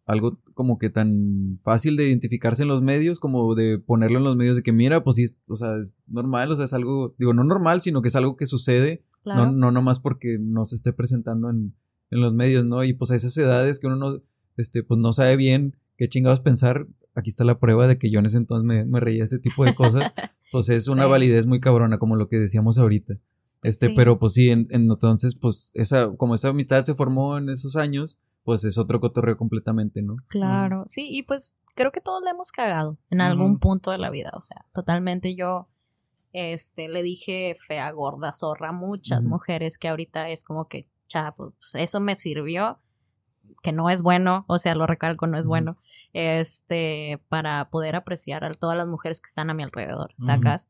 algo 0.06 0.38
como 0.54 0.78
que 0.78 0.88
tan 0.90 1.58
fácil 1.62 1.96
de 1.96 2.08
identificarse 2.08 2.62
en 2.62 2.68
los 2.68 2.80
medios, 2.82 3.20
como 3.20 3.54
de 3.54 3.78
ponerlo 3.78 4.18
en 4.18 4.24
los 4.24 4.36
medios 4.36 4.56
de 4.56 4.62
que 4.62 4.72
mira, 4.72 5.04
pues 5.04 5.16
sí, 5.16 5.26
o 5.46 5.56
sea, 5.56 5.76
es 5.78 5.98
normal, 6.06 6.50
o 6.50 6.56
sea, 6.56 6.64
es 6.64 6.72
algo, 6.72 7.14
digo, 7.18 7.34
no 7.34 7.44
normal, 7.44 7.82
sino 7.82 8.00
que 8.00 8.08
es 8.08 8.16
algo 8.16 8.36
que 8.36 8.46
sucede, 8.46 9.02
Claro. 9.22 9.46
no, 9.46 9.52
no 9.52 9.70
nomás 9.72 10.00
porque 10.00 10.38
no 10.40 10.64
se 10.64 10.76
esté 10.76 10.92
presentando 10.94 11.50
en, 11.50 11.74
en 12.10 12.20
los 12.20 12.32
medios, 12.32 12.64
¿no? 12.64 12.84
Y 12.84 12.94
pues 12.94 13.10
a 13.10 13.16
esas 13.16 13.36
edades 13.36 13.78
que 13.80 13.86
uno 13.86 13.96
no, 13.96 14.22
este, 14.56 14.82
pues 14.82 14.98
no 14.98 15.12
sabe 15.12 15.36
bien 15.36 15.76
qué 15.98 16.08
chingados 16.08 16.40
pensar, 16.40 16.86
aquí 17.14 17.28
está 17.28 17.44
la 17.44 17.58
prueba 17.58 17.86
de 17.86 17.98
que 17.98 18.10
yo 18.10 18.20
en 18.20 18.26
ese 18.26 18.38
entonces 18.38 18.64
me, 18.64 18.84
me 18.86 19.00
reía 19.00 19.18
de 19.18 19.24
este 19.24 19.38
tipo 19.40 19.64
de 19.66 19.74
cosas, 19.74 20.12
pues 20.52 20.70
es 20.70 20.88
una 20.88 21.04
Sí. 21.04 21.10
validez 21.10 21.44
muy 21.46 21.60
cabrona, 21.60 21.98
como 21.98 22.16
lo 22.16 22.28
que 22.28 22.38
decíamos 22.38 22.78
ahorita. 22.78 23.18
Este, 23.62 23.88
Sí. 23.88 23.94
pero 23.96 24.18
pues 24.18 24.34
sí, 24.34 24.50
en, 24.50 24.66
en- 24.70 24.82
entonces, 24.90 25.34
pues, 25.34 25.70
esa, 25.74 26.14
como 26.16 26.34
esa 26.34 26.48
amistad 26.48 26.84
se 26.84 26.94
formó 26.94 27.38
en 27.38 27.48
esos 27.48 27.76
años, 27.76 28.18
pues 28.44 28.64
es 28.64 28.78
otro 28.78 29.00
cotorreo 29.00 29.36
completamente, 29.36 30.00
¿no? 30.00 30.16
Claro, 30.28 30.84
sí, 30.86 31.08
y 31.10 31.22
pues 31.24 31.56
creo 31.74 31.92
que 31.92 32.00
todos 32.00 32.22
le 32.22 32.30
hemos 32.30 32.50
cagado 32.52 32.96
en 33.10 33.20
algún 33.20 33.58
punto 33.58 33.90
de 33.90 33.98
la 33.98 34.10
vida, 34.10 34.30
o 34.34 34.42
sea, 34.42 34.64
totalmente 34.72 35.34
yo 35.36 35.68
este 36.32 36.88
le 36.88 37.02
dije 37.02 37.56
fea, 37.66 37.90
gorda, 37.90 38.32
zorra 38.32 38.68
a 38.70 38.72
muchas 38.72 39.26
mujeres 39.26 39.76
que 39.78 39.88
ahorita 39.88 40.28
es 40.30 40.44
como 40.44 40.66
que, 40.68 40.86
cha, 41.08 41.32
pues 41.36 41.52
eso 41.74 42.00
me 42.00 42.14
sirvió, 42.16 42.78
que 43.62 43.72
no 43.72 43.90
es 43.90 44.02
bueno, 44.02 44.44
o 44.46 44.58
sea, 44.58 44.74
lo 44.74 44.86
recalco, 44.86 45.26
no 45.26 45.38
es 45.38 45.46
bueno, 45.46 45.76
este, 46.12 47.20
para 47.28 47.70
poder 47.70 47.96
apreciar 47.96 48.44
a 48.44 48.52
todas 48.54 48.76
las 48.76 48.86
mujeres 48.88 49.20
que 49.20 49.26
están 49.28 49.50
a 49.50 49.54
mi 49.54 49.62
alrededor. 49.62 50.14
¿sacas? 50.20 50.68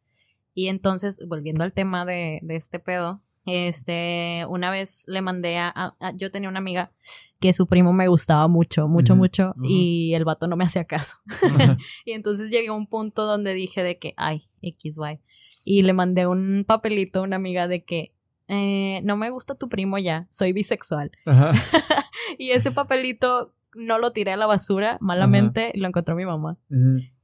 Y 0.55 0.69
entonces, 0.69 1.21
volviendo 1.27 1.65
al 1.65 1.73
tema 1.73 2.05
de, 2.05 2.41
de 2.43 2.57
este 2.57 2.79
pedo, 2.79 3.23
este, 3.47 4.45
una 4.49 4.71
vez 4.71 5.05
le 5.07 5.23
mandé 5.23 5.57
a, 5.59 5.95
yo 6.17 6.31
tenía 6.31 6.49
una 6.49 6.59
amiga 6.59 6.93
que 7.41 7.53
su 7.53 7.67
primo 7.67 7.93
me 7.93 8.09
gustaba 8.09 8.47
mucho, 8.49 8.89
mucho, 8.89 9.17
mucho, 9.17 9.55
y 9.63 10.13
el 10.15 10.25
vato 10.25 10.47
no 10.49 10.57
me 10.57 10.65
hacía 10.65 10.85
caso. 10.85 11.19
y 12.05 12.13
entonces 12.13 12.51
llegué 12.51 12.69
a 12.69 12.73
un 12.73 12.87
punto 12.87 13.25
donde 13.25 13.55
dije 13.55 13.83
de 13.83 13.99
que, 13.99 14.13
ay, 14.17 14.49
XY. 14.61 15.21
Y 15.65 15.83
le 15.83 15.93
mandé 15.93 16.27
un 16.27 16.65
papelito 16.67 17.21
a 17.21 17.23
una 17.23 17.37
amiga 17.37 17.69
de 17.69 17.85
que, 17.85 18.15
eh, 18.49 19.01
no 19.05 19.17
me 19.17 19.31
gusta 19.31 19.55
tu 19.55 19.69
primo 19.69 19.99
ya, 19.99 20.27
soy 20.31 20.53
bisexual. 20.53 21.11
Y 22.37 22.51
ese 22.51 22.71
papelito 22.71 23.55
no 23.75 23.99
lo 23.99 24.13
tiré 24.13 24.33
a 24.33 24.37
la 24.37 24.47
basura, 24.47 24.99
malamente, 25.01 25.73
lo 25.75 25.89
encontró 25.89 26.15
mi 26.15 26.27
mamá. 26.27 26.59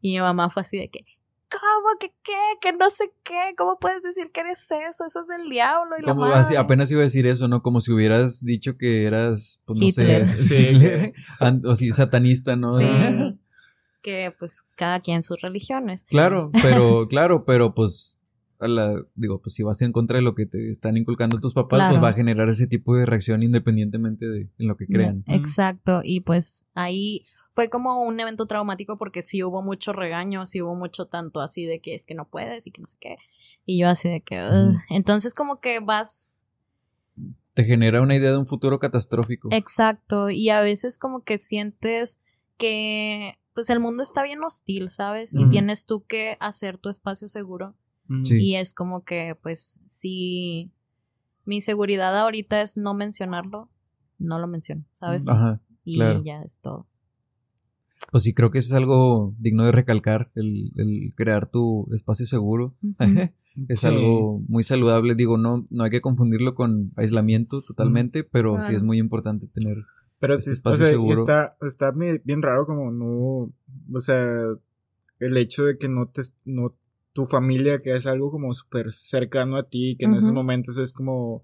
Y 0.00 0.12
mi 0.12 0.20
mamá 0.20 0.50
fue 0.50 0.62
así 0.62 0.78
de 0.78 0.88
que, 0.88 1.04
¿cómo 1.60 1.98
que 2.00 2.12
qué? 2.22 2.32
Que 2.60 2.72
no 2.72 2.90
sé 2.90 3.12
qué, 3.22 3.54
¿cómo 3.56 3.78
puedes 3.78 4.02
decir 4.02 4.30
que 4.32 4.40
eres 4.40 4.66
eso? 4.70 5.04
Eso 5.06 5.20
es 5.20 5.26
del 5.28 5.48
diablo 5.48 5.96
y 5.98 6.02
la 6.02 6.08
Como 6.08 6.22
madre. 6.26 6.40
así, 6.40 6.56
apenas 6.56 6.90
iba 6.90 7.00
a 7.00 7.04
decir 7.04 7.26
eso, 7.26 7.48
¿no? 7.48 7.62
Como 7.62 7.80
si 7.80 7.92
hubieras 7.92 8.44
dicho 8.44 8.76
que 8.76 9.04
eras, 9.04 9.62
pues 9.64 9.78
no 9.78 9.86
Hitler. 9.86 10.28
sé, 10.28 11.12
Sí. 11.40 11.88
O 11.90 11.94
satanista, 11.94 12.56
¿no? 12.56 12.78
Sí. 12.78 12.86
que 14.02 14.34
pues 14.38 14.64
cada 14.76 15.00
quien 15.00 15.22
sus 15.22 15.40
religiones. 15.40 16.04
Claro, 16.04 16.50
pero, 16.62 17.08
claro, 17.08 17.44
pero 17.44 17.74
pues, 17.74 18.20
a 18.64 18.68
la, 18.68 19.02
digo, 19.14 19.40
pues 19.40 19.54
si 19.54 19.62
vas 19.62 19.80
en 19.82 19.92
contra 19.92 20.16
de 20.16 20.22
lo 20.22 20.34
que 20.34 20.46
te 20.46 20.70
están 20.70 20.96
inculcando 20.96 21.38
tus 21.40 21.54
papás, 21.54 21.78
Claro. 21.78 21.94
pues 21.94 22.04
va 22.04 22.08
a 22.08 22.12
generar 22.14 22.48
ese 22.48 22.66
tipo 22.66 22.96
de 22.96 23.06
reacción 23.06 23.42
independientemente 23.42 24.26
de 24.28 24.48
en 24.58 24.68
lo 24.68 24.76
que 24.76 24.86
crean. 24.86 25.22
Exacto, 25.26 26.00
y 26.02 26.20
pues 26.20 26.64
ahí 26.74 27.24
fue 27.52 27.68
como 27.70 28.02
un 28.02 28.18
evento 28.18 28.46
traumático 28.46 28.98
porque 28.98 29.22
sí 29.22 29.42
hubo 29.44 29.62
mucho 29.62 29.92
regaño, 29.92 30.46
sí 30.46 30.60
hubo 30.62 30.74
mucho 30.74 31.06
tanto 31.06 31.40
así 31.40 31.64
de 31.66 31.80
que 31.80 31.94
es 31.94 32.04
que 32.04 32.14
no 32.14 32.26
puedes 32.28 32.66
y 32.66 32.70
que 32.70 32.80
no 32.80 32.86
sé 32.86 32.96
qué. 33.00 33.16
Y 33.66 33.78
yo 33.78 33.88
así 33.88 34.08
de 34.08 34.20
que, 34.22 34.42
entonces 34.90 35.34
como 35.34 35.60
que 35.60 35.80
vas 35.80 36.42
Te 37.54 37.64
genera 37.64 38.02
una 38.02 38.16
idea 38.16 38.32
de 38.32 38.38
un 38.38 38.46
futuro 38.46 38.80
catastrófico. 38.80 39.48
Exacto, 39.52 40.30
y 40.30 40.48
a 40.50 40.60
veces 40.60 40.98
como 40.98 41.22
que 41.22 41.38
sientes 41.38 42.18
que 42.58 43.38
pues 43.54 43.70
el 43.70 43.78
mundo 43.78 44.02
está 44.02 44.24
bien 44.24 44.42
hostil, 44.42 44.90
¿sabes? 44.90 45.32
Y 45.32 45.48
tienes 45.48 45.86
tú 45.86 46.04
que 46.04 46.36
hacer 46.40 46.76
tu 46.78 46.88
espacio 46.88 47.28
seguro. 47.28 47.76
Sí. 48.22 48.38
Y 48.38 48.56
es 48.56 48.74
como 48.74 49.02
que 49.04 49.36
pues 49.42 49.80
si 49.86 50.70
mi 51.44 51.60
seguridad 51.60 52.16
ahorita 52.18 52.60
es 52.62 52.76
no 52.76 52.94
mencionarlo, 52.94 53.70
no 54.18 54.38
lo 54.38 54.46
menciono, 54.46 54.84
¿sabes? 54.92 55.26
Ajá. 55.28 55.60
y 55.84 55.96
claro. 55.96 56.22
ya 56.24 56.42
es 56.42 56.60
todo. 56.60 56.86
Pues 58.10 58.22
sí, 58.24 58.34
creo 58.34 58.50
que 58.50 58.58
eso 58.58 58.68
es 58.68 58.74
algo 58.74 59.34
digno 59.38 59.64
de 59.64 59.72
recalcar, 59.72 60.30
el, 60.34 60.72
el 60.76 61.14
crear 61.16 61.50
tu 61.50 61.88
espacio 61.92 62.26
seguro. 62.26 62.74
Es 63.68 63.80
Sí. 63.80 63.86
algo 63.86 64.40
muy 64.48 64.64
saludable. 64.64 65.14
Digo, 65.14 65.38
no, 65.38 65.64
no 65.70 65.84
hay 65.84 65.90
que 65.92 66.00
confundirlo 66.00 66.56
con 66.56 66.90
aislamiento 66.96 67.62
totalmente, 67.62 68.24
pero 68.24 68.60
sí 68.60 68.74
es 68.74 68.82
muy 68.82 68.98
importante 68.98 69.46
tener. 69.46 69.76
Pero 70.18 70.34
este 70.34 70.46
sí, 70.46 70.50
o 70.50 70.52
espacio 70.54 70.78
sea, 70.78 70.88
y 70.88 70.90
seguro. 70.90 71.14
está, 71.20 71.56
está 71.62 71.92
bien 71.92 72.42
raro 72.42 72.66
como 72.66 72.90
no, 72.90 73.52
o 73.92 74.00
sea, 74.00 74.26
el 75.20 75.36
hecho 75.36 75.64
de 75.66 75.78
que 75.78 75.88
no 75.88 76.08
te, 76.08 76.22
no, 76.46 76.74
tu 77.14 77.24
familia, 77.24 77.80
que 77.80 77.96
es 77.96 78.06
algo 78.06 78.30
como 78.30 78.52
súper 78.52 78.92
cercano 78.92 79.56
a 79.56 79.62
ti, 79.62 79.96
que 79.98 80.04
en 80.04 80.14
esos 80.14 80.32
momentos 80.32 80.76
es 80.76 80.92
como 80.92 81.42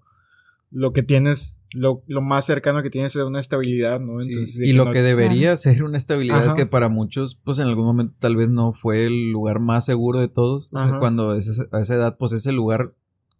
lo 0.69 0.93
que 0.93 1.01
tienes, 1.03 1.61
lo, 1.73 2.01
lo 2.07 2.21
más 2.21 2.45
cercano 2.45 2.81
que 2.83 2.89
tienes 2.89 3.15
es 3.15 3.23
una 3.23 3.39
estabilidad, 3.41 3.99
¿no? 3.99 4.19
Sí, 4.21 4.29
Entonces, 4.29 4.59
y 4.69 4.73
lo 4.73 4.85
no- 4.85 4.91
que 4.91 5.01
debería 5.01 5.55
ser 5.57 5.83
una 5.83 5.97
estabilidad 5.97 6.45
Ajá. 6.45 6.53
que 6.55 6.65
para 6.65 6.87
muchos, 6.87 7.35
pues 7.43 7.59
en 7.59 7.67
algún 7.67 7.85
momento 7.85 8.13
tal 8.19 8.35
vez 8.37 8.49
no 8.49 8.71
fue 8.73 9.05
el 9.05 9.31
lugar 9.31 9.59
más 9.59 9.85
seguro 9.85 10.19
de 10.21 10.27
todos. 10.29 10.69
O 10.73 10.77
sea, 10.77 10.87
Ajá. 10.87 10.99
cuando 10.99 11.35
es 11.35 11.59
a 11.71 11.79
esa 11.79 11.95
edad, 11.95 12.17
pues 12.17 12.31
es 12.33 12.45
el 12.45 12.55
lugar 12.55 12.93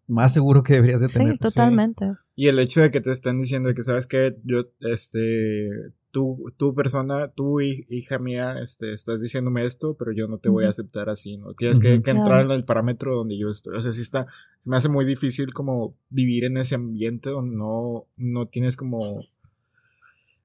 más 0.07 0.33
seguro 0.33 0.63
que 0.63 0.73
deberías 0.73 0.99
de 0.99 1.07
Sí, 1.07 1.19
tener. 1.19 1.37
totalmente. 1.37 2.11
Y 2.35 2.47
el 2.47 2.59
hecho 2.59 2.81
de 2.81 2.91
que 2.91 3.01
te 3.01 3.11
estén 3.11 3.41
diciendo 3.41 3.73
que, 3.73 3.83
¿sabes 3.83 4.07
qué? 4.07 4.35
Yo, 4.45 4.61
este, 4.79 5.69
tú, 6.11 6.51
tu 6.57 6.73
persona, 6.73 7.29
tú, 7.29 7.59
hi- 7.59 7.85
hija 7.89 8.19
mía, 8.19 8.55
este, 8.63 8.93
estás 8.93 9.21
diciéndome 9.21 9.65
esto, 9.65 9.95
pero 9.99 10.11
yo 10.13 10.27
no 10.27 10.37
te 10.37 10.47
voy 10.49 10.65
a 10.65 10.69
aceptar 10.69 11.09
así, 11.09 11.37
¿no? 11.37 11.53
Tienes 11.53 11.79
que, 11.79 12.01
que 12.01 12.11
entrar 12.11 12.27
Claro. 12.27 12.45
en 12.45 12.51
el 12.51 12.63
parámetro 12.65 13.15
donde 13.15 13.37
yo 13.37 13.49
estoy. 13.49 13.75
O 13.77 13.81
sea, 13.81 13.91
sí 13.91 14.01
está, 14.01 14.27
se 14.61 14.69
me 14.69 14.77
hace 14.77 14.87
muy 14.89 15.03
difícil 15.05 15.53
como 15.53 15.95
vivir 16.09 16.45
en 16.45 16.57
ese 16.57 16.75
ambiente 16.75 17.29
donde 17.29 17.55
no, 17.55 18.05
no 18.15 18.47
tienes 18.47 18.77
como 18.77 19.25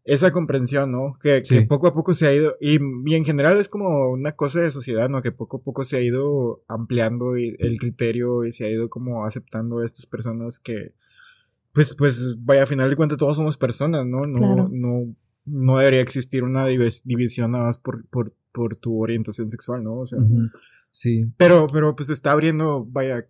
esa 0.05 0.31
comprensión, 0.31 0.92
¿no? 0.92 1.18
Que, 1.20 1.42
Sí. 1.44 1.59
que 1.61 1.66
poco 1.66 1.88
a 1.88 1.94
poco 1.94 2.14
se 2.14 2.27
ha 2.29 2.35
ido, 2.35 2.55
y, 2.61 2.79
y 3.11 3.14
en 3.14 3.25
general 3.25 3.59
es 3.59 3.68
como 3.68 4.11
una 4.11 4.33
cosa 4.33 4.61
de 4.61 4.70
sociedad, 4.70 5.09
¿no? 5.09 5.20
Que 5.20 5.33
poco 5.33 5.57
a 5.59 5.62
poco 5.62 5.83
se 5.85 5.96
ha 5.96 6.01
ido 6.01 6.62
ampliando 6.68 7.37
y- 7.37 7.57
el 7.59 7.79
criterio 7.79 8.44
y 8.44 8.53
se 8.53 8.66
ha 8.66 8.70
ido 8.70 8.88
como 8.88 9.25
aceptando 9.27 9.79
a 9.79 9.85
estas 9.85 10.07
personas 10.07 10.59
que, 10.61 10.92
pues, 11.76 11.94
pues, 11.94 12.36
vaya, 12.44 12.64
a 12.64 12.66
final 12.66 12.90
de 12.90 12.96
cuentas 12.96 13.18
todos 13.18 13.36
somos 13.36 13.56
personas, 13.56 14.04
¿no? 14.04 14.22
No, 14.22 14.38
Claro. 14.38 14.68
no, 14.72 15.14
no 15.44 15.78
debería 15.78 16.00
existir 16.00 16.42
una 16.42 16.66
divis- 16.68 17.02
división 17.04 17.52
nada 17.52 17.66
más 17.66 17.78
por, 17.78 18.04
por, 18.06 18.32
por 18.52 18.74
tu 18.74 19.00
orientación 19.00 19.48
sexual, 19.50 19.84
¿no? 19.84 19.98
O 19.98 20.06
sea. 20.06 20.18
Sí, 20.90 21.30
pero, 21.36 21.68
pero 21.72 21.94
pues 21.94 22.08
está 22.08 22.32
abriendo, 22.32 22.84
vaya, 22.90 23.26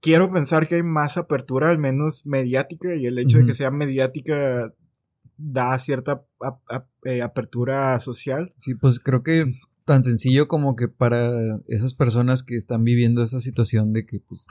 quiero 0.00 0.30
pensar 0.32 0.68
que 0.68 0.76
hay 0.76 0.82
más 0.82 1.16
apertura, 1.16 1.70
al 1.70 1.78
menos 1.78 2.26
mediática, 2.26 2.94
y 2.94 3.06
el 3.06 3.18
hecho 3.18 3.38
de 3.38 3.46
que 3.46 3.54
sea 3.54 3.70
mediática 3.70 4.72
da 5.36 5.78
cierta 5.78 6.24
ap- 6.40 6.60
ap- 6.68 6.88
eh, 7.04 7.22
apertura 7.22 7.98
social. 8.00 8.48
sí, 8.58 8.74
pues 8.74 9.00
creo 9.00 9.22
que 9.22 9.52
tan 9.84 10.04
sencillo 10.04 10.48
como 10.48 10.76
que 10.76 10.88
para 10.88 11.30
esas 11.68 11.94
personas 11.94 12.42
que 12.42 12.56
están 12.56 12.84
viviendo 12.84 13.22
esa 13.22 13.40
situación 13.40 13.92
de 13.92 14.04
que 14.04 14.20
pues 14.20 14.46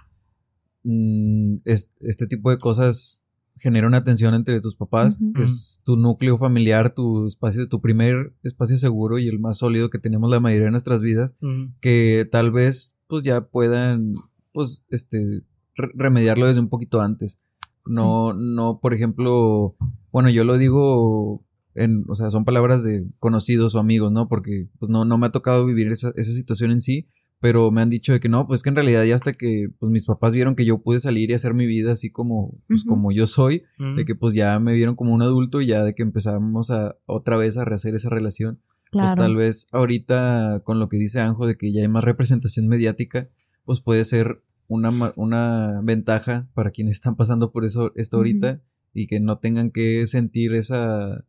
mm, 0.89 1.57
es- 1.65 1.91
este 1.99 2.27
tipo 2.27 2.49
de 2.49 2.57
cosas 2.57 3.21
genera 3.59 3.87
una 3.87 4.03
tensión 4.03 4.33
entre 4.35 4.61
tus 4.61 4.75
papás, 4.75 5.19
que 5.33 5.43
es 5.43 5.81
tu 5.83 5.97
núcleo 5.97 6.37
familiar, 6.37 6.93
tu 6.93 7.25
espacio, 7.25 7.67
tu 7.67 7.81
primer 7.81 8.33
espacio 8.43 8.77
seguro 8.77 9.17
y 9.19 9.27
el 9.27 9.39
más 9.39 9.57
sólido 9.57 9.89
que 9.89 9.97
tenemos 9.99 10.29
la 10.29 10.39
mayoría 10.39 10.65
de 10.65 10.71
nuestras 10.71 11.01
vidas, 11.01 11.33
que 11.81 12.27
tal 12.31 12.51
vez 12.51 12.93
pues 13.07 13.23
ya 13.23 13.41
puedan 13.41 14.13
pues 14.53 14.83
este 14.89 15.41
re- 15.75 15.91
remediarlo 15.95 16.45
desde 16.45 16.59
un 16.59 16.69
poquito 16.69 17.01
antes. 17.01 17.39
No, 17.85 18.33
no, 18.33 18.79
por 18.81 18.93
ejemplo, 18.93 19.75
bueno, 20.11 20.29
yo 20.29 20.43
lo 20.43 20.57
digo 20.57 21.43
en, 21.73 22.03
o 22.09 22.15
sea, 22.15 22.29
son 22.31 22.43
palabras 22.45 22.83
de 22.83 23.05
conocidos 23.19 23.75
o 23.75 23.79
amigos, 23.79 24.11
¿no? 24.11 24.27
Porque 24.27 24.67
pues 24.79 24.89
no, 24.89 25.03
no 25.05 25.17
me 25.17 25.27
ha 25.27 25.31
tocado 25.31 25.65
vivir 25.65 25.87
esa, 25.87 26.11
esa 26.15 26.31
situación 26.33 26.71
en 26.71 26.81
sí, 26.81 27.07
pero 27.39 27.71
me 27.71 27.81
han 27.81 27.89
dicho 27.89 28.13
de 28.13 28.19
que 28.19 28.29
no, 28.29 28.47
pues 28.47 28.63
que 28.63 28.69
en 28.69 28.75
realidad 28.75 29.03
ya 29.03 29.15
hasta 29.15 29.33
que 29.33 29.67
pues 29.79 29.91
mis 29.91 30.05
papás 30.05 30.33
vieron 30.33 30.55
que 30.55 30.65
yo 30.65 30.81
pude 30.81 30.99
salir 30.99 31.29
y 31.29 31.33
hacer 31.33 31.53
mi 31.53 31.67
vida 31.67 31.91
así 31.91 32.09
como, 32.09 32.59
pues 32.67 32.83
como 32.83 33.11
yo 33.11 33.27
soy, 33.27 33.63
de 33.95 34.05
que 34.05 34.15
pues 34.15 34.33
ya 34.33 34.59
me 34.59 34.73
vieron 34.73 34.95
como 34.95 35.13
un 35.13 35.21
adulto 35.21 35.61
y 35.61 35.67
ya 35.67 35.83
de 35.83 35.93
que 35.93 36.03
empezamos 36.03 36.71
a 36.71 36.95
otra 37.05 37.37
vez 37.37 37.57
a 37.57 37.65
rehacer 37.65 37.95
esa 37.95 38.09
relación. 38.09 38.59
Claro. 38.89 39.09
pues 39.09 39.17
tal 39.17 39.35
vez 39.35 39.67
ahorita 39.73 40.61
con 40.63 40.79
lo 40.79 40.87
que 40.87 40.95
dice 40.95 41.19
Anjo 41.19 41.45
de 41.45 41.57
que 41.57 41.73
ya 41.73 41.81
hay 41.81 41.89
más 41.89 42.05
representación 42.05 42.69
mediática, 42.69 43.29
pues 43.65 43.81
puede 43.81 44.05
ser 44.05 44.41
una, 44.67 45.13
una 45.17 45.81
ventaja 45.83 46.47
para 46.53 46.71
quienes 46.71 46.95
están 46.95 47.17
pasando 47.17 47.51
por 47.51 47.65
eso 47.65 47.91
esto 47.95 48.15
ahorita 48.15 48.61
y 48.93 49.07
que 49.07 49.19
no 49.19 49.39
tengan 49.39 49.71
que 49.71 50.07
sentir 50.07 50.53
esa, 50.53 51.25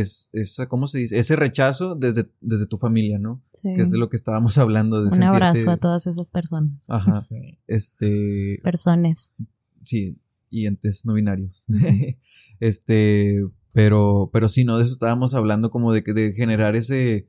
es, 0.00 0.28
esa 0.32 0.68
¿cómo 0.68 0.86
se 0.86 0.98
dice? 0.98 1.18
Ese 1.18 1.36
rechazo 1.36 1.94
desde, 1.94 2.28
desde 2.40 2.66
tu 2.66 2.78
familia, 2.78 3.18
¿no? 3.18 3.42
Sí. 3.52 3.74
Que 3.74 3.82
es 3.82 3.90
de 3.90 3.98
lo 3.98 4.08
que 4.08 4.16
estábamos 4.16 4.58
hablando. 4.58 5.04
De 5.04 5.14
Un 5.14 5.22
abrazo 5.22 5.70
a 5.70 5.76
todas 5.76 6.06
esas 6.06 6.30
personas. 6.30 6.82
Ajá. 6.88 7.20
Sí. 7.26 7.58
Este, 7.66 8.60
Personas. 8.62 9.32
sí, 9.84 10.18
y 10.50 10.66
entes 10.66 11.04
no 11.04 11.14
binarios. 11.14 11.66
este, 12.60 13.44
pero, 13.72 14.30
pero 14.32 14.48
sí, 14.48 14.64
no, 14.64 14.78
de 14.78 14.84
eso 14.84 14.92
estábamos 14.92 15.34
hablando 15.34 15.70
como 15.70 15.92
de 15.92 16.02
que 16.02 16.12
de 16.12 16.32
generar 16.32 16.76
ese, 16.76 17.28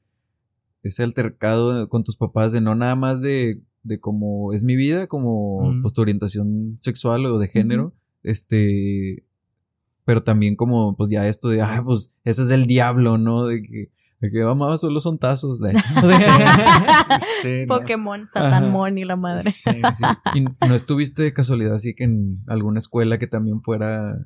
ese 0.84 1.03
altercado 1.03 1.89
con 1.89 2.03
tus 2.03 2.15
papás, 2.15 2.51
de 2.51 2.62
no 2.62 2.75
nada 2.75 2.95
más 2.95 3.21
de, 3.21 3.62
de 3.84 3.99
cómo 3.99 4.53
es 4.53 4.63
mi 4.63 4.75
vida, 4.75 5.08
como 5.08 5.58
Ujú. 5.58 5.82
pues 5.82 5.93
tu 5.93 6.01
orientación 6.01 6.77
sexual 6.80 7.25
o 7.25 7.39
de 7.39 7.47
género, 7.47 7.93
este, 8.23 9.23
pero 10.08 10.24
también 10.24 10.56
como 10.56 10.96
pues 10.96 11.10
ya 11.10 11.28
esto 11.28 11.50
de, 11.50 11.62
ah, 11.62 11.82
pues 11.86 12.17
eso 12.24 12.41
es 12.41 12.48
del 12.48 12.65
diablo, 12.65 13.17
¿no? 13.17 13.46
De 13.46 13.62
que, 13.62 13.91
de 14.22 14.32
que 14.32 14.41
mamá, 14.41 14.78
solo 14.78 15.02
son 15.02 15.17
tazos. 15.20 15.60
De, 15.62 15.74
Sí, 17.41 17.65
no. 17.67 17.78
Pokémon, 17.78 18.26
Satanmon 18.30 18.98
y 18.98 19.04
la 19.04 19.17
madre. 19.17 19.52
Sí. 19.52 19.70
Sí. 19.98 20.04
¿Y 20.34 20.46
no 20.65 20.76
estuviste 20.76 21.24
de 21.24 21.34
casualidad 21.34 21.74
así 21.74 21.93
que 21.93 22.06
en 22.06 22.41
alguna 22.48 22.80
escuela 22.80 23.20
que 23.20 23.28
también 23.28 23.62
fuera 23.62 24.17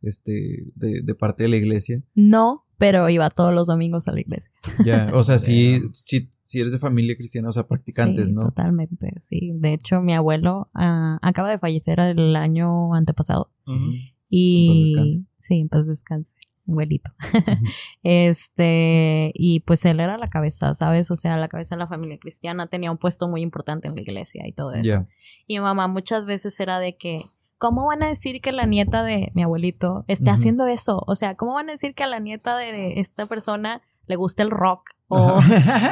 este 0.00 0.68
de, 0.76 1.02
de 1.02 1.14
parte 1.16 1.42
de 1.42 1.48
la 1.48 1.56
iglesia? 1.56 2.00
No, 2.14 2.64
pero 2.78 3.08
iba 3.08 3.28
todos 3.30 3.52
los 3.52 3.66
domingos 3.66 4.06
a 4.06 4.12
la 4.12 4.20
iglesia. 4.20 4.48
Ya, 4.84 5.10
o 5.12 5.24
sea, 5.24 5.40
sí, 5.40 5.82
sí, 5.92 6.30
sí 6.44 6.60
eres 6.60 6.70
de 6.72 6.78
familia 6.78 7.16
cristiana, 7.16 7.48
o 7.48 7.52
sea, 7.52 7.66
practicantes, 7.66 8.28
Sí, 8.28 8.32
¿no? 8.32 8.42
Totalmente, 8.42 9.12
sí. 9.22 9.50
De 9.56 9.72
hecho, 9.72 10.02
mi 10.02 10.14
abuelo 10.14 10.70
ah, 10.72 11.18
acaba 11.20 11.50
de 11.50 11.58
fallecer 11.58 11.98
el 11.98 12.36
año 12.36 12.94
antepasado. 12.94 13.50
Ujú. 13.66 13.90
Y 14.28 14.92
descanse. 14.94 15.20
sí, 15.38 15.54
en 15.60 15.68
paz 15.68 15.86
descanse, 15.86 16.32
abuelito. 16.68 17.10
Este, 18.02 19.32
y 19.34 19.60
pues 19.60 19.84
él 19.84 20.00
era 20.00 20.16
la 20.18 20.28
cabeza, 20.30 20.74
¿sabes? 20.74 21.10
O 21.10 21.16
sea, 21.16 21.36
la 21.36 21.48
cabeza 21.48 21.74
de 21.74 21.80
la 21.80 21.86
familia 21.88 22.18
cristiana, 22.18 22.66
tenía 22.68 22.90
un 22.90 22.98
puesto 22.98 23.28
muy 23.28 23.42
importante 23.42 23.88
en 23.88 23.94
la 23.94 24.00
iglesia 24.00 24.46
y 24.46 24.52
todo 24.52 24.72
eso. 24.72 25.06
Y 25.46 25.54
mi 25.54 25.60
mamá 25.60 25.88
muchas 25.88 26.24
veces 26.24 26.58
era 26.60 26.78
de 26.78 26.96
que, 26.96 27.22
¿cómo 27.58 27.86
van 27.86 28.02
a 28.02 28.08
decir 28.08 28.40
que 28.40 28.52
la 28.52 28.66
nieta 28.66 29.02
de 29.02 29.30
mi 29.34 29.42
abuelito 29.42 30.04
esté 30.08 30.24
Ujú. 30.30 30.34
haciendo 30.34 30.66
eso? 30.66 31.02
O 31.06 31.14
sea, 31.14 31.34
¿cómo 31.36 31.54
van 31.54 31.68
a 31.68 31.72
decir 31.72 31.94
que 31.94 32.04
a 32.04 32.08
la 32.08 32.20
nieta 32.20 32.56
de 32.56 33.00
esta 33.00 33.26
persona 33.26 33.82
le 34.06 34.16
gusta 34.16 34.42
el 34.42 34.50
rock? 34.50 34.90
O 35.08 35.40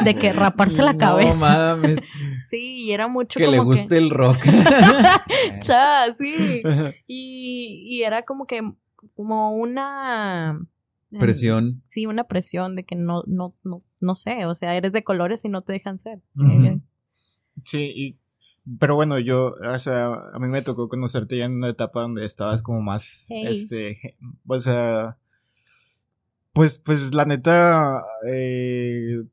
de 0.04 0.14
que 0.16 0.32
raparse 0.32 0.82
la 0.82 0.92
No 0.94 0.98
cabeza. 0.98 1.38
mames, 1.38 2.00
Sí, 2.50 2.84
y 2.84 2.92
era 2.92 3.08
mucho 3.08 3.38
que 3.38 3.44
como 3.46 3.56
le 3.56 3.62
guste 3.62 3.96
el 3.98 4.10
rock. 4.10 4.38
Cha, 5.60 6.12
sí. 6.14 6.62
Y, 7.06 7.84
y 7.88 8.02
era 8.02 8.22
como 8.24 8.46
que, 8.46 8.60
como 9.16 9.52
una... 9.52 10.58
Presión. 11.18 11.82
Sí, 11.88 12.06
una 12.06 12.24
presión 12.24 12.74
de 12.74 12.84
que 12.84 12.96
no, 12.96 13.22
no, 13.28 13.54
no, 13.62 13.82
no 14.00 14.14
sé, 14.16 14.46
o 14.46 14.54
sea, 14.56 14.74
eres 14.74 14.92
de 14.92 15.04
colores 15.04 15.44
y 15.44 15.48
no 15.48 15.60
te 15.60 15.72
dejan 15.72 15.98
ser. 16.00 16.18
Eh, 16.44 16.80
Sí, 17.62 17.92
y, 17.94 18.18
pero 18.80 18.96
bueno, 18.96 19.20
yo, 19.20 19.54
o 19.64 19.78
sea, 19.78 20.06
a 20.12 20.38
mí 20.40 20.48
me 20.48 20.62
tocó 20.62 20.88
conocerte 20.88 21.38
ya 21.38 21.44
en 21.44 21.52
una 21.52 21.70
etapa 21.70 22.00
donde 22.00 22.24
estabas 22.24 22.62
como 22.62 22.80
más, 22.82 23.26
Hey. 23.28 23.46
este, 23.48 24.16
o 24.46 24.58
sea, 24.58 25.16
pues, 26.54 26.78
pues 26.78 27.12
la 27.12 27.24
neta, 27.24 28.04
eh, 28.26 29.24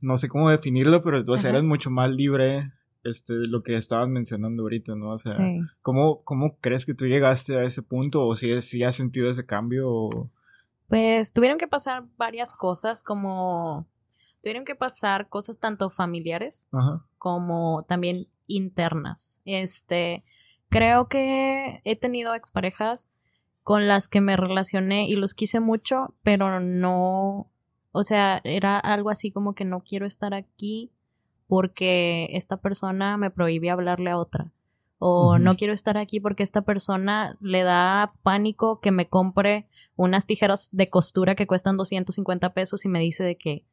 no 0.00 0.16
sé 0.16 0.28
cómo 0.28 0.48
definirlo, 0.48 1.02
pero, 1.02 1.22
o 1.26 1.38
sea, 1.38 1.50
eres 1.50 1.64
mucho 1.64 1.90
más 1.90 2.10
libre, 2.10 2.72
este, 3.02 3.34
de 3.34 3.48
lo 3.48 3.62
que 3.62 3.76
estabas 3.76 4.08
mencionando 4.08 4.62
ahorita, 4.62 4.94
¿no? 4.94 5.10
O 5.10 5.18
sea, 5.18 5.36
sí. 5.36 5.60
¿cómo, 5.82 6.22
cómo 6.22 6.56
crees 6.60 6.86
que 6.86 6.94
tú 6.94 7.06
llegaste 7.06 7.56
a 7.56 7.64
ese 7.64 7.82
punto? 7.82 8.26
¿O 8.26 8.36
si, 8.36 8.62
si 8.62 8.82
has 8.84 8.96
sentido 8.96 9.30
ese 9.30 9.44
cambio? 9.44 9.90
O... 9.90 10.30
Pues 10.88 11.32
tuvieron 11.32 11.58
que 11.58 11.68
pasar 11.68 12.04
varias 12.16 12.54
cosas, 12.54 13.02
como 13.02 13.86
tuvieron 14.40 14.64
que 14.64 14.76
pasar 14.76 15.28
cosas 15.28 15.58
tanto 15.58 15.90
familiares 15.90 16.68
Ajá. 16.70 17.04
como 17.18 17.84
también 17.88 18.28
internas. 18.46 19.40
Este, 19.44 20.22
creo 20.68 21.08
que 21.08 21.80
he 21.84 21.96
tenido 21.96 22.34
exparejas 22.34 23.08
con 23.64 23.88
las 23.88 24.08
que 24.08 24.20
me 24.20 24.36
relacioné 24.36 25.08
y 25.08 25.16
los 25.16 25.34
quise 25.34 25.58
mucho, 25.58 26.14
pero 26.22 26.60
no, 26.60 27.50
o 27.92 28.02
sea, 28.02 28.40
era 28.44 28.78
algo 28.78 29.10
así 29.10 29.32
como 29.32 29.54
que 29.54 29.64
no 29.64 29.80
quiero 29.80 30.06
estar 30.06 30.34
aquí 30.34 30.92
porque 31.48 32.28
esta 32.32 32.58
persona 32.58 33.16
me 33.16 33.30
prohíbe 33.30 33.70
hablarle 33.70 34.10
a 34.10 34.18
otra. 34.18 34.52
O 34.98 35.38
no 35.38 35.54
quiero 35.54 35.72
estar 35.74 35.98
aquí 35.98 36.20
porque 36.20 36.42
esta 36.42 36.62
persona 36.62 37.36
le 37.40 37.62
da 37.62 38.14
pánico 38.22 38.80
que 38.80 38.90
me 38.90 39.08
compre 39.08 39.66
unas 39.96 40.24
tijeras 40.24 40.68
de 40.72 40.88
costura 40.88 41.34
que 41.34 41.46
cuestan 41.46 41.76
250 41.76 42.54
pesos 42.54 42.84
y 42.84 42.88
me 42.88 43.00
dice 43.00 43.24
de 43.24 43.36
que, 43.36 43.64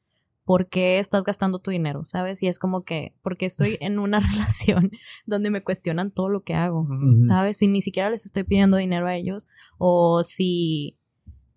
¿por 0.44 0.68
qué 0.70 1.00
estás 1.00 1.24
gastando 1.24 1.60
tu 1.60 1.72
dinero? 1.72 2.06
¿Sabes? 2.06 2.42
Y 2.44 2.48
es 2.48 2.60
como 2.60 2.84
que, 2.84 3.14
porque 3.22 3.46
estoy 3.46 3.78
en 3.82 4.00
una 4.00 4.20
relación 4.32 4.92
donde 5.26 5.50
me 5.50 5.64
cuestionan 5.64 6.12
todo 6.12 6.30
lo 6.30 6.44
que 6.44 6.54
hago. 6.54 6.88
¿sabes? 7.28 7.58
Si 7.58 7.68
ni 7.68 7.82
siquiera 7.82 8.10
les 8.10 8.26
estoy 8.26 8.44
pidiendo 8.44 8.78
dinero 8.78 9.08
a 9.08 9.16
ellos 9.16 9.48
o 9.78 10.24
si 10.24 10.98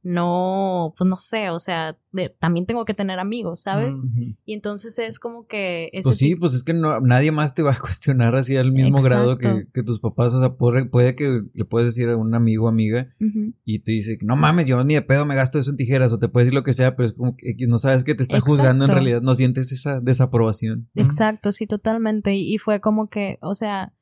no, 0.04 0.94
pues 0.98 1.08
no 1.08 1.16
sé, 1.16 1.48
o 1.48 1.58
sea, 1.58 1.96
de- 2.12 2.28
también 2.28 2.66
tengo 2.66 2.84
que 2.84 2.92
tener 2.92 3.18
amigos, 3.18 3.62
¿sabes? 3.62 3.96
Y 4.44 4.52
entonces 4.52 4.98
es 4.98 5.18
como 5.18 5.46
que... 5.46 5.90
Pues 6.02 6.18
sí, 6.18 6.36
pues 6.36 6.52
es 6.52 6.62
que 6.62 6.74
no, 6.74 7.00
nadie 7.00 7.32
más 7.32 7.54
te 7.54 7.62
va 7.62 7.72
a 7.72 7.78
cuestionar 7.80 8.34
así 8.36 8.56
al 8.56 8.70
mismo 8.70 9.00
grado 9.02 9.38
que, 9.38 9.66
que 9.72 9.82
tus 9.82 10.00
papás. 10.00 10.34
O 10.34 10.40
sea, 10.40 10.54
puede, 10.56 10.84
puede 10.84 11.16
que 11.16 11.42
le 11.54 11.64
puedes 11.64 11.88
decir 11.88 12.10
a 12.10 12.16
un 12.16 12.34
amigo 12.34 12.66
o 12.66 12.68
amiga 12.68 13.08
y 13.64 13.78
te 13.80 13.92
dice, 13.92 14.18
no 14.22 14.36
mames, 14.36 14.66
yo 14.66 14.84
ni 14.84 14.92
de 14.94 15.02
pedo 15.02 15.24
me 15.24 15.34
gasto 15.34 15.58
eso 15.58 15.70
en 15.70 15.76
tijeras. 15.78 16.12
O 16.12 16.18
te 16.18 16.28
puede 16.28 16.44
decir 16.44 16.54
lo 16.54 16.62
que 16.64 16.74
sea, 16.74 16.94
pero 16.96 17.06
es 17.06 17.14
como 17.14 17.34
que 17.36 17.56
no 17.66 17.78
sabes 17.78 18.04
que 18.04 18.14
te 18.14 18.22
está 18.22 18.40
juzgando 18.40 18.84
en 18.84 18.90
realidad. 18.92 19.22
No 19.22 19.34
sientes 19.34 19.72
esa 19.72 20.00
desaprobación. 20.00 20.88
Exacto, 20.94 21.50
sí, 21.50 21.66
totalmente. 21.66 22.34
Y, 22.34 22.54
y 22.54 22.58
fue 22.58 22.80
como 22.80 23.08
que, 23.08 23.38
o 23.40 23.54
sea, 23.54 23.94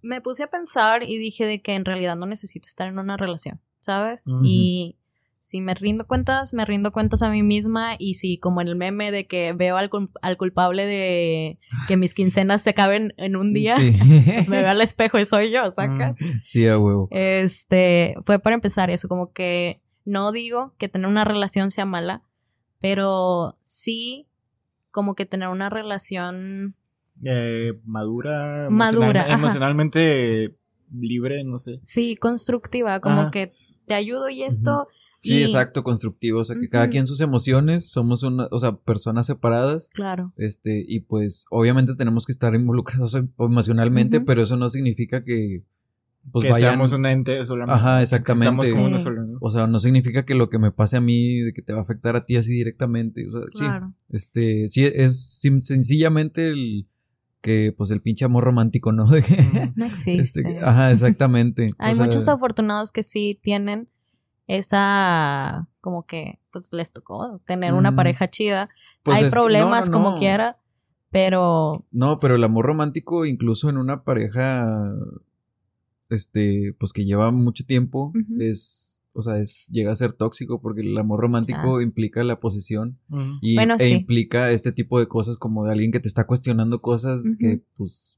me 0.00 0.20
puse 0.20 0.44
a 0.44 0.46
pensar 0.46 1.02
y 1.02 1.18
dije 1.18 1.44
de 1.44 1.60
que 1.60 1.74
en 1.74 1.84
realidad 1.84 2.14
no 2.16 2.26
necesito 2.26 2.66
estar 2.68 2.86
en 2.88 2.98
una 2.98 3.16
relación, 3.16 3.60
¿sabes? 3.80 4.22
Y 4.44 4.96
si 5.46 5.60
me 5.60 5.74
rindo 5.74 6.06
cuentas, 6.06 6.54
me 6.54 6.64
rindo 6.64 6.90
cuentas 6.90 7.20
a 7.22 7.28
mí 7.28 7.42
misma 7.42 7.96
y 7.98 8.14
si 8.14 8.38
como 8.38 8.62
en 8.62 8.68
el 8.68 8.76
meme 8.76 9.10
de 9.10 9.26
que 9.26 9.52
veo 9.52 9.76
al, 9.76 9.90
cul- 9.90 10.10
al 10.22 10.38
culpable 10.38 10.86
de 10.86 11.58
que 11.86 11.98
mis 11.98 12.14
quincenas 12.14 12.62
se 12.62 12.70
acaben 12.70 13.12
en 13.18 13.36
un 13.36 13.52
día, 13.52 13.76
Sí. 13.76 13.94
pues 14.26 14.48
me 14.48 14.60
veo 14.62 14.70
al 14.70 14.80
espejo 14.80 15.18
y 15.18 15.26
soy 15.26 15.50
yo, 15.52 15.70
¿sacas? 15.70 16.16
sí, 16.44 16.66
a 16.66 16.78
huevo. 16.78 17.08
Este, 17.10 18.14
fue 18.24 18.38
para 18.38 18.54
empezar 18.54 18.88
eso, 18.88 19.06
como 19.06 19.32
que 19.34 19.82
no 20.06 20.32
digo 20.32 20.74
que 20.78 20.88
tener 20.88 21.08
una 21.08 21.24
relación 21.24 21.70
sea 21.70 21.84
mala, 21.84 22.22
pero 22.80 23.58
sí 23.60 24.26
como 24.90 25.14
que 25.14 25.26
tener 25.26 25.48
una 25.48 25.68
relación 25.68 26.74
Eh, 27.22 27.74
madura. 27.84 28.68
Madura, 28.70 29.08
emocional- 29.10 29.30
emocionalmente 29.38 30.56
libre, 30.90 31.44
no 31.44 31.58
sé. 31.58 31.80
Sí, 31.82 32.16
constructiva, 32.16 33.00
como 33.00 33.20
Ajá. 33.22 33.30
que 33.30 33.52
te 33.86 33.92
ayudo 33.94 34.30
y 34.30 34.42
esto. 34.42 34.88
Sí, 35.24 35.34
y- 35.40 35.42
exacto, 35.42 35.82
constructivo. 35.82 36.40
O 36.40 36.44
sea, 36.44 36.56
que 36.58 36.68
cada 36.68 36.88
quien 36.88 37.06
sus 37.06 37.20
emociones, 37.20 37.90
somos 37.90 38.22
una, 38.22 38.46
o 38.50 38.58
sea, 38.60 38.76
personas 38.76 39.26
separadas. 39.26 39.88
Claro. 39.92 40.32
Este, 40.36 40.84
y 40.86 41.00
pues, 41.00 41.46
obviamente 41.50 41.94
tenemos 41.96 42.26
que 42.26 42.32
estar 42.32 42.54
involucrados 42.54 43.14
em- 43.14 43.30
emocionalmente, 43.38 44.20
pero 44.20 44.42
eso 44.42 44.56
no 44.56 44.68
significa 44.68 45.24
que, 45.24 45.64
pues 46.32 46.44
que 46.46 46.52
vayan. 46.52 46.70
seamos 46.70 46.92
un 46.92 47.04
ente 47.06 47.44
solamente. 47.44 47.74
Ajá, 47.78 48.02
exactamente. 48.02 48.46
Estamos 48.46 48.68
como 48.68 48.86
Sí. 48.88 48.92
uno 48.94 49.02
solo, 49.02 49.26
¿no? 49.26 49.38
O 49.40 49.50
sea, 49.50 49.66
no 49.66 49.78
significa 49.78 50.24
que 50.24 50.34
lo 50.34 50.48
que 50.48 50.58
me 50.58 50.70
pase 50.72 50.96
a 50.96 51.00
mí, 51.00 51.40
de 51.40 51.52
que 51.52 51.60
te 51.62 51.72
va 51.74 51.80
a 51.80 51.82
afectar 51.82 52.16
a 52.16 52.24
ti 52.24 52.36
así 52.36 52.52
directamente. 52.54 53.26
O 53.28 53.30
sea, 53.32 53.40
sí. 53.52 53.58
Claro. 53.58 53.92
Este, 54.08 54.68
sí, 54.68 54.84
es 54.86 55.38
sim- 55.40 55.60
sencillamente 55.60 56.46
el 56.48 56.86
que, 57.42 57.74
pues, 57.76 57.90
el 57.90 58.00
pinche 58.00 58.24
amor 58.24 58.44
romántico, 58.44 58.90
¿no? 58.92 59.06
De 59.10 59.22
que- 59.22 59.34
Ujú. 59.34 59.72
No 59.76 59.84
existe. 59.84 60.40
este, 60.40 60.58
ajá, 60.60 60.90
exactamente. 60.92 61.70
O 61.78 61.82
Hay 61.82 61.94
sea, 61.94 62.04
muchos 62.06 62.26
afortunados 62.26 62.90
que 62.90 63.02
sí 63.02 63.38
tienen 63.42 63.88
esa, 64.46 65.68
como 65.80 66.06
que, 66.06 66.38
pues 66.52 66.68
les 66.72 66.92
tocó 66.92 67.40
tener 67.46 67.72
una 67.74 67.90
Mm. 67.92 67.96
pareja 67.96 68.30
chida. 68.30 68.68
pues, 69.02 69.16
Hay 69.18 69.24
es 69.24 69.32
que- 69.32 69.36
no, 69.36 69.42
problemas 69.42 69.90
no, 69.90 69.92
como 69.98 70.10
no. 70.12 70.18
quiera, 70.18 70.58
pero 71.10 71.84
No, 71.92 72.18
pero 72.18 72.34
el 72.36 72.44
amor 72.44 72.66
romántico, 72.66 73.24
incluso 73.26 73.68
en 73.70 73.76
una 73.78 74.02
pareja, 74.04 74.92
este, 76.10 76.74
pues 76.78 76.92
que 76.92 77.04
lleva 77.04 77.30
mucho 77.30 77.64
tiempo, 77.64 78.12
es, 78.38 79.00
o 79.12 79.22
sea, 79.22 79.38
es, 79.38 79.66
llega 79.68 79.92
a 79.92 79.96
ser 79.96 80.12
tóxico 80.12 80.60
porque 80.60 80.82
el 80.82 80.96
amor 80.98 81.20
romántico 81.20 81.80
implica 81.80 82.22
la 82.24 82.40
posesión 82.40 82.98
Ujú. 83.10 83.38
y, 83.40 83.54
Bueno, 83.56 83.74
e 83.74 83.78
sí. 83.80 83.92
implica 83.92 84.50
este 84.50 84.72
tipo 84.72 84.98
de 84.98 85.08
cosas 85.08 85.38
como 85.38 85.64
de 85.64 85.72
alguien 85.72 85.92
que 85.92 86.00
te 86.00 86.08
está 86.08 86.26
cuestionando 86.26 86.80
cosas 86.82 87.22
que, 87.38 87.62
pues, 87.76 88.16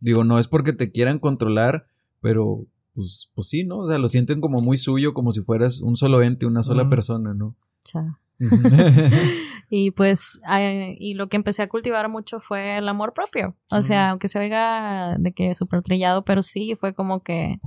digo, 0.00 0.24
no 0.24 0.38
es 0.38 0.48
porque 0.48 0.72
te 0.72 0.90
quieran 0.92 1.18
controlar, 1.18 1.86
pero, 2.20 2.66
pues, 2.94 3.30
pues 3.34 3.48
sí, 3.48 3.64
¿no? 3.64 3.78
O 3.80 3.86
sea, 3.86 3.98
lo 3.98 4.08
sienten 4.08 4.40
como 4.40 4.60
muy 4.60 4.76
suyo, 4.76 5.12
como 5.14 5.32
si 5.32 5.40
fueras 5.42 5.80
un 5.80 5.96
solo 5.96 6.22
ente, 6.22 6.46
una 6.46 6.62
sola 6.62 6.88
persona, 6.88 7.34
¿no? 7.34 7.56
cha. 7.84 8.18
y 9.70 9.90
pues, 9.92 10.40
ay, 10.44 10.96
y 10.98 11.14
lo 11.14 11.28
que 11.28 11.36
empecé 11.36 11.62
a 11.62 11.68
cultivar 11.68 12.08
mucho 12.08 12.40
fue 12.40 12.78
el 12.78 12.88
amor 12.88 13.12
propio. 13.14 13.56
O 13.70 13.82
sea, 13.82 14.10
aunque 14.10 14.28
se 14.28 14.38
oiga 14.38 15.16
de 15.18 15.32
que 15.32 15.54
súper 15.54 15.82
trillado, 15.82 16.24
pero 16.24 16.42
sí 16.42 16.74
fue 16.78 16.94
como 16.94 17.22
que, 17.22 17.60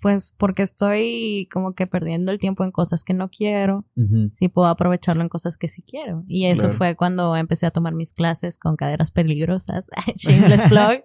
pues, 0.00 0.34
porque 0.36 0.62
estoy 0.62 1.48
como 1.52 1.74
que 1.74 1.86
perdiendo 1.86 2.32
el 2.32 2.38
tiempo 2.38 2.64
en 2.64 2.70
cosas 2.72 3.04
que 3.04 3.14
no 3.14 3.28
quiero. 3.28 3.84
Ujú. 3.96 4.30
sí 4.32 4.48
puedo 4.48 4.68
aprovecharlo 4.68 5.22
en 5.22 5.28
cosas 5.28 5.56
que 5.58 5.68
sí 5.68 5.82
quiero. 5.82 6.24
Y 6.26 6.46
eso 6.46 6.62
Claro. 6.62 6.78
fue 6.78 6.96
cuando 6.96 7.36
empecé 7.36 7.66
a 7.66 7.70
tomar 7.70 7.94
mis 7.94 8.12
clases 8.12 8.58
con 8.58 8.76
caderas 8.76 9.10
peligrosas. 9.10 9.84
Shameless 10.16 10.62
plug. 10.68 11.02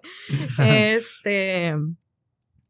este, 0.64 1.74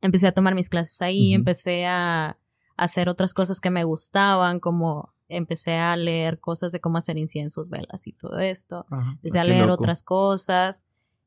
empecé 0.03 0.26
a 0.26 0.32
tomar 0.32 0.55
mis 0.55 0.68
clases 0.68 1.01
ahí, 1.03 1.34
empecé 1.34 1.86
a 1.86 2.38
hacer 2.76 3.09
otras 3.09 3.34
cosas 3.34 3.61
que 3.61 3.70
me 3.70 3.84
gustaban, 3.84 4.61
como 4.61 5.12
empecé 5.28 5.74
a 5.76 5.96
leer 5.96 6.38
cosas 6.40 6.72
de 6.72 6.80
cómo 6.80 6.99
hacer 6.99 7.18
inciensos, 7.18 7.68
velas 7.70 8.07
y 8.07 8.12
todo 8.12 8.38
esto. 8.38 8.86
Ajá. 8.90 9.11
Empecé 9.12 9.38
Ah, 9.38 9.42
a 9.42 9.44
leer 9.44 9.66
loco. 9.66 9.82
otras 9.82 10.03
cosas. 10.03 10.84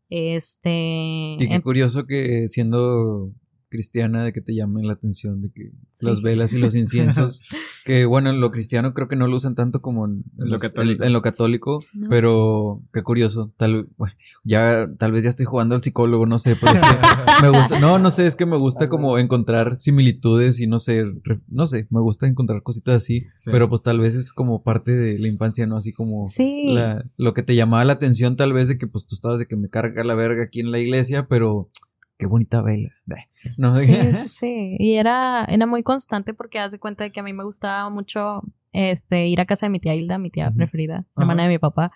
Este, 0.09 1.36
Y 1.39 1.47
qué 1.47 1.55
em- 1.55 1.61
curioso 1.61 2.05
que 2.05 2.47
siendo 2.47 3.32
cristiana 3.72 4.24
de 4.24 4.34
que 4.34 4.41
te 4.41 4.53
llamen 4.53 4.86
la 4.86 4.93
atención 4.93 5.41
de 5.41 5.49
que 5.51 5.72
Sí. 5.93 6.05
las 6.05 6.22
velas 6.22 6.53
y 6.53 6.59
los 6.59 6.76
inciensos 6.84 7.41
que 7.86 8.05
bueno 8.05 8.30
en 8.30 8.39
lo 8.41 8.51
cristiano 8.51 8.93
creo 8.93 9.07
que 9.07 9.15
no 9.15 9.28
lo 9.28 9.36
usan 9.38 9.55
tanto 9.55 9.82
como 9.82 10.05
en, 10.05 10.11
En 10.38 10.45
lo 10.45 10.45
los- 10.51 10.61
católico. 10.61 11.01
en- 11.03 11.07
en 11.07 11.13
lo 11.13 11.22
católico, 11.24 11.80
No. 11.93 12.09
pero 12.09 12.84
qué 12.93 13.01
curioso 13.01 13.51
tal 13.57 13.88
bueno, 13.97 14.13
ya 14.43 14.88
tal 14.99 15.11
vez 15.11 15.24
ya 15.24 15.30
estoy 15.32 15.45
jugando 15.47 15.74
al 15.76 15.82
psicólogo 15.82 16.26
no 16.28 16.38
sé 16.38 16.55
pero 16.59 16.74
es 16.74 16.82
que 16.82 17.41
me 17.43 17.49
gusta 17.57 17.80
no 17.80 17.97
no 17.97 18.11
sé 18.11 18.28
es 18.28 18.36
que 18.36 18.45
me 18.45 18.57
gusta 18.57 18.88
como 18.89 19.17
encontrar 19.17 19.78
similitudes 19.78 20.59
y 20.59 20.67
no 20.67 20.78
sé 20.80 21.03
re- 21.24 21.39
no 21.47 21.65
sé 21.65 21.88
me 21.89 22.01
gusta 22.01 22.28
encontrar 22.28 22.61
cositas 22.63 22.95
así 22.97 23.26
Sí. 23.36 23.49
pero 23.51 23.69
pues 23.69 23.82
tal 23.82 23.99
vez 23.99 24.15
es 24.15 24.34
como 24.34 24.61
parte 24.63 24.91
de 24.91 25.17
la 25.17 25.28
infancia 25.28 25.65
no 25.65 25.78
así 25.78 25.91
como 25.93 26.26
sí, 26.28 26.74
la- 26.74 27.05
lo 27.17 27.34
que 27.34 27.43
te 27.43 27.55
llamaba 27.55 27.86
la 27.86 27.93
atención 27.93 28.36
tal 28.36 28.53
vez 28.53 28.67
de 28.67 28.78
que 28.78 28.88
pues 28.88 29.05
tú 29.05 29.15
estabas 29.15 29.39
de 29.39 29.45
que 29.47 29.55
me 29.55 29.69
carga 29.69 30.03
la 30.03 30.15
verga 30.15 30.43
aquí 30.43 30.59
en 30.59 30.72
la 30.72 30.80
iglesia, 30.80 31.28
pero 31.28 31.69
qué 32.22 32.28
bonita 32.28 32.61
vela. 32.61 32.91
No, 33.57 33.80
Sí, 33.80 33.88
sí, 34.13 34.28
sí. 34.28 34.76
Y 34.78 34.93
era, 34.93 35.43
era 35.45 35.65
muy 35.65 35.82
constante 35.82 36.36
porque 36.36 36.59
haz 36.59 36.72
de 36.72 36.78
cuenta 36.78 37.03
de 37.03 37.11
que 37.11 37.19
a 37.19 37.24
mí 37.24 37.34
me 37.34 37.43
gustaba 37.43 37.89
mucho 37.89 38.43
este 38.74 39.26
ir 39.28 39.41
a 39.41 39.45
casa 39.45 39.65
de 39.65 39.72
mi 39.72 39.80
tía 39.80 39.95
Hilda, 39.95 40.19
mi 40.19 40.30
tía 40.30 40.51
preferida, 40.51 41.03
hermana 41.17 41.43
de 41.43 41.49
mi 41.49 41.57
papá. 41.57 41.91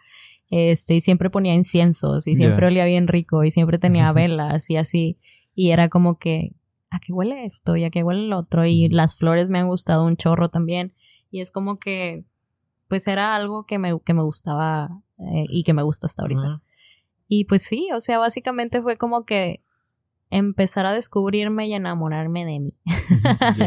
Este, 0.49 0.95
y 0.95 1.01
siempre 1.01 1.29
ponía 1.29 1.53
inciensos 1.53 2.25
y 2.25 2.35
siempre 2.35 2.65
olía 2.65 2.85
bien 2.85 3.07
rico 3.07 3.43
y 3.43 3.51
siempre 3.51 3.77
tenía 3.77 4.11
velas 4.13 4.67
y 4.71 4.77
así. 4.77 5.19
Y 5.53 5.69
era 5.69 5.89
como 5.89 6.17
que, 6.17 6.53
¿a 6.89 6.99
qué 6.99 7.13
huele 7.13 7.45
esto? 7.45 7.75
¿Y 7.75 7.83
a 7.83 7.91
qué 7.91 8.03
huele 8.03 8.25
el 8.25 8.33
otro? 8.33 8.65
Y 8.65 8.89
las 8.89 9.17
flores 9.17 9.51
me 9.51 9.59
han 9.59 9.67
gustado 9.67 10.05
un 10.05 10.17
chorro 10.17 10.49
también. 10.49 10.93
Y 11.29 11.41
es 11.41 11.51
como 11.51 11.77
que, 11.77 12.25
pues 12.87 13.05
era 13.05 13.35
algo 13.35 13.67
que 13.67 13.77
me, 13.77 13.99
que 13.99 14.15
me 14.15 14.23
gustaba 14.23 15.03
eh, 15.19 15.45
y 15.49 15.63
que 15.63 15.73
me 15.73 15.83
gusta 15.83 16.07
hasta 16.07 16.23
ahorita. 16.23 16.63
Y 17.27 17.45
pues 17.45 17.61
sí, 17.61 17.89
o 17.93 17.99
sea, 17.99 18.17
básicamente 18.17 18.81
fue 18.81 18.97
como 18.97 19.23
que 19.23 19.61
empezar 20.29 20.85
a 20.85 20.93
descubrirme 20.93 21.67
y 21.67 21.73
enamorarme 21.73 22.45
de 22.45 22.59
mí. 22.59 22.73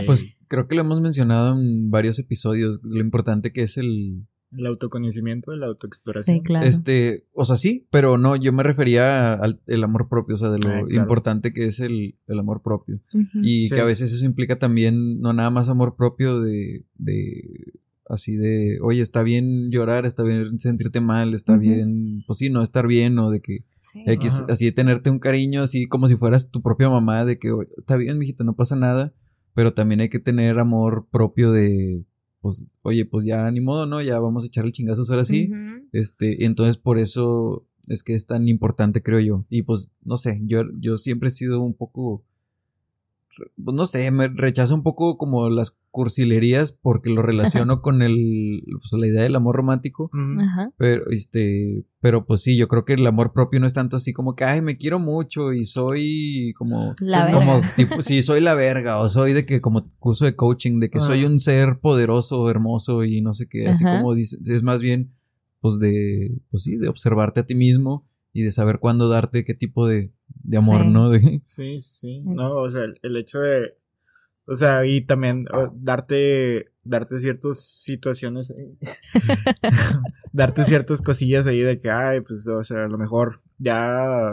pues 0.06 0.26
creo 0.48 0.66
que 0.68 0.74
lo 0.74 0.82
hemos 0.82 1.00
mencionado 1.00 1.54
en 1.58 1.90
varios 1.90 2.18
episodios, 2.18 2.80
lo 2.82 3.00
importante 3.00 3.52
que 3.52 3.62
es 3.62 3.76
el 3.76 4.26
El 4.50 4.66
autoconocimiento, 4.66 5.54
la 5.56 5.66
autoexploración. 5.66 6.36
Sí, 6.38 6.42
claro. 6.42 6.66
este, 6.66 7.26
o 7.34 7.44
sea, 7.44 7.56
sí, 7.58 7.86
pero 7.90 8.16
no, 8.16 8.34
yo 8.34 8.52
me 8.52 8.62
refería 8.62 9.34
al 9.34 9.60
el 9.66 9.84
amor 9.84 10.08
propio, 10.08 10.36
o 10.36 10.38
sea, 10.38 10.48
de 10.50 10.58
lo 10.58 10.68
Ah, 10.70 10.82
claro. 10.86 11.02
importante 11.02 11.52
que 11.52 11.66
es 11.66 11.80
el, 11.80 12.16
el 12.26 12.38
amor 12.38 12.62
propio. 12.62 13.00
Y 13.42 13.68
Sí. 13.68 13.74
que 13.74 13.80
a 13.82 13.84
veces 13.84 14.10
eso 14.12 14.24
implica 14.24 14.58
también 14.58 15.20
no 15.20 15.32
nada 15.34 15.50
más 15.50 15.68
amor 15.68 15.96
propio 15.96 16.40
de, 16.40 16.84
de 16.96 17.74
así 18.08 18.36
de, 18.36 18.78
oye, 18.82 19.02
está 19.02 19.22
bien 19.22 19.70
llorar, 19.70 20.06
está 20.06 20.22
bien 20.22 20.58
sentirte 20.58 21.00
mal, 21.00 21.34
está 21.34 21.56
bien, 21.58 22.24
pues 22.26 22.38
sí, 22.38 22.50
no 22.50 22.62
estar 22.62 22.86
bien 22.86 23.18
o 23.18 23.30
de 23.30 23.40
que 23.40 23.58
Sí. 23.80 24.02
X, 24.06 24.44
así 24.48 24.66
de 24.66 24.72
tenerte 24.72 25.08
un 25.10 25.18
cariño, 25.18 25.62
así 25.62 25.86
como 25.86 26.08
si 26.08 26.16
fueras 26.16 26.50
tu 26.50 26.60
propia 26.62 26.90
mamá, 26.90 27.24
de 27.24 27.38
que 27.38 27.50
"Oye, 27.52 27.68
está 27.78 27.96
bien, 27.96 28.18
mijita, 28.18 28.44
no 28.44 28.54
pasa 28.54 28.76
nada, 28.76 29.14
pero 29.54 29.72
también 29.72 30.00
hay 30.00 30.08
que 30.10 30.18
tener 30.18 30.58
amor 30.58 31.06
propio 31.10 31.52
de, 31.52 32.04
pues, 32.40 32.66
oye, 32.82 33.04
pues 33.06 33.24
ya 33.24 33.50
ni 33.50 33.60
modo, 33.60 33.86
¿no? 33.86 34.02
Ya 34.02 34.18
vamos 34.20 34.44
a 34.44 34.46
echar 34.46 34.64
el 34.66 34.72
chingazo 34.72 35.02
ahora 35.08 35.24
sí. 35.24 35.48
Ujú. 35.50 35.88
Este, 35.92 36.36
y 36.38 36.44
entonces 36.44 36.76
por 36.76 36.98
eso 36.98 37.66
es 37.86 38.02
que 38.02 38.14
es 38.14 38.26
tan 38.26 38.46
importante, 38.48 39.02
creo 39.02 39.20
yo. 39.20 39.46
Y 39.48 39.62
pues, 39.62 39.90
no 40.02 40.16
sé, 40.18 40.40
yo, 40.44 40.62
yo 40.78 40.96
siempre 40.98 41.28
he 41.30 41.32
sido 41.32 41.62
un 41.62 41.74
poco, 41.74 42.24
no 43.56 43.86
sé, 43.86 44.10
me 44.10 44.28
rechazo 44.28 44.74
un 44.74 44.82
poco 44.82 45.16
como 45.18 45.48
las 45.50 45.78
cursilerías 45.90 46.72
porque 46.72 47.10
lo 47.10 47.22
relaciono 47.22 47.82
con 47.82 48.02
el, 48.02 48.62
pues, 48.70 48.92
la 48.92 49.06
idea 49.06 49.22
del 49.22 49.36
amor 49.36 49.56
romántico. 49.56 50.10
Ajá. 50.12 50.70
Pero, 50.76 51.10
este, 51.10 51.84
pero 52.00 52.24
pues 52.24 52.42
sí, 52.42 52.56
yo 52.56 52.68
creo 52.68 52.84
que 52.84 52.94
el 52.94 53.06
amor 53.06 53.32
propio 53.32 53.58
no 53.60 53.66
es 53.66 53.74
tanto 53.74 53.96
así 53.96 54.12
como 54.12 54.34
que, 54.36 54.44
ay, 54.44 54.62
me 54.62 54.76
quiero 54.76 54.98
mucho 54.98 55.52
y 55.52 55.64
soy 55.64 56.52
como, 56.56 56.94
La 57.00 57.32
como 57.32 57.60
verga. 57.60 57.74
tipo, 57.76 58.02
sí, 58.02 58.22
soy 58.22 58.40
la 58.40 58.54
verga 58.54 59.00
o 59.00 59.08
soy 59.08 59.32
de 59.32 59.46
que 59.46 59.60
como 59.60 59.90
curso 59.98 60.24
de 60.24 60.36
coaching, 60.36 60.80
de 60.80 60.90
que 60.90 61.00
soy 61.00 61.24
un 61.24 61.38
ser 61.38 61.80
poderoso, 61.80 62.48
hermoso 62.50 63.04
y 63.04 63.20
no 63.20 63.34
sé 63.34 63.48
qué, 63.48 63.68
así 63.68 63.84
Ajá. 63.84 63.98
como 63.98 64.14
dice, 64.14 64.36
es 64.44 64.62
más 64.62 64.80
bien, 64.80 65.12
pues 65.60 65.78
de, 65.78 66.38
pues 66.50 66.62
sí, 66.62 66.76
de 66.76 66.88
observarte 66.88 67.40
a 67.40 67.46
ti 67.46 67.54
mismo 67.54 68.06
y 68.32 68.42
de 68.42 68.52
saber 68.52 68.78
cuándo 68.78 69.08
darte 69.08 69.44
qué 69.44 69.54
tipo 69.54 69.88
de, 69.88 70.12
de 70.42 70.56
amor, 70.56 70.82
Sí. 70.82 70.88
¿no? 70.88 71.10
De, 71.10 71.40
Sí, 71.44 71.80
sí, 71.80 72.20
No, 72.24 72.54
o 72.56 72.70
sea, 72.70 72.84
el, 72.84 72.98
el 73.02 73.16
hecho 73.16 73.38
de. 73.40 73.76
O 74.46 74.54
sea, 74.54 74.86
y 74.86 75.02
también 75.02 75.46
o, 75.52 75.70
darte. 75.74 76.72
Darte 76.84 77.18
ciertas 77.20 77.60
situaciones. 77.60 78.50
ahí. 78.50 78.78
darte 80.32 80.64
ciertas 80.64 81.02
cosillas 81.02 81.46
ahí 81.46 81.60
de 81.60 81.80
que, 81.80 81.90
ay, 81.90 82.20
pues, 82.22 82.46
o 82.48 82.64
sea, 82.64 82.84
a 82.84 82.88
lo 82.88 82.98
mejor 82.98 83.42
ya. 83.58 84.32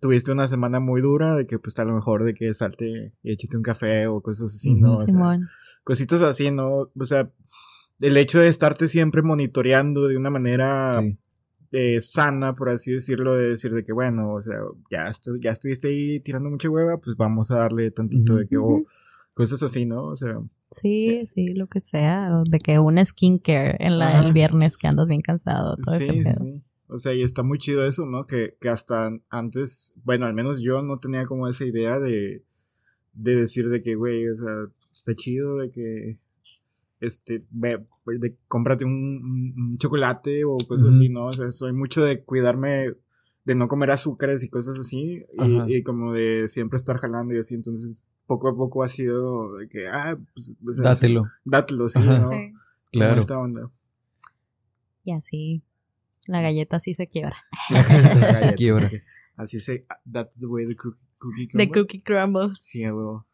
Tuviste 0.00 0.32
una 0.32 0.48
semana 0.48 0.80
muy 0.80 1.02
dura, 1.02 1.36
de 1.36 1.46
que, 1.46 1.58
pues, 1.58 1.78
a 1.78 1.84
lo 1.84 1.94
mejor 1.94 2.24
de 2.24 2.32
que 2.32 2.54
salte 2.54 3.12
y 3.22 3.32
échate 3.32 3.58
un 3.58 3.62
café 3.62 4.06
o 4.06 4.22
cosas 4.22 4.54
así, 4.54 4.74
¿no? 4.74 4.92
O 4.92 5.06
sea, 5.06 5.38
cositas 5.84 6.22
así, 6.22 6.50
¿no? 6.50 6.90
O 6.98 7.04
sea, 7.04 7.30
el 8.00 8.16
hecho 8.16 8.40
de 8.40 8.48
estarte 8.48 8.88
siempre 8.88 9.20
monitoreando 9.20 10.08
de 10.08 10.16
una 10.16 10.30
manera 10.30 10.98
sí. 10.98 11.18
Eh, 11.72 12.00
sana, 12.02 12.52
por 12.54 12.68
así 12.68 12.92
decirlo, 12.92 13.34
de 13.34 13.48
decir 13.48 13.72
de 13.72 13.82
que, 13.84 13.92
bueno, 13.92 14.34
o 14.34 14.42
sea, 14.42 14.58
ya, 14.90 15.08
estu- 15.08 15.40
ya 15.42 15.50
estuviste 15.50 15.88
ahí 15.88 16.20
tirando 16.20 16.50
mucha 16.50 16.68
hueva, 16.70 16.98
pues 16.98 17.16
vamos 17.16 17.50
a 17.50 17.56
darle 17.58 17.90
tantito 17.90 18.36
de 18.36 18.46
que, 18.46 18.56
o 18.58 18.84
cosas 19.34 19.62
así, 19.62 19.86
¿no? 19.86 20.04
O 20.04 20.16
sea, 20.16 20.38
Sí, 20.70 21.22
sí, 21.26 21.48
lo 21.48 21.66
que 21.66 21.80
sea. 21.80 22.30
o 22.40 22.44
De 22.44 22.58
que 22.58 22.78
un 22.78 23.04
skincare 23.04 23.76
en 23.80 23.98
la, 23.98 24.20
el 24.24 24.32
viernes 24.32 24.76
que 24.78 24.86
andas 24.86 25.06
bien 25.08 25.20
cansado, 25.20 25.76
todo 25.76 25.94
sí, 25.96 26.04
ese 26.04 26.12
sí, 26.12 26.22
pedo. 26.24 26.44
sí. 26.44 26.62
O 26.88 26.98
sea, 26.98 27.14
y 27.14 27.22
está 27.22 27.42
muy 27.42 27.58
chido 27.58 27.84
eso, 27.86 28.04
¿no? 28.06 28.26
Que, 28.26 28.56
que 28.60 28.68
hasta 28.68 29.10
antes, 29.30 29.94
bueno, 30.04 30.26
al 30.26 30.34
menos 30.34 30.60
yo 30.60 30.82
no 30.82 30.98
tenía 30.98 31.24
como 31.26 31.48
esa 31.48 31.64
idea 31.64 31.98
de, 31.98 32.42
de 33.14 33.34
decir 33.36 33.68
de 33.70 33.80
que, 33.82 33.94
güey, 33.94 34.28
o 34.28 34.34
sea, 34.34 34.66
está 34.94 35.14
chido 35.14 35.56
de 35.58 35.70
que, 35.70 36.18
este, 37.02 37.44
ve, 37.50 37.84
de, 38.06 38.36
cómprate 38.48 38.84
un, 38.84 39.72
chocolate 39.78 40.44
o 40.44 40.56
cosas 40.68 40.94
así, 40.94 41.08
¿no? 41.08 41.26
O 41.26 41.32
sea, 41.32 41.50
soy 41.50 41.72
mucho 41.72 42.02
de 42.04 42.22
cuidarme, 42.22 42.94
de 43.44 43.54
no 43.54 43.68
comer 43.68 43.90
azúcares 43.90 44.44
y 44.44 44.48
cosas 44.48 44.78
así, 44.78 45.24
y, 45.32 45.76
y 45.76 45.82
como 45.82 46.12
de 46.12 46.46
siempre 46.48 46.76
estar 46.76 46.98
jalando 46.98 47.34
y 47.34 47.38
así, 47.38 47.54
entonces, 47.54 48.06
poco 48.26 48.48
a 48.48 48.56
poco 48.56 48.84
ha 48.84 48.88
sido 48.88 49.56
de 49.56 49.68
que, 49.68 49.88
ah, 49.88 50.16
pues, 50.32 50.56
sea, 50.76 50.84
Dátelo, 50.84 51.28
Dátelo, 51.44 51.88
sí. 51.88 51.98
¿no? 51.98 52.30
Sí. 52.30 52.52
Claro. 52.92 53.20
esta 53.20 53.38
onda. 53.38 53.70
Y 55.02 55.12
así, 55.12 55.62
la 56.26 56.40
galleta 56.40 56.78
sí 56.78 56.94
se 56.94 57.08
quiebra. 57.08 57.36
Así 57.68 58.36
se 58.36 58.54
quiebra. 58.54 58.90
Así 59.34 59.60
se. 59.60 59.82
That's 60.10 60.32
the 60.38 60.46
way 60.46 60.68
the 60.68 60.76
cookie, 60.76 60.98
cookie 61.18 61.46
De 61.46 61.68
crumbles. 61.68 61.72
cookie 61.72 62.00
crumbles. 62.02 62.58
Sí, 62.60 62.84
huevo. 62.84 63.26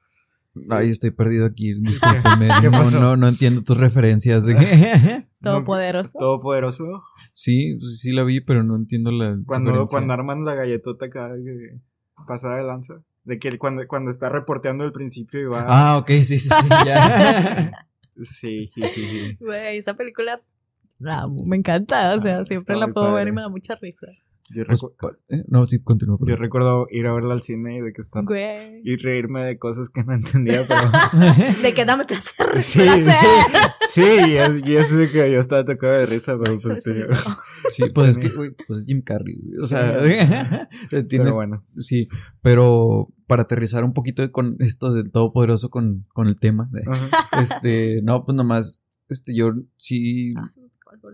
Ay, 0.70 0.88
estoy 0.90 1.10
perdido 1.10 1.46
aquí, 1.46 1.74
discúlpeme, 1.80 2.48
¿Qué 2.60 2.70
no, 2.70 2.90
no, 2.90 3.16
no 3.16 3.28
entiendo 3.28 3.62
tus 3.62 3.76
referencias. 3.76 4.44
de 4.44 4.54
que- 4.56 5.26
Todopoderoso. 5.42 6.18
Todopoderoso. 6.18 7.02
sí, 7.32 7.76
pues 7.78 8.00
sí 8.00 8.12
la 8.12 8.24
vi, 8.24 8.40
pero 8.40 8.62
no 8.64 8.76
entiendo 8.76 9.10
la 9.12 9.38
Cuando, 9.46 9.70
referencia. 9.70 9.96
cuando 9.98 10.14
arman 10.14 10.44
la 10.44 10.54
galletota 10.54 11.06
acá 11.06 11.30
que 11.44 11.78
pasada 12.26 12.56
de 12.56 12.64
lanza. 12.64 12.94
De 13.24 13.38
que 13.38 13.56
cuando, 13.58 13.86
cuando 13.86 14.10
está 14.10 14.28
reporteando 14.30 14.84
al 14.84 14.92
principio 14.92 15.40
y 15.40 15.44
va. 15.44 15.64
Ah, 15.68 15.98
ok, 15.98 16.08
sí, 16.22 16.38
sí, 16.38 16.48
sí, 16.48 16.68
ya. 16.86 17.72
Sí, 18.24 18.70
sí, 18.74 18.82
sí, 18.94 19.10
sí. 19.10 19.36
Güey, 19.38 19.78
esa 19.78 19.94
película 19.94 20.40
la 20.98 21.26
me 21.46 21.56
encanta. 21.56 22.14
O 22.16 22.18
sea, 22.18 22.38
Ah, 22.38 22.44
siempre 22.44 22.74
la 22.76 22.88
puedo 22.88 23.12
ver 23.12 23.28
y 23.28 23.32
me 23.32 23.42
da 23.42 23.48
mucha 23.48 23.76
risa. 23.80 24.08
Yo, 24.54 24.64
Pues, 24.66 24.80
eh, 25.28 25.44
no, 25.48 25.66
sí, 25.66 25.78
continúa. 25.80 26.16
yo 26.26 26.36
recuerdo 26.36 26.86
ir 26.90 27.06
a 27.06 27.12
verla 27.12 27.34
al 27.34 27.42
cine 27.42 27.76
y 27.76 27.80
de 27.80 27.92
que. 27.92 28.02
Güey. 28.24 28.80
Y 28.84 28.96
reírme 28.96 29.44
de 29.44 29.58
cosas 29.58 29.88
que 29.90 30.02
no 30.04 30.14
entendía, 30.14 30.62
pero. 30.66 30.80
De 31.62 31.74
que 31.74 31.84
dame 31.84 32.04
placer. 32.06 32.46
Sí, 32.62 32.78
placer. 32.78 33.14
sí, 33.90 34.00
y 34.02 34.36
es, 34.36 34.50
y 34.64 34.76
es 34.76 34.96
de 34.96 35.10
que 35.10 35.30
yo 35.30 35.38
estaba 35.40 35.64
tocado 35.64 35.92
de 35.94 36.06
risa, 36.06 36.36
pero 36.42 36.56
pues. 36.56 36.82
sí, 36.84 36.90
Sí, 37.70 37.84
pues 37.94 38.10
es 38.10 38.18
que, 38.18 38.28
güey, 38.30 38.50
pues 38.66 38.80
es 38.80 38.86
Jim 38.86 39.02
Carrey, 39.02 39.36
güey, 39.42 39.58
O 39.62 39.66
sea, 39.66 39.98
Pero 40.90 41.06
tienes, 41.06 41.34
bueno. 41.34 41.64
sí, 41.76 42.08
pero 42.42 43.08
para 43.26 43.42
aterrizar 43.42 43.84
un 43.84 43.92
poquito 43.92 44.30
con 44.32 44.56
esto 44.60 44.92
del 44.94 45.10
todopoderoso 45.10 45.68
con, 45.68 46.06
con 46.14 46.26
el 46.28 46.38
tema, 46.38 46.68
de- 46.72 46.84
este, 47.42 48.00
no, 48.02 48.24
pues 48.24 48.34
nomás, 48.36 48.84
este, 49.10 49.34
yo 49.34 49.52
sí 49.76 50.32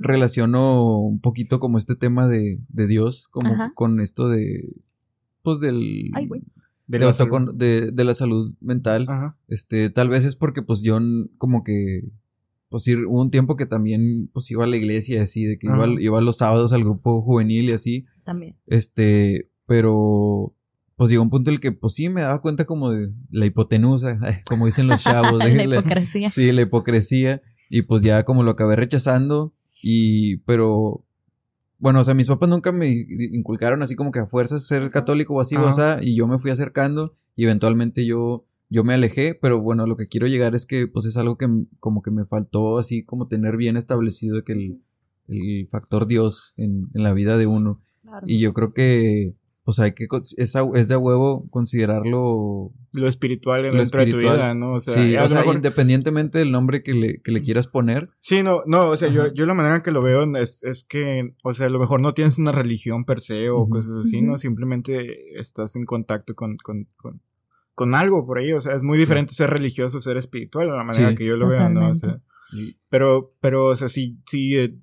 relaciono 0.01 0.99
un 1.01 1.21
poquito 1.21 1.59
como 1.61 1.79
este 1.79 1.97
tema 1.97 2.29
de, 2.29 2.59
de 2.69 2.87
Dios, 2.87 3.29
como 3.29 3.53
Ajá. 3.55 3.73
con 3.75 4.01
esto 4.01 4.29
de, 4.29 4.73
pues 5.43 5.61
del, 5.61 6.11
Ay, 6.15 6.27
güey. 6.27 6.43
De 6.87 6.99
de, 6.99 7.05
la 7.07 7.13
autocon- 7.13 7.53
de, 7.55 7.91
de 7.93 8.05
la 8.05 8.13
salud 8.15 8.53
mental. 8.61 9.07
Ajá. 9.09 9.37
Este, 9.49 9.89
tal 9.91 10.09
vez 10.11 10.25
es 10.25 10.37
porque 10.37 10.63
pues 10.63 10.83
yo 10.83 10.99
como 11.39 11.65
que 11.65 12.05
pues 12.69 12.87
ir- 12.89 13.07
hubo 13.07 13.23
un 13.23 13.31
tiempo 13.31 13.57
que 13.57 13.67
también 13.67 14.29
pues 14.33 14.51
iba 14.51 14.65
a 14.65 14.67
la 14.67 14.77
iglesia 14.77 15.17
y 15.17 15.21
así, 15.21 15.45
de 15.45 15.59
que 15.59 15.67
iba, 16.01 16.21
los 16.21 16.37
sábados 16.39 16.73
al 16.73 16.83
grupo 16.85 17.23
juvenil 17.23 17.71
y 17.71 17.73
así, 17.73 18.05
También. 18.25 18.57
este, 18.67 19.49
pero 19.67 20.53
pues 20.97 21.11
llegó 21.11 21.23
un 21.23 21.31
punto 21.31 21.51
en 21.51 21.55
el 21.55 21.61
que 21.61 21.73
pues 21.73 21.95
sí 21.95 22.09
me 22.09 22.21
daba 22.21 22.41
cuenta 22.41 22.65
como 22.67 22.91
de 22.91 23.11
la 23.31 23.47
hipotenusa, 23.47 24.19
como 24.47 24.67
dicen 24.67 24.87
los 24.89 25.03
chavos, 25.03 25.39
la- 25.39 25.79
hipocresía. 25.79 26.31
sí, 26.31 26.53
la 26.53 26.63
hipocresía 26.63 27.41
y 27.71 27.83
pues 27.83 28.03
ya 28.03 28.25
como 28.25 28.43
lo 28.43 28.51
acabé 28.51 28.77
rechazando 28.77 29.53
y 29.87 30.39
pero 30.39 31.05
bueno, 31.79 32.01
o 32.01 32.05
sea, 32.05 32.15
mis 32.15 32.27
papás 32.27 32.49
nunca 32.49 32.73
me 32.73 32.89
inculcaron 32.91 33.83
así 33.83 33.95
como 33.95 34.13
que 34.13 34.21
a 34.21 34.27
fuerzas 34.27 34.67
ser 34.67 34.91
católico 34.91 35.35
o 35.35 35.41
así, 35.43 35.57
Ajá. 35.57 35.67
o 35.67 35.73
sea, 35.75 35.99
y 36.01 36.17
yo 36.17 36.27
me 36.27 36.39
fui 36.39 36.51
acercando 36.51 37.15
y 37.37 37.45
eventualmente 37.45 38.07
yo 38.07 38.47
yo 38.71 38.83
me 38.83 38.95
alejé, 38.95 39.35
pero 39.35 39.61
bueno, 39.61 39.87
lo 39.87 39.97
que 39.97 40.09
quiero 40.09 40.27
llegar 40.27 40.55
es 40.55 40.65
que 40.65 40.87
pues 40.87 41.05
es 41.05 41.19
algo 41.19 41.37
que 41.37 41.47
como 41.81 42.01
que 42.01 42.11
me 42.11 42.25
faltó 42.25 42.79
así 42.79 43.05
como 43.05 43.29
tener 43.29 43.59
bien 43.59 43.77
establecido 43.77 44.43
que 44.43 44.53
el, 44.53 44.81
el 45.29 45.69
factor 45.71 46.07
Dios 46.07 46.55
en, 46.57 46.89
en 46.95 47.03
la 47.03 47.13
vida 47.13 47.37
de 47.37 47.47
uno. 47.47 47.83
Claro. 48.03 48.27
Y 48.27 48.41
yo 48.41 48.55
creo 48.55 48.73
que 48.73 49.35
pues 49.65 49.79
hay 49.81 49.93
que 49.95 50.07
es, 50.37 50.57
a- 50.57 50.67
es 50.75 50.89
de 50.89 50.97
huevo 50.97 51.47
considerarlo 51.51 52.71
Lo 52.93 53.09
espiritual 53.09 53.63
Lo 53.63 53.75
dentro 53.79 54.01
de 54.01 54.07
tu 54.11 54.19
espiritual. 54.19 54.37
vida, 54.37 54.55
¿no? 54.55 54.75
O 54.75 54.81
sea, 54.81 54.95
sí, 54.95 55.17
o 55.17 55.29
sea, 55.29 55.39
mejor- 55.41 55.57
independientemente 55.57 56.39
del 56.39 56.53
nombre 56.53 56.83
que 56.83 56.93
le, 56.93 57.21
que 57.23 57.33
le 57.33 57.41
quieras 57.41 57.67
poner. 57.67 58.11
Sí, 58.21 58.43
no, 58.43 58.63
no, 58.67 58.91
o 58.91 58.97
sea, 58.97 59.09
yo, 59.09 59.33
yo 59.33 59.47
la 59.47 59.55
manera 59.55 59.83
que 59.83 59.91
lo 59.91 60.03
veo 60.03 60.25
es, 60.37 60.63
es 60.65 60.85
que, 60.85 61.35
o 61.43 61.55
sea, 61.55 61.67
a 61.67 61.71
lo 61.71 61.79
mejor 61.79 62.01
no 62.01 62.13
tienes 62.15 62.37
una 62.39 62.53
religión 62.53 63.05
per 63.05 63.21
se 63.21 63.49
o 63.51 63.69
cosas 63.69 63.93
así, 64.05 64.21
¿no? 64.23 64.37
Simplemente 64.39 65.39
estás 65.39 65.77
en 65.77 65.87
contacto 65.87 66.35
con, 66.35 66.57
con, 66.59 66.87
con, 66.97 67.21
con 67.75 67.95
algo 67.95 68.27
por 68.27 68.39
ahí, 68.39 68.53
o 68.53 68.61
sea, 68.61 68.75
es 68.77 68.83
muy 68.83 68.99
diferente 68.99 69.33
ser 69.35 69.51
religioso, 69.51 69.99
ser 69.99 70.17
espiritual, 70.19 70.67
de 70.69 70.77
la 70.77 70.85
manera 70.85 71.11
Sí. 71.11 71.17
que 71.17 71.25
yo 71.27 71.37
lo 71.37 71.49
veo, 71.49 71.69
¿no? 71.71 71.89
O 71.89 71.93
Totalmente. 71.93 71.99
sea, 72.01 72.21
pero, 72.91 73.33
pero, 73.41 73.67
o 73.67 73.75
sea, 73.77 73.89
sí, 73.89 74.19
sí, 74.27 74.57
eh, 74.59 74.75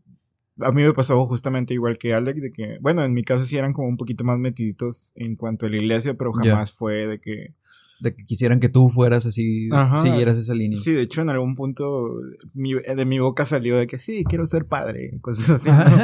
a 0.64 0.72
mí 0.72 0.84
me 0.84 0.94
pasó 0.94 1.26
justamente 1.28 1.74
igual 1.74 1.98
que 1.98 2.14
Alec, 2.14 2.38
de 2.38 2.52
que, 2.52 2.78
bueno, 2.82 3.04
en 3.04 3.14
mi 3.14 3.24
caso 3.24 3.46
sí 3.46 3.58
eran 3.58 3.74
como 3.74 3.88
un 3.88 3.98
poquito 3.98 4.24
más 4.24 4.38
metiditos 4.40 5.12
en 5.16 5.36
cuanto 5.36 5.66
a 5.66 5.70
la 5.70 5.78
iglesia, 5.78 6.14
pero 6.16 6.32
jamás 6.34 6.72
fue 6.74 7.08
de 7.08 7.20
que, 7.20 7.54
De 8.00 8.16
que 8.16 8.26
quisieran 8.26 8.60
que 8.60 8.70
tú 8.70 8.90
fueras 8.90 9.26
así, 9.26 9.70
Ajá. 9.72 9.98
siguieras 10.00 10.38
esa 10.38 10.54
línea. 10.56 10.80
sí, 10.80 10.92
de 10.92 11.02
hecho 11.04 11.22
en 11.22 11.30
algún 11.30 11.56
punto 11.56 12.10
mi- 12.54 12.74
de 12.74 13.06
mi 13.06 13.20
boca 13.20 13.46
salió 13.46 13.78
de 13.78 13.86
que 13.88 14.00
sí, 14.00 14.24
quiero 14.28 14.46
ser 14.46 14.66
padre, 14.66 15.20
cosas 15.22 15.50
así, 15.52 15.70
¿no? 15.70 15.98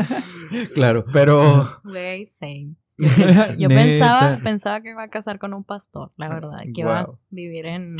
claro. 0.75 1.05
Pero, 1.11 1.79
Güey, 1.83 2.27
same. 2.27 2.75
Yo 3.57 3.69
Neta. 3.69 3.81
pensaba, 3.81 4.39
pensaba 4.43 4.81
que 4.81 4.89
iba 4.91 5.03
a 5.03 5.09
casar 5.09 5.39
con 5.39 5.53
un 5.53 5.63
pastor, 5.63 6.11
la 6.17 6.29
verdad, 6.29 6.59
que 6.73 6.81
iba 6.81 6.99
a 7.01 7.09
vivir 7.29 7.65
en... 7.67 7.95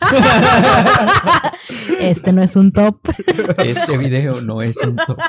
este 2.00 2.32
no 2.32 2.42
es 2.42 2.56
un 2.56 2.72
top. 2.72 2.98
Este 3.58 3.98
video 3.98 4.40
no 4.40 4.62
es 4.62 4.76
un 4.78 4.96
top. 4.96 5.18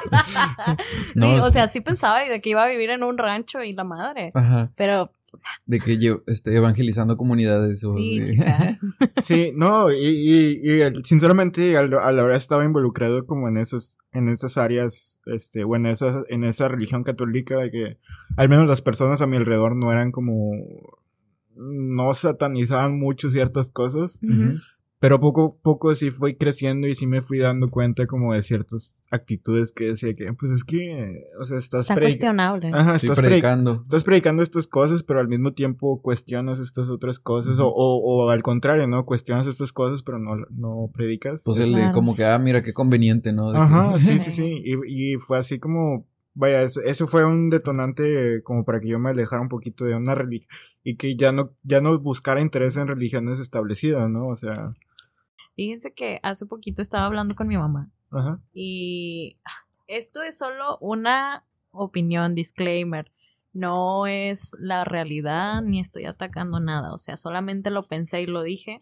No, 1.15 1.35
sí, 1.35 1.39
o 1.41 1.49
sea, 1.51 1.67
sí 1.67 1.81
pensaba 1.81 2.19
de 2.21 2.41
que 2.41 2.49
iba 2.49 2.63
a 2.63 2.67
vivir 2.69 2.89
en 2.89 3.03
un 3.03 3.17
rancho 3.17 3.63
y 3.63 3.73
la 3.73 3.83
madre. 3.83 4.31
Ajá. 4.33 4.71
Pero 4.75 5.11
De 5.65 5.79
que 5.79 5.97
yo 5.97 6.21
esté 6.27 6.55
evangelizando 6.55 7.17
comunidades 7.17 7.83
o 7.83 7.95
sí, 7.95 8.19
de- 8.19 8.25
chica. 8.27 8.77
Sí, 9.21 9.51
no, 9.55 9.91
y, 9.91 10.05
y, 10.07 10.59
y 10.63 10.81
el- 10.81 11.05
sinceramente 11.05 11.77
al, 11.77 11.93
al 11.93 12.19
haber 12.19 12.35
estado 12.35 12.63
involucrado 12.63 13.25
como 13.25 13.47
en 13.47 13.57
esas, 13.57 13.97
en 14.13 14.29
esas 14.29 14.57
áreas, 14.57 15.19
este, 15.25 15.63
o 15.63 15.75
en 15.75 15.85
esa, 15.85 16.23
en 16.29 16.43
esa 16.43 16.67
religión 16.67 17.03
católica, 17.03 17.57
de 17.57 17.71
que 17.71 17.97
al 18.37 18.49
menos 18.49 18.67
las 18.67 18.81
personas 18.81 19.21
a 19.21 19.27
mi 19.27 19.37
alrededor 19.37 19.75
no 19.75 19.91
eran 19.91 20.11
como, 20.11 20.51
no 21.55 22.13
satanizaban 22.13 22.97
mucho 22.99 23.29
ciertas 23.29 23.69
cosas, 23.69 24.19
Ujú. 24.23 24.59
Pero 24.99 25.19
poco 25.19 25.57
a 25.59 25.63
poco 25.63 25.95
sí 25.95 26.11
fui 26.11 26.35
creciendo 26.35 26.87
y 26.87 26.93
sí 26.93 27.07
me 27.07 27.23
fui 27.23 27.39
dando 27.39 27.71
cuenta 27.71 28.05
como 28.05 28.35
de 28.35 28.43
ciertas 28.43 29.01
actitudes 29.09 29.71
que 29.73 29.85
decía 29.85 30.13
que, 30.13 30.31
pues 30.33 30.51
es 30.51 30.63
que, 30.63 31.23
o 31.41 31.45
sea, 31.47 31.57
estás 31.57 31.81
Está 31.89 31.95
cuestionable. 31.99 32.69
Ajá, 32.71 32.97
estás 32.97 33.17
predic- 33.17 33.21
predicando. 33.29 33.81
estás 33.83 34.03
predicando 34.03 34.43
estas 34.43 34.67
cosas, 34.67 35.01
pero 35.01 35.19
al 35.19 35.27
mismo 35.27 35.53
tiempo 35.53 35.99
cuestionas 36.03 36.59
estas 36.59 36.87
otras 36.87 37.17
cosas, 37.17 37.57
o, 37.57 37.67
o, 37.67 37.97
o 38.25 38.29
al 38.29 38.43
contrario, 38.43 38.85
¿no? 38.87 39.03
Cuestionas 39.07 39.47
estas 39.47 39.73
cosas, 39.73 40.03
pero 40.03 40.19
no, 40.19 40.35
no 40.51 40.91
predicas. 40.93 41.41
Pues 41.45 41.57
el 41.57 41.69
de 41.73 41.79
Claro. 41.79 41.93
como 41.95 42.15
que, 42.15 42.23
ah, 42.23 42.37
mira 42.37 42.61
qué 42.61 42.71
conveniente, 42.71 43.33
¿no? 43.33 43.47
De 43.47 43.53
que- 43.53 43.57
Ajá, 43.57 43.93
sí, 43.99 44.19
sí, 44.19 44.31
sí. 44.31 44.61
Y, 44.63 45.13
y 45.13 45.15
fue 45.17 45.39
así 45.39 45.57
como, 45.57 46.05
vaya, 46.33 46.61
eso, 46.61 46.81
eso 46.81 47.07
fue 47.07 47.25
un 47.25 47.49
detonante 47.49 48.41
como 48.43 48.63
para 48.63 48.79
que 48.79 48.89
yo 48.89 48.99
me 48.99 49.09
alejara 49.09 49.41
un 49.41 49.49
poquito 49.49 49.85
de 49.85 49.95
una 49.95 50.15
religión 50.15 50.49
y 50.83 50.95
que 50.97 51.15
ya 51.15 51.31
no, 51.31 51.51
ya 51.63 51.81
no 51.81 51.97
buscara 51.99 52.41
interés 52.41 52.77
en 52.77 52.87
religiones 52.87 53.39
establecidas, 53.39 54.09
¿no? 54.09 54.27
O 54.27 54.35
sea, 54.35 54.73
Fíjense 55.55 55.93
que 55.93 56.19
hace 56.23 56.45
poquito 56.45 56.81
estaba 56.81 57.05
hablando 57.05 57.35
con 57.35 57.47
mi 57.47 57.57
mamá 57.57 57.91
ajá. 58.09 58.39
y 58.53 59.37
ah, 59.45 59.67
esto 59.87 60.23
es 60.23 60.37
solo 60.37 60.77
una 60.79 61.45
opinión, 61.71 62.35
disclaimer. 62.35 63.11
No 63.53 64.07
es 64.07 64.51
la 64.57 64.85
realidad 64.85 65.61
ni 65.61 65.81
estoy 65.81 66.05
atacando 66.05 66.61
nada, 66.61 66.93
o 66.93 66.97
sea, 66.97 67.17
solamente 67.17 67.69
lo 67.69 67.83
pensé 67.83 68.21
y 68.21 68.25
lo 68.25 68.43
dije. 68.43 68.77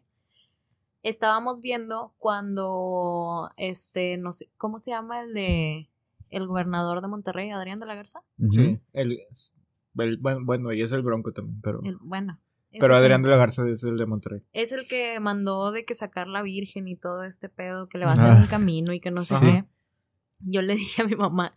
Estábamos 1.02 1.62
viendo 1.62 2.14
cuando 2.18 3.50
este, 3.58 4.18
no 4.18 4.32
sé, 4.32 4.52
¿cómo 4.58 4.80
se 4.80 4.91
llama 4.91 5.22
el 5.22 5.34
de 5.34 5.89
el 6.32 6.48
gobernador 6.48 7.02
de 7.02 7.08
Monterrey, 7.08 7.50
Adrián 7.52 7.80
de 7.80 7.86
la 7.86 7.96
Garza? 7.96 8.22
Sí. 8.50 8.80
El, 8.94 9.20
el- 9.98 10.18
bueno, 10.18 10.40
bueno, 10.46 10.72
y 10.74 10.82
es 10.82 10.92
el 10.92 11.02
Bronco 11.02 11.32
también, 11.34 11.60
pero, 11.62 11.82
El- 11.84 11.98
bueno. 12.02 12.40
pero 12.80 12.94
sí. 12.96 13.00
Adrián 13.02 13.22
de 13.24 13.30
la 13.30 13.38
Garza 13.38 13.68
es 13.68 13.84
el 13.84 13.98
de 13.98 14.06
Monterrey. 14.06 14.42
Es 14.54 14.72
el 14.72 14.88
que 14.88 15.20
mandó 15.20 15.72
de 15.72 15.86
que 15.86 15.94
sacar 15.96 16.28
la 16.28 16.42
Virgen 16.42 16.88
y 16.88 16.96
todo 16.96 17.24
este 17.24 17.50
pedo, 17.50 17.88
que 17.90 17.98
le 17.98 18.06
va 18.06 18.12
a 18.12 18.14
hacer 18.16 18.32
Ah. 18.32 18.36
un 18.38 18.46
camino 18.48 18.94
y 18.94 19.00
que 19.00 19.12
no 19.12 19.22
sé 19.22 19.36
Sí. 19.36 19.46
qué. 19.46 19.66
Yo 20.42 20.62
le 20.62 20.76
dije 20.76 21.02
a 21.02 21.06
mi 21.06 21.16
mamá 21.16 21.56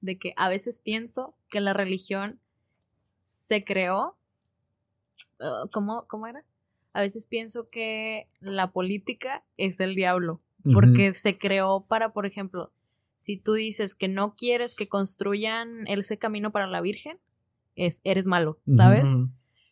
de 0.00 0.18
que 0.18 0.32
a 0.36 0.48
veces 0.48 0.80
pienso 0.80 1.34
que 1.48 1.60
la 1.60 1.72
religión 1.72 2.38
se 3.22 3.64
creó. 3.64 4.16
uh, 5.40 5.68
¿cómo, 5.72 6.06
¿Cómo 6.08 6.26
era? 6.26 6.44
A 6.92 7.00
veces 7.00 7.26
pienso 7.26 7.68
que 7.70 8.28
la 8.40 8.70
política 8.70 9.44
es 9.56 9.80
el 9.80 9.94
diablo. 9.94 10.40
Porque 10.72 11.12
se 11.12 11.36
creó 11.36 11.84
para, 11.86 12.14
por 12.14 12.24
ejemplo, 12.24 12.72
si 13.24 13.38
tú 13.38 13.54
dices 13.54 13.94
que 13.94 14.06
no 14.08 14.34
quieres 14.36 14.74
que 14.74 14.86
construyan 14.86 15.86
ese 15.86 16.18
camino 16.18 16.52
para 16.52 16.66
la 16.66 16.82
Virgen, 16.82 17.18
es, 17.74 18.00
eres 18.04 18.26
malo. 18.26 18.60
¿sabes? 18.68 19.04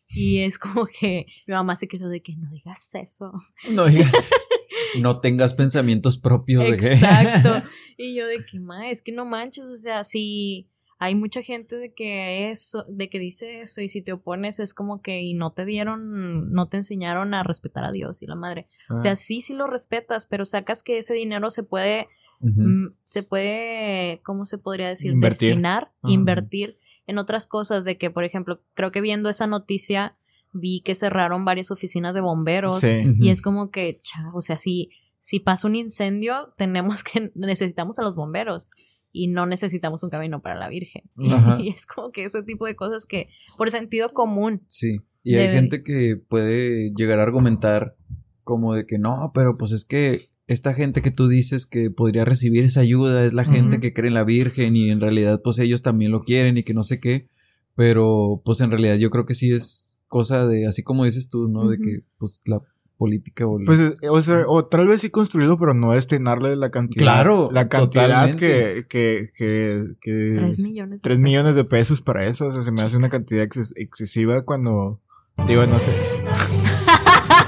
Y 0.09 0.39
es 0.41 0.59
como 0.59 0.87
que 0.87 1.27
mi 1.47 1.53
mamá 1.55 1.77
se 1.77 1.87
quedó 1.89 2.09
de 2.09 2.23
que 2.23 2.35
no 2.37 2.49
digas 2.51 2.89
eso. 2.95 3.33
No 3.71 3.87
digas. 3.87 4.13
no 5.01 5.21
tengas 5.21 5.53
pensamientos 5.55 6.19
propios 6.19 6.65
de 6.65 6.77
que. 6.79 6.93
Exacto. 6.95 7.63
Y 7.99 8.15
yo 8.17 8.27
de 8.27 8.45
que, 8.45 8.59
ma, 8.59 8.89
es 8.91 9.03
que 9.03 9.13
no 9.13 9.27
manches, 9.27 9.65
o 9.67 9.77
sea, 9.77 10.03
si 10.03 10.67
hay 10.99 11.15
mucha 11.15 11.43
gente 11.43 11.77
de 11.77 11.93
que 11.93 12.51
eso, 12.51 12.85
de 12.89 13.11
que 13.11 13.19
dice 13.19 13.61
eso 13.61 13.81
y 13.83 13.89
si 13.89 14.01
te 14.03 14.13
opones 14.13 14.59
es 14.61 14.73
como 14.73 15.03
que 15.03 15.21
y 15.21 15.35
no 15.35 15.53
te 15.53 15.65
dieron, 15.67 16.51
no 16.53 16.69
te 16.69 16.79
enseñaron 16.79 17.35
a 17.35 17.43
respetar 17.43 17.85
a 17.85 17.93
Dios 17.93 18.23
y 18.23 18.27
la 18.27 18.35
madre. 18.35 18.67
O 18.89 18.99
sea, 18.99 19.13
Ah. 19.13 19.17
sí, 19.17 19.41
sí 19.43 19.53
lo 19.55 19.67
respetas, 19.67 20.25
pero 20.25 20.45
sacas 20.47 20.83
que 20.83 20.99
ese 20.99 21.13
dinero 21.15 21.51
se 21.51 21.63
puede, 21.63 22.09
Mm, 22.43 22.89
se 23.07 23.23
puede, 23.23 24.21
¿cómo 24.25 24.45
se 24.45 24.59
podría 24.59 24.89
decir? 24.89 25.13
Invertir. 25.13 25.49
Destinar, 25.51 25.93
invertir 26.05 26.79
en 27.07 27.19
otras 27.19 27.47
cosas 27.47 27.85
de 27.85 27.97
que, 27.99 28.11
por 28.11 28.25
ejemplo, 28.25 28.61
creo 28.75 28.91
que 28.93 29.01
viendo 29.01 29.29
esa 29.29 29.47
noticia 29.47 30.17
vi 30.53 30.83
que 30.83 30.95
cerraron 30.95 31.45
varias 31.45 31.71
oficinas 31.71 32.15
de 32.15 32.21
bomberos 32.21 32.81
Sí. 32.81 33.03
Y 33.21 33.31
es 33.31 33.41
como 33.43 33.71
que, 33.71 34.01
cha, 34.03 34.31
o 34.35 34.41
sea, 34.41 34.59
si, 34.59 34.91
si 35.21 35.41
pasa 35.41 35.67
un 35.69 35.77
incendio, 35.77 36.53
tenemos 36.59 37.03
que, 37.05 37.31
necesitamos 37.37 37.99
a 37.99 38.03
los 38.03 38.15
bomberos 38.15 38.69
y 39.13 39.29
no 39.29 39.47
necesitamos 39.47 40.03
un 40.03 40.11
camino 40.11 40.41
para 40.43 40.57
la 40.57 40.69
Virgen. 40.69 41.05
Ajá. 41.31 41.59
Y 41.61 41.69
es 41.71 41.87
como 41.87 42.11
que 42.13 42.25
ese 42.25 42.43
tipo 42.43 42.67
de 42.67 42.77
cosas 42.77 43.07
que, 43.07 43.29
por 43.57 43.71
sentido 43.71 44.13
común, 44.13 44.63
Sí. 44.67 44.99
Y 45.25 45.37
hay 45.37 45.47
Debe- 45.47 45.55
gente 45.55 45.85
que 45.85 46.17
puede 46.29 46.91
llegar 46.97 47.21
a 47.21 47.23
argumentar 47.23 47.95
como 48.43 48.75
de 48.75 48.87
que 48.87 48.99
no, 48.99 49.31
pero 49.33 49.57
pues 49.57 49.71
es 49.71 49.85
que 49.85 50.19
esta 50.53 50.75
gente 50.75 51.03
que 51.03 51.11
tú 51.11 51.29
dices 51.29 51.67
que 51.67 51.91
podría 51.91 52.25
recibir 52.25 52.65
esa 52.65 52.81
ayuda 52.81 53.25
es 53.25 53.33
la 53.33 53.45
gente 53.45 53.77
Ujú. 53.77 53.81
que 53.83 53.93
cree 53.93 54.09
en 54.09 54.15
la 54.15 54.25
Virgen 54.25 54.77
y 54.77 54.91
en 54.91 55.01
realidad 55.01 55.41
pues 55.43 55.59
ellos 55.59 55.83
también 55.83 56.13
lo 56.13 56.23
quieren 56.25 56.57
y 56.59 56.63
que 56.63 56.75
no 56.75 56.83
sé 56.85 57.01
qué. 57.01 57.29
Pero 57.75 58.43
pues 58.45 58.61
en 58.61 58.71
realidad 58.71 58.97
yo 58.97 59.11
creo 59.11 59.25
que 59.27 59.35
sí 59.35 59.51
es 59.53 59.97
cosa 60.09 60.47
de, 60.47 60.67
así 60.67 60.83
como 60.83 61.05
dices 61.05 61.29
tú, 61.31 61.49
¿no? 61.49 61.69
De 61.69 61.77
Ujú. 61.77 61.85
que 61.85 62.01
pues 62.19 62.43
la 62.47 62.61
política 62.99 63.47
o... 63.47 63.59
el- 63.59 63.65
Pues, 63.65 63.81
eh, 63.81 63.95
o 64.11 64.21
sea, 64.23 64.43
o 64.47 64.67
tal 64.67 64.87
vez 64.87 65.01
sí 65.01 65.11
construido, 65.11 65.59
pero 65.59 65.75
no 65.75 65.93
destinarle 65.93 66.55
la 66.55 66.71
cantidad. 66.71 67.03
Claro, 67.03 67.49
La 67.51 67.69
cantidad 67.69 68.31
que, 68.37 68.85
que, 68.89 69.31
que, 69.37 69.87
que, 70.01 70.33
tres 70.37 70.59
millones. 70.61 71.03
de 71.03 71.09
3 71.09 71.19
millones 71.19 71.55
de 71.57 71.65
pesos. 71.65 72.01
para 72.03 72.27
eso. 72.27 72.47
O 72.49 72.53
sea, 72.53 72.63
se 72.63 72.71
me 72.71 72.83
hace 72.83 72.97
una 72.99 73.09
cantidad 73.09 73.43
exces- 73.45 73.73
excesiva 73.77 74.43
cuando. 74.43 75.01
Digo, 75.49 75.65
no 75.67 75.79
sé. 75.79 75.91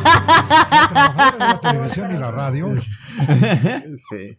de 0.05 1.39
la 1.39 1.61
televisión 1.61 2.15
y 2.15 2.19
la 2.19 2.31
radio. 2.31 2.75
Sí. 2.77 4.39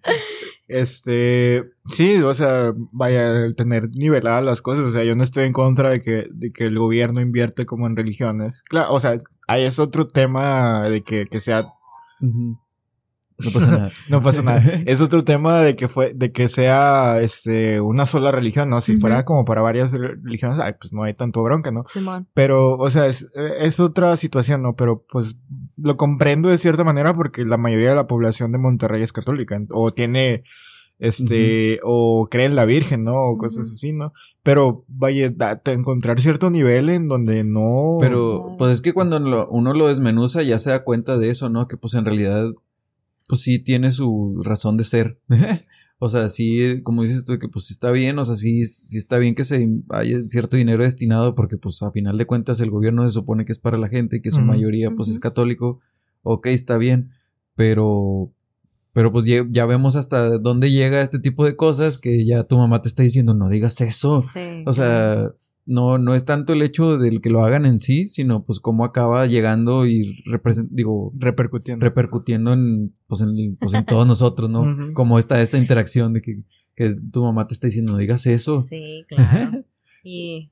Este. 0.67 1.63
Sí, 1.89 2.17
o 2.17 2.33
sea, 2.33 2.73
vaya, 2.91 3.45
el 3.45 3.55
tener 3.55 3.89
niveladas 3.89 4.43
las 4.43 4.61
cosas. 4.61 4.85
O 4.85 4.91
sea, 4.91 5.03
yo 5.03 5.15
no 5.15 5.23
estoy 5.23 5.45
en 5.45 5.53
contra 5.53 5.89
de 5.89 6.01
que, 6.01 6.27
de 6.31 6.51
que 6.51 6.65
el 6.65 6.77
gobierno 6.77 7.21
invierte 7.21 7.65
como 7.65 7.87
en 7.87 7.95
religiones. 7.95 8.63
Claro, 8.63 8.93
o 8.93 8.99
sea, 8.99 9.19
ahí 9.47 9.63
es 9.63 9.79
otro 9.79 10.07
tema 10.07 10.83
de 10.89 11.03
que, 11.03 11.25
que 11.27 11.39
sea. 11.39 11.67
No 13.37 13.51
pasa 13.51 13.71
nada. 13.71 13.91
No 14.09 14.21
pasa 14.23 14.41
nada. 14.43 14.61
Es 14.85 15.01
otro 15.01 15.23
tema 15.23 15.59
de 15.59 15.75
que 15.75 15.87
fue, 15.87 16.13
de 16.13 16.31
que 16.31 16.47
sea 16.49 17.19
este 17.21 17.81
una 17.81 18.05
sola 18.05 18.31
religión, 18.31 18.69
¿no? 18.69 18.79
Si 18.81 18.97
fuera 18.99 19.25
como 19.25 19.43
para 19.45 19.61
varias 19.61 19.91
re- 19.91 20.15
religiones, 20.23 20.59
ay, 20.59 20.73
pues 20.79 20.93
no 20.93 21.03
hay 21.03 21.13
tanto 21.13 21.43
bronca, 21.43 21.71
¿no? 21.71 21.83
Simón. 21.85 22.27
Pero, 22.33 22.77
o 22.77 22.89
sea, 22.89 23.07
es, 23.07 23.29
es 23.59 23.79
otra 23.79 24.15
situación, 24.17 24.61
¿no? 24.61 24.75
Pero 24.75 25.03
pues 25.11 25.35
lo 25.77 25.97
comprendo 25.97 26.47
de 26.49 26.57
cierta 26.57 26.83
manera 26.85 27.13
porque 27.13 27.43
la 27.43 27.57
mayoría 27.57 27.89
de 27.89 27.95
la 27.95 28.07
población 28.07 28.51
de 28.53 28.57
Monterrey 28.57 29.01
es 29.03 29.11
católica, 29.11 29.59
o 29.71 29.91
tiene 29.91 30.43
este, 30.97 31.79
o 31.83 32.27
cree 32.31 32.45
en 32.45 32.55
la 32.55 32.63
Virgen, 32.65 33.03
¿no? 33.03 33.15
O 33.25 33.37
cosas 33.37 33.69
así, 33.69 33.91
¿no? 33.91 34.13
Pero 34.43 34.85
vaya, 34.87 35.29
da- 35.29 35.61
encontrar 35.65 36.21
cierto 36.21 36.49
nivel 36.49 36.89
en 36.89 37.07
donde 37.09 37.43
no. 37.43 37.97
Pero, 37.99 38.55
pues 38.57 38.71
es 38.75 38.81
que 38.81 38.93
cuando 38.93 39.19
lo- 39.19 39.49
uno 39.49 39.73
lo 39.73 39.87
desmenuza 39.87 40.41
ya 40.43 40.57
se 40.59 40.69
da 40.69 40.83
cuenta 40.83 41.17
de 41.17 41.29
eso, 41.31 41.49
¿no? 41.49 41.67
Que 41.67 41.75
pues 41.77 41.93
en 41.95 42.05
realidad, 42.05 42.51
pues 43.27 43.41
sí 43.41 43.59
tiene 43.59 43.91
su 43.91 44.41
razón 44.43 44.77
de 44.77 44.83
ser. 44.83 45.19
o 45.99 46.09
sea, 46.09 46.29
sí, 46.29 46.81
como 46.83 47.03
dices 47.03 47.25
tú, 47.25 47.39
que 47.39 47.47
pues 47.47 47.65
sí 47.65 47.73
está 47.73 47.91
bien, 47.91 48.17
o 48.19 48.23
sea, 48.23 48.35
sí, 48.35 48.65
sí 48.65 48.97
está 48.97 49.17
bien 49.17 49.35
que 49.35 49.45
se 49.45 49.67
haya 49.89 50.27
cierto 50.27 50.57
dinero 50.57 50.83
destinado 50.83 51.35
porque 51.35 51.57
pues 51.57 51.81
a 51.81 51.91
final 51.91 52.17
de 52.17 52.25
cuentas 52.25 52.59
el 52.59 52.69
gobierno 52.69 53.05
se 53.05 53.11
supone 53.11 53.45
que 53.45 53.51
es 53.51 53.59
para 53.59 53.77
la 53.77 53.89
gente 53.89 54.17
y 54.17 54.21
que 54.21 54.31
su 54.31 54.41
mayoría 54.41 54.91
pues 54.91 55.09
es 55.09 55.19
católico. 55.19 55.79
Ok, 56.23 56.47
está 56.47 56.77
bien, 56.77 57.11
pero... 57.55 58.31
Pero 58.93 59.11
pues 59.11 59.25
ya, 59.25 59.45
ya 59.49 59.65
vemos 59.65 59.97
hasta 59.97 60.37
dónde 60.37 60.71
llega 60.71 61.01
este 61.01 61.19
tipo 61.19 61.43
de 61.43 61.57
cosas 61.57 61.97
que 61.97 62.25
ya 62.25 62.45
tu 62.45 62.55
mamá 62.57 62.81
te 62.81 62.87
está 62.87 63.03
diciendo, 63.03 63.33
no 63.33 63.49
digas 63.49 63.81
eso. 63.81 64.23
Sí. 64.33 64.63
O 64.65 64.71
sea, 64.71 65.33
no, 65.65 65.97
no 65.97 66.13
es 66.13 66.25
tanto 66.25 66.53
el 66.53 66.61
hecho 66.61 66.97
del 66.97 67.21
que 67.21 67.29
lo 67.29 67.43
hagan 67.43 67.65
en 67.65 67.79
sí, 67.79 68.07
sino 68.07 68.43
pues 68.45 68.59
cómo 68.59 68.85
acaba 68.85 69.25
llegando 69.25 69.85
y 69.85 70.23
digo, 70.69 71.11
repercutiendo. 71.17 71.83
repercutiendo 71.83 72.53
en, 72.53 72.93
pues 73.07 73.21
en, 73.21 73.55
pues 73.57 73.73
en 73.73 73.85
todos 73.85 74.05
nosotros, 74.05 74.49
¿no? 74.49 74.93
Como 74.93 75.17
está 75.17 75.41
esta 75.41 75.57
interacción 75.57 76.13
de 76.13 76.21
que, 76.21 76.43
que 76.75 76.95
tu 77.11 77.23
mamá 77.23 77.47
te 77.47 77.55
está 77.55 77.67
diciendo, 77.67 77.93
no 77.93 77.97
digas 77.97 78.27
eso. 78.27 78.61
Sí, 78.61 79.05
claro. 79.07 79.65
y 80.03 80.51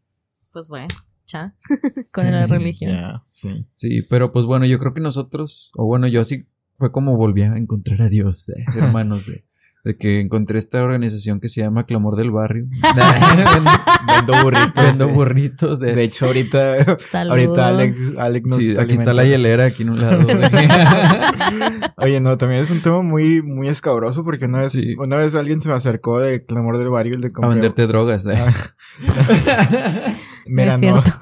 pues 0.52 0.68
bueno, 0.70 0.88
cha, 1.26 1.56
con 2.12 2.32
la 2.32 2.48
religión. 2.48 3.22
Sí. 3.26 3.68
Sí, 3.74 4.02
pero 4.02 4.32
pues 4.32 4.46
bueno, 4.46 4.66
yo 4.66 4.80
creo 4.80 4.94
que 4.94 5.02
nosotros, 5.02 5.72
o 5.76 5.86
bueno, 5.86 6.08
yo 6.08 6.22
así 6.22 6.48
fue 6.78 6.92
como 6.92 7.18
volví 7.18 7.44
a 7.44 7.56
encontrar 7.56 8.02
a 8.02 8.10
Dios, 8.10 8.50
eh, 8.50 8.66
hermanos, 8.76 9.28
de, 9.28 9.46
de 9.84 9.98
que 9.98 10.22
encontré 10.22 10.60
esta 10.60 10.82
organización 10.82 11.42
que 11.42 11.50
se 11.50 11.60
llama 11.62 11.86
Clamor 11.86 12.16
del 12.16 12.32
Barrio. 12.32 12.68
Vendo 14.08 14.34
burritos. 14.42 14.74
Vendo 14.86 15.08
burritos. 15.10 15.80
De 15.82 16.02
hecho, 16.04 16.28
ahorita, 16.28 16.98
Saludos. 17.10 17.38
ahorita 17.38 17.68
Alex, 17.68 17.98
Alex 18.18 18.48
nos 18.48 18.58
Sí, 18.60 18.70
está 18.70 18.82
aquí 18.84 18.94
está 18.94 19.14
la 19.14 19.26
hielera, 19.26 19.66
aquí 19.66 19.84
en 19.84 19.90
un 19.90 20.00
lado. 20.02 20.26
Oye, 21.98 22.22
no, 22.22 22.38
también 22.38 22.62
es 22.62 22.72
un 22.72 22.82
tema 22.82 23.02
muy, 23.02 23.42
muy 23.42 23.68
escabroso 23.68 24.24
porque 24.24 24.46
una 24.46 24.62
vez, 24.62 24.72
Sí. 24.72 24.96
una 24.98 25.18
vez 25.18 25.36
alguien 25.36 25.60
se 25.60 25.68
me 25.68 25.76
acercó 25.76 26.20
de 26.20 26.46
Clamor 26.46 26.78
del 26.78 26.90
Barrio 26.90 27.16
y 27.18 27.22
le 27.22 27.28
a 27.28 27.32
compré. 27.34 27.50
venderte 27.56 27.86
drogas. 27.88 28.26
eh. 28.26 28.38
Mira, 30.46 30.78
No 30.78 31.04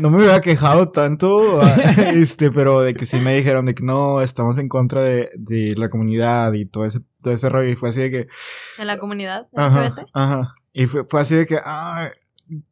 no. 0.00 0.10
me 0.10 0.18
hubiera 0.18 0.40
quejado 0.40 0.90
tanto, 0.90 1.60
ah, 1.62 1.74
este, 2.14 2.50
pero 2.50 2.80
de 2.80 2.94
que 2.94 3.06
sí 3.06 3.20
me 3.20 3.34
dijeron 3.34 3.66
de 3.66 3.74
que 3.74 3.84
no, 3.84 4.20
estamos 4.20 4.58
en 4.58 4.68
contra 4.68 5.02
de, 5.02 5.30
de 5.36 5.74
la 5.76 5.90
comunidad 5.90 6.52
y 6.54 6.66
todo 6.66 6.84
ese, 6.84 7.00
todo 7.22 7.34
ese 7.34 7.48
rollo. 7.48 7.68
Y 7.70 7.76
fue 7.76 7.90
así 7.90 8.00
de 8.00 8.10
que, 8.10 8.28
En 8.78 8.86
la 8.86 8.98
comunidad 8.98 9.48
ajá, 9.56 9.88
LGBT. 9.88 10.08
ajá. 10.12 10.54
Y 10.72 10.86
fue, 10.86 11.04
fue 11.04 11.20
así 11.20 11.34
de 11.34 11.46
que, 11.46 11.58
ah, 11.64 12.10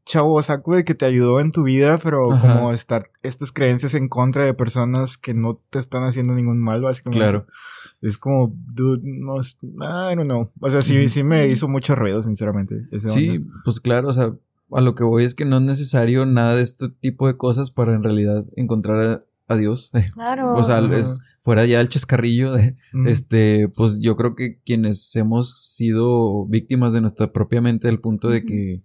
chavo 0.04 0.42
saco 0.42 0.74
de 0.74 0.84
que 0.84 0.94
te 0.94 1.06
ayudó 1.06 1.40
en 1.40 1.52
tu 1.52 1.62
vida, 1.62 1.98
pero 1.98 2.32
Ajá. 2.32 2.54
como 2.54 2.72
estar 2.72 3.10
estas 3.22 3.52
creencias 3.52 3.94
en 3.94 4.08
contra 4.08 4.44
de 4.44 4.54
personas 4.54 5.16
que 5.18 5.34
no 5.34 5.60
te 5.70 5.78
están 5.78 6.04
haciendo 6.04 6.34
ningún 6.34 6.60
mal, 6.60 6.82
básicamente. 6.82 7.18
Claro. 7.24 7.46
Es 8.00 8.16
como, 8.18 8.52
dude, 8.54 9.00
no, 9.04 9.40
es- 9.40 9.56
I 9.62 10.14
don't 10.16 10.24
know. 10.26 10.52
O 10.60 10.70
sea, 10.70 10.82
sí, 10.82 11.08
sí 11.08 11.22
me 11.24 11.48
hizo 11.48 11.68
mucho 11.68 11.94
ruido, 11.96 12.22
sinceramente. 12.22 12.76
ese 12.92 13.08
Sí, 13.08 13.28
onda. 13.30 13.46
pues 13.64 13.80
claro, 13.80 14.08
o 14.08 14.12
sea, 14.12 14.32
a 14.72 14.80
lo 14.80 14.94
que 14.94 15.04
voy 15.04 15.24
es 15.24 15.34
que 15.34 15.44
no 15.44 15.56
es 15.56 15.62
necesario 15.62 16.26
nada 16.26 16.54
de 16.56 16.62
este 16.62 16.88
tipo 16.88 17.26
de 17.26 17.36
cosas 17.36 17.70
para 17.70 17.94
en 17.94 18.02
realidad 18.02 18.44
encontrar 18.56 19.00
a, 19.06 19.20
a 19.54 19.56
Dios. 19.56 19.90
Claro. 20.14 20.54
O 20.56 20.62
sea, 20.62 20.78
es 20.94 21.20
fuera 21.40 21.64
ya 21.64 21.80
el 21.80 21.88
chascarrillo 21.88 22.52
de, 22.52 22.76
Mm. 22.92 23.06
este, 23.08 23.68
pues 23.76 24.00
yo 24.00 24.16
creo 24.16 24.34
que 24.34 24.60
quienes 24.64 25.14
hemos 25.16 25.74
sido 25.74 26.44
víctimas 26.46 26.92
de 26.92 27.00
nuestra 27.00 27.32
propia 27.32 27.60
mente 27.60 27.88
al 27.88 28.00
punto 28.00 28.28
de 28.28 28.44
que, 28.44 28.82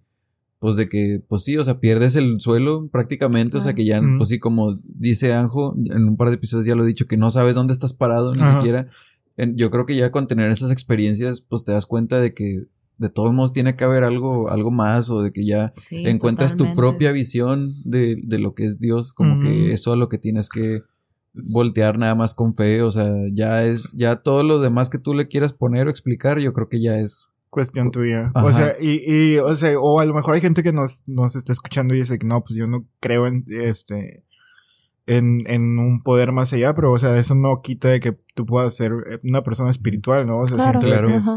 pues 0.58 0.76
de 0.76 0.88
que, 0.88 1.22
pues 1.28 1.42
sí, 1.44 1.58
o 1.58 1.64
sea, 1.64 1.78
pierdes 1.80 2.16
el 2.16 2.40
suelo 2.40 2.88
prácticamente, 2.88 3.58
o 3.58 3.60
sea 3.60 3.74
que 3.74 3.84
ya, 3.84 4.00
pues 4.16 4.30
sí, 4.30 4.38
como 4.38 4.78
dice 4.84 5.34
Anjo, 5.34 5.74
en 5.76 6.08
un 6.08 6.16
par 6.16 6.28
de 6.30 6.36
episodios 6.36 6.64
ya 6.64 6.74
lo 6.74 6.84
he 6.84 6.86
dicho, 6.86 7.06
que 7.06 7.18
no 7.18 7.28
sabes 7.30 7.54
dónde 7.54 7.74
estás 7.74 7.92
parado 7.92 8.34
ni 8.34 8.40
Ajá. 8.40 8.56
siquiera. 8.60 8.88
En- 9.36 9.56
yo 9.56 9.70
creo 9.70 9.84
que 9.84 9.96
ya 9.96 10.10
con 10.10 10.26
tener 10.26 10.50
esas 10.50 10.70
experiencias, 10.70 11.42
pues 11.42 11.64
te 11.64 11.72
das 11.72 11.84
cuenta 11.86 12.18
de 12.20 12.32
que 12.32 12.64
de 12.98 13.08
todos 13.08 13.32
modos 13.34 13.52
tiene 13.52 13.74
que 13.76 13.84
haber 13.84 14.04
algo, 14.04 14.50
algo 14.50 14.70
más 14.70 15.10
o 15.10 15.20
de 15.22 15.32
que 15.32 15.44
ya 15.44 15.70
Sí, 15.72 16.06
encuentras 16.06 16.56
tu 16.56 16.72
propia 16.74 17.10
visión 17.12 17.74
de, 17.84 18.16
de 18.22 18.38
lo 18.38 18.54
que 18.54 18.64
es 18.64 18.78
Dios, 18.78 19.12
como 19.12 19.40
que 19.42 19.72
eso 19.72 19.92
a 19.92 19.96
lo 19.96 20.08
que 20.08 20.18
tienes 20.18 20.48
que 20.48 20.82
voltear 21.52 21.98
nada 21.98 22.14
más 22.14 22.34
con 22.34 22.54
fe, 22.54 22.82
o 22.82 22.90
sea, 22.92 23.12
ya 23.32 23.64
es, 23.64 23.92
ya 23.96 24.16
todo 24.22 24.44
lo 24.44 24.60
demás 24.60 24.88
que 24.90 24.98
tú 24.98 25.14
le 25.14 25.26
quieras 25.26 25.52
poner 25.52 25.88
o 25.88 25.90
explicar, 25.90 26.38
yo 26.38 26.52
creo 26.52 26.68
que 26.68 26.80
ya 26.80 26.98
es, 26.98 27.26
Cuestión 27.50 27.92
tuya. 27.92 28.32
Ajá. 28.34 28.46
O 28.46 28.52
sea, 28.52 28.72
y, 28.80 29.00
y, 29.06 29.38
o 29.38 29.54
sea, 29.54 29.78
o 29.78 30.00
a 30.00 30.04
lo 30.04 30.12
mejor 30.12 30.34
hay 30.34 30.40
gente 30.40 30.64
que 30.64 30.72
nos, 30.72 31.04
nos 31.06 31.36
está 31.36 31.52
escuchando 31.52 31.94
y 31.94 31.98
dice 31.98 32.18
que 32.18 32.26
no, 32.26 32.42
pues 32.42 32.56
yo 32.56 32.66
no 32.66 32.84
creo 32.98 33.28
en, 33.28 33.44
este, 33.48 34.24
en, 35.06 35.48
en 35.48 35.78
un 35.78 36.02
poder 36.02 36.32
más 36.32 36.52
allá, 36.52 36.74
pero, 36.74 36.90
o 36.92 36.98
sea, 36.98 37.16
eso 37.16 37.34
no 37.36 37.62
quita 37.62 37.88
de 37.88 38.00
que 38.00 38.16
tú 38.34 38.44
puedas 38.46 38.74
ser 38.74 38.92
eh, 39.08 39.20
una 39.22 39.42
persona 39.44 39.70
espiritual, 39.70 40.26
¿no? 40.26 40.38
O 40.38 40.48
sea, 40.48 40.56
Claro, 40.56 40.80
siento 40.80 40.86
Claro. 40.88 41.08
que 41.08 41.16
es- 41.16 41.30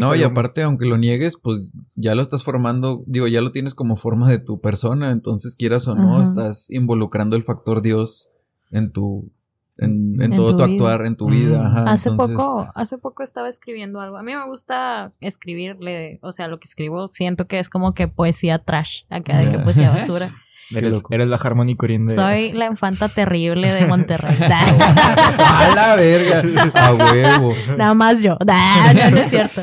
no, 0.00 0.14
y 0.14 0.22
aparte, 0.22 0.62
aunque 0.62 0.86
lo 0.86 0.96
niegues, 0.98 1.36
pues 1.36 1.72
ya 1.94 2.14
lo 2.14 2.22
estás 2.22 2.42
formando, 2.42 3.02
digo, 3.06 3.26
ya 3.28 3.40
lo 3.40 3.52
tienes 3.52 3.74
como 3.74 3.96
forma 3.96 4.28
de 4.30 4.38
tu 4.38 4.60
persona, 4.60 5.10
entonces 5.12 5.56
quieras 5.56 5.86
o 5.88 5.94
no, 5.94 6.14
Ajá. 6.20 6.22
estás 6.24 6.70
involucrando 6.70 7.36
el 7.36 7.44
factor 7.44 7.82
Dios 7.82 8.28
en 8.70 8.90
tu, 8.92 9.30
en, 9.78 10.14
en 10.22 10.32
En 10.32 10.36
todo 10.36 10.56
tu 10.56 10.62
actuar, 10.62 11.04
en 11.04 11.16
tu 11.16 11.28
Mm. 11.28 11.32
vida, 11.32 11.66
ajá. 11.66 11.84
Hace 11.90 12.08
entonces- 12.10 12.36
poco, 12.36 12.66
hace 12.74 12.98
poco 12.98 13.22
estaba 13.24 13.48
escribiendo 13.48 14.00
algo. 14.00 14.16
A 14.16 14.22
mí 14.22 14.32
me 14.32 14.46
gusta 14.48 15.12
escribirle, 15.20 16.18
o 16.22 16.30
sea, 16.32 16.46
lo 16.48 16.58
que 16.60 16.66
escribo 16.66 17.08
siento 17.10 17.46
que 17.46 17.58
es 17.58 17.68
como 17.68 17.92
que 17.94 18.06
poesía 18.08 18.58
trash, 18.60 19.02
acá 19.10 19.38
de 19.38 19.50
que 19.50 19.58
poesía 19.58 19.90
basura. 20.18 20.34
eres, 20.70 21.28
la 21.28 21.36
Harmony 21.36 21.74
de... 21.76 22.14
Soy 22.14 22.52
la 22.54 22.66
infanta 22.66 23.08
terrible 23.08 23.72
de 23.72 23.86
Monterrey. 23.86 24.36
¡A 24.50 25.72
la 25.74 25.96
verga! 25.96 26.42
¡A 26.74 26.92
huevo! 26.94 27.52
Nada 27.76 27.94
más 27.94 28.22
yo. 28.22 28.38
No, 28.46 29.10
no 29.10 29.16
es 29.18 29.30
cierto. 29.30 29.62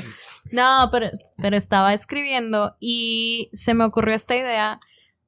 No, 0.52 0.90
pero, 0.92 1.10
pero 1.38 1.58
estaba 1.58 1.94
escribiendo 1.94 2.76
y 2.80 3.50
se 3.54 3.74
me 3.74 3.84
ocurrió 3.84 4.16
esta 4.16 4.36
idea 4.36 4.80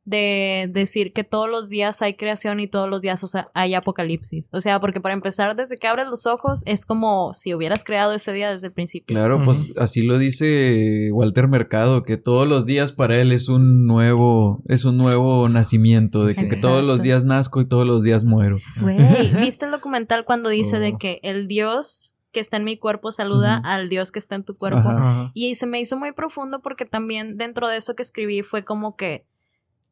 de 0.06 0.70
decir 0.70 1.14
que 1.14 1.24
todos 1.24 1.50
los 1.50 1.70
días 1.70 2.02
hay 2.02 2.16
creación 2.16 2.60
y 2.60 2.68
todos 2.68 2.90
los 2.90 3.02
días 3.02 3.24
o 3.24 3.28
sea, 3.28 3.50
hay 3.54 3.74
apocalipsis. 3.74 4.50
O 4.52 4.60
sea, 4.60 4.80
porque 4.80 5.00
para 5.00 5.14
empezar, 5.14 5.56
desde 5.56 5.78
que 5.78 5.88
abres 5.88 6.08
los 6.10 6.26
ojos 6.26 6.62
es 6.66 6.86
como 6.86 7.34
si 7.34 7.54
hubieras 7.54 7.84
creado 7.84 8.14
ese 8.14 8.34
día 8.34 8.52
desde 8.52 8.68
el 8.68 8.74
principio. 8.74 9.16
Claro, 9.16 9.42
pues 9.44 9.72
así 9.78 10.02
lo 10.02 10.18
dice 10.18 11.10
Walter 11.14 11.48
Mercado, 11.48 12.04
que 12.04 12.18
todos 12.18 12.48
los 12.48 12.66
días 12.66 12.92
para 12.92 13.20
él 13.20 13.32
es 13.32 13.48
un 13.48 13.86
nuevo, 13.86 14.62
es 14.68 14.84
un 14.84 14.98
nuevo 14.98 15.48
nacimiento, 15.48 16.26
de 16.26 16.36
que, 16.36 16.56
todos 16.58 16.84
los 16.84 17.02
días 17.02 17.26
nazco 17.26 17.62
y 17.62 17.68
todos 17.68 17.88
los 17.88 18.04
días 18.04 18.26
muero. 18.26 18.58
Güey, 18.82 18.98
¿viste 19.40 19.66
el 19.66 19.72
documental 19.72 20.26
cuando 20.26 20.50
dice 20.50 20.80
de 20.80 20.94
Oh. 20.94 20.98
que 20.98 21.20
el 21.24 21.48
Dios 21.48 22.13
que 22.34 22.42
está 22.42 22.58
en 22.58 22.66
mi 22.66 22.78
cuerpo 22.78 23.12
saluda 23.14 23.62
al 23.64 23.88
Dios 23.88 24.12
que 24.12 24.20
está 24.20 24.36
en 24.36 24.44
tu 24.44 24.58
cuerpo? 24.58 24.90
Ajá. 24.90 25.32
Y 25.34 25.56
se 25.56 25.66
me 25.66 25.80
hizo 25.80 25.98
muy 25.98 26.12
profundo 26.12 26.62
porque 26.62 26.86
también 26.86 27.38
dentro 27.38 27.70
de 27.70 27.78
eso 27.78 27.96
que 27.96 28.02
escribí 28.02 28.42
fue 28.42 28.66
como 28.66 28.98
que 28.98 29.26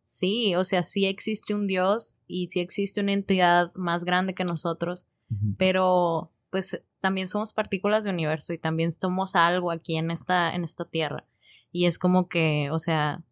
sí, 0.03 0.55
o 0.55 0.63
sea, 0.65 0.83
sí 0.83 1.05
existe 1.05 1.53
un 1.53 1.67
Dios 1.67 2.15
y 2.27 2.47
sí 2.49 2.59
existe 2.59 2.99
una 2.99 3.13
entidad 3.13 3.71
más 3.75 4.03
grande 4.03 4.33
que 4.33 4.43
nosotros, 4.43 5.05
pero 5.57 6.31
pues 6.49 6.83
también 6.99 7.29
somos 7.29 7.53
partículas 7.53 8.03
de 8.03 8.09
universo 8.09 8.51
y 8.51 8.57
también 8.57 8.91
somos 8.91 9.35
algo 9.35 9.71
aquí 9.71 9.95
en 9.95 10.11
esta, 10.11 10.53
en 10.53 10.65
esta 10.65 10.83
tierra. 10.83 11.25
Y 11.71 11.85
es 11.85 11.97
como 11.97 12.27
que, 12.27 12.69
o 12.71 12.79
sea, 12.79 13.23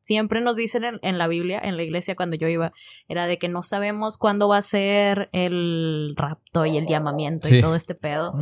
siempre 0.00 0.40
nos 0.40 0.56
dicen 0.56 0.84
en, 0.84 0.98
en 1.02 1.18
la 1.18 1.28
Biblia, 1.28 1.60
en 1.62 1.76
la 1.76 1.82
iglesia 1.82 2.16
cuando 2.16 2.36
yo 2.36 2.48
iba, 2.48 2.72
era 3.08 3.26
de 3.26 3.38
que 3.38 3.48
no 3.48 3.62
sabemos 3.62 4.16
cuándo 4.18 4.48
va 4.48 4.58
a 4.58 4.62
ser 4.62 5.28
el 5.32 6.14
rapto 6.16 6.66
y 6.66 6.76
el 6.76 6.86
llamamiento 6.86 7.48
Sí. 7.48 7.56
y 7.56 7.60
todo 7.60 7.74
este 7.76 7.94
pedo. 7.94 8.34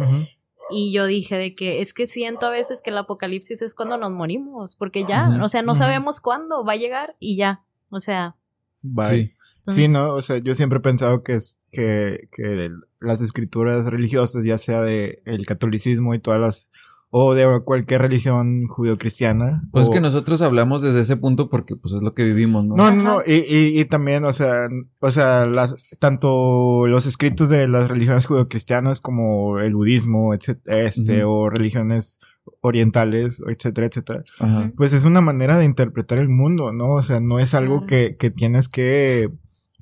Y 0.70 0.92
yo 0.92 1.06
dije 1.06 1.36
de 1.36 1.54
que 1.54 1.80
es 1.80 1.94
que 1.94 2.06
siento 2.06 2.46
a 2.46 2.50
veces 2.50 2.82
que 2.82 2.90
el 2.90 2.98
apocalipsis 2.98 3.62
es 3.62 3.74
cuando 3.74 3.96
nos 3.96 4.12
morimos, 4.12 4.76
porque 4.76 5.04
ya, 5.04 5.28
o 5.42 5.48
sea, 5.48 5.62
no 5.62 5.74
sabemos 5.74 6.20
cuándo 6.20 6.64
va 6.64 6.72
a 6.74 6.76
llegar 6.76 7.16
y 7.18 7.36
ya. 7.36 7.62
O 7.90 8.00
sea, 8.00 8.36
Bye. 8.82 9.06
Sí. 9.08 9.32
entonces, 9.58 9.74
Sí, 9.84 9.88
no, 9.88 10.12
o 10.14 10.20
sea, 10.22 10.38
yo 10.38 10.54
siempre 10.54 10.78
he 10.78 10.82
pensado 10.82 11.22
que 11.22 11.34
es 11.34 11.58
que, 11.72 12.28
que 12.32 12.66
el- 12.66 12.80
las 13.00 13.20
escrituras 13.22 13.86
religiosas, 13.86 14.44
ya 14.44 14.58
sea 14.58 14.82
de 14.82 15.22
el 15.24 15.46
catolicismo 15.46 16.14
y 16.14 16.18
todas 16.18 16.40
las 16.40 16.70
o 17.10 17.32
de 17.34 17.46
cualquier 17.64 18.02
religión 18.02 18.66
judio-cristiana. 18.68 19.62
Pues 19.72 19.84
es 19.84 19.88
o- 19.88 19.92
que 19.92 20.00
nosotros 20.00 20.42
hablamos 20.42 20.82
desde 20.82 21.00
ese 21.00 21.16
punto 21.16 21.48
porque 21.48 21.74
pues 21.74 21.94
es 21.94 22.02
lo 22.02 22.12
que 22.12 22.24
vivimos, 22.24 22.66
¿no? 22.66 22.76
No, 22.76 22.90
no, 22.90 23.02
no, 23.02 23.22
y, 23.26 23.32
y, 23.48 23.80
y 23.80 23.84
también, 23.86 24.24
o 24.26 24.32
sea, 24.34 24.68
o 25.00 25.10
sea, 25.10 25.46
las, 25.46 25.74
tanto 25.98 26.86
los 26.86 27.06
escritos 27.06 27.48
de 27.48 27.66
las 27.66 27.88
religiones 27.88 28.26
judio-cristianas 28.26 29.00
como 29.00 29.58
el 29.58 29.74
budismo, 29.74 30.34
etcétera, 30.34 30.80
este, 30.82 31.24
o 31.24 31.48
religiones 31.48 32.20
orientales, 32.60 33.42
etcétera, 33.46 33.86
etcétera, 33.86 34.24
Ajá. 34.40 34.72
pues 34.76 34.92
es 34.92 35.04
una 35.04 35.20
manera 35.20 35.56
de 35.58 35.64
interpretar 35.64 36.18
el 36.18 36.28
mundo, 36.28 36.72
¿no? 36.72 36.90
O 36.94 37.02
sea, 37.02 37.20
no 37.20 37.38
es 37.40 37.54
algo 37.54 37.86
que, 37.86 38.16
que 38.18 38.30
tienes 38.30 38.68
que, 38.68 39.30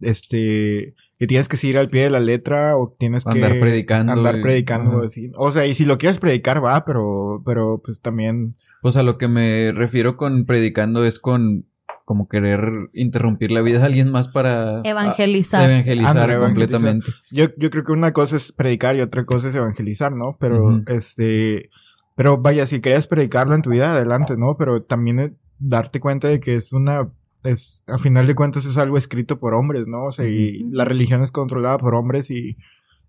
este, 0.01 0.95
que 1.19 1.27
tienes 1.27 1.49
que 1.49 1.57
seguir 1.57 1.79
al 1.79 1.89
pie 1.89 2.05
de 2.05 2.11
la 2.11 2.21
letra 2.21 2.77
o 2.77 2.95
tienes 2.99 3.25
que 3.25 3.31
Andar 3.31 3.59
predicando, 3.59 4.13
andar 4.13 4.39
y- 4.39 4.43
predicando, 4.43 4.99
ajá. 4.99 5.07
así. 5.07 5.31
O 5.37 5.51
sea, 5.51 5.67
y 5.67 5.75
si 5.75 5.85
lo 5.85 5.97
quieres 5.99 6.19
predicar 6.19 6.63
va, 6.65 6.85
pero, 6.85 7.43
pero 7.45 7.81
pues 7.85 8.01
también, 8.01 8.57
Pues 8.83 8.97
a 8.97 9.03
lo 9.03 9.17
que 9.19 9.27
me 9.29 9.73
refiero 9.73 10.17
con 10.17 10.45
predicando 10.45 11.05
es 11.05 11.19
con 11.19 11.65
como 12.05 12.29
querer 12.29 12.61
interrumpir 12.93 13.51
la 13.51 13.63
vida 13.63 13.81
de 13.81 13.87
alguien 13.87 14.11
más 14.13 14.29
para 14.29 14.83
evangelizar. 14.85 15.63
a- 15.63 15.65
evangelizar 15.65 16.39
completamente. 16.39 17.11
yo, 17.33 17.47
yo 17.57 17.71
creo 17.71 17.83
que 17.83 17.91
una 17.93 18.13
cosa 18.13 18.37
es 18.37 18.53
predicar 18.53 18.95
y 18.95 19.01
otra 19.01 19.25
cosa 19.25 19.49
es 19.49 19.55
evangelizar, 19.57 20.13
¿no? 20.13 20.37
Pero, 20.39 20.83
este, 20.87 21.71
pero 22.15 22.39
vaya, 22.39 22.65
si 22.67 22.81
querías 22.81 23.09
predicarlo 23.09 23.57
en 23.57 23.63
tu 23.63 23.71
vida, 23.71 23.93
adelante, 23.95 24.37
¿no? 24.37 24.57
Pero 24.57 24.83
también 24.85 25.19
eh, 25.19 25.33
darte 25.59 25.99
cuenta 25.99 26.29
de 26.29 26.39
que 26.39 26.55
es 26.55 26.73
una, 26.73 27.09
es, 27.47 27.85
a 27.87 27.99
final 27.99 28.27
de 28.27 28.35
cuentas 28.35 28.67
es 28.67 28.77
algo 28.77 28.99
escrito 28.99 29.39
por 29.39 29.55
hombres, 29.55 29.89
¿no? 29.89 30.05
O 30.05 30.13
sea, 30.13 30.27
y 30.29 30.65
la 30.71 30.85
religión 30.85 31.23
es 31.23 31.33
controlada 31.33 31.79
por 31.79 31.95
hombres 31.95 32.31
y, 32.31 32.57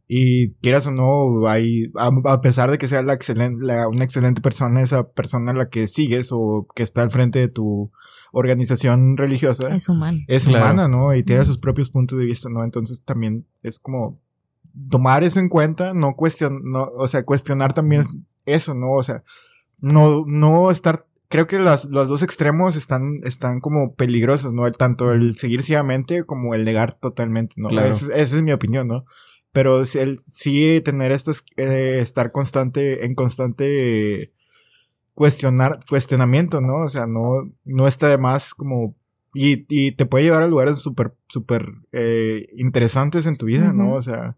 y 0.08 0.52
quieras 0.62 0.88
o 0.88 0.92
no, 0.92 1.48
hay, 1.48 1.92
a, 1.96 2.12
a 2.32 2.42
pesar 2.42 2.72
de 2.72 2.78
que 2.78 2.88
sea 2.88 3.02
la 3.02 3.14
excelente, 3.14 3.66
la, 3.66 3.88
una 3.88 4.04
excelente 4.04 4.42
persona, 4.42 4.82
esa 4.82 5.10
persona 5.10 5.52
a 5.52 5.56
la 5.56 5.70
que 5.70 5.88
sigues 5.88 6.30
o 6.32 6.68
que 6.76 6.84
está 6.84 7.02
al 7.02 7.12
frente 7.12 7.40
de 7.40 7.48
tu 7.48 7.92
organización 8.32 9.18
religiosa, 9.18 9.74
Es 9.76 9.90
humano. 9.90 10.20
es 10.28 10.46
Claro. 10.46 10.64
humana, 10.66 10.88
¿no? 10.88 11.16
Y 11.16 11.24
tiene 11.24 11.44
sus 11.46 11.58
propios 11.58 11.90
puntos 11.90 12.18
de 12.20 12.26
vista, 12.26 12.50
¿no? 12.50 12.64
Entonces 12.64 13.04
también 13.04 13.46
es 13.64 13.80
como 13.80 14.20
tomar 14.90 15.24
eso 15.24 15.40
en 15.40 15.50
cuenta, 15.50 15.94
no 15.94 16.16
cuestionar, 16.16 16.62
no, 16.64 16.84
o 16.96 17.08
sea, 17.08 17.24
cuestionar 17.24 17.74
también 17.74 18.04
eso, 18.46 18.74
¿no? 18.76 18.92
O 18.92 19.04
sea, 19.04 19.24
no, 19.80 20.24
no 20.26 20.72
estar, 20.72 21.06
creo 21.30 21.48
que 21.48 21.60
las, 21.60 21.86
los 21.86 22.08
dos 22.08 22.24
extremos 22.24 22.76
están, 22.76 23.16
están 23.24 23.60
como 23.60 23.96
peligrosos, 23.96 24.54
¿no? 24.54 24.66
El, 24.68 24.78
tanto 24.78 25.12
el 25.12 25.38
seguir 25.38 25.64
ciegamente 25.64 26.24
como 26.24 26.54
el 26.56 26.64
negar 26.66 26.94
totalmente, 26.94 27.56
¿no? 27.58 27.70
Claro. 27.70 27.92
Esa, 27.94 28.06
es- 28.06 28.12
esa 28.30 28.36
es 28.38 28.42
mi 28.44 28.52
opinión, 28.52 28.88
¿no? 28.88 29.06
Pero 29.52 29.86
sí, 29.86 30.00
el, 30.00 30.20
sí 30.28 30.82
tener 30.86 31.12
estos, 31.12 31.44
eh, 31.58 32.00
estar 32.02 32.32
constante, 32.32 33.06
en 33.06 33.16
constante 33.16 34.16
eh, 34.16 34.32
cuestionar, 35.14 35.80
cuestionamiento, 35.90 36.62
¿no? 36.62 36.78
O 36.86 36.90
sea, 36.90 37.08
no, 37.08 37.52
no 37.66 37.88
está 37.88 38.08
de 38.08 38.18
más 38.18 38.54
como 38.54 38.96
y, 39.34 39.66
y 39.70 39.92
te 39.92 40.06
puede 40.06 40.26
llevar 40.26 40.44
a 40.44 40.48
lugares 40.48 40.80
súper, 40.80 41.14
súper 41.28 41.68
eh, 41.92 42.48
interesantes 42.58 43.26
en 43.26 43.38
tu 43.38 43.46
vida, 43.48 43.74
¿no? 43.74 43.94
O 43.94 44.02
sea, 44.02 44.36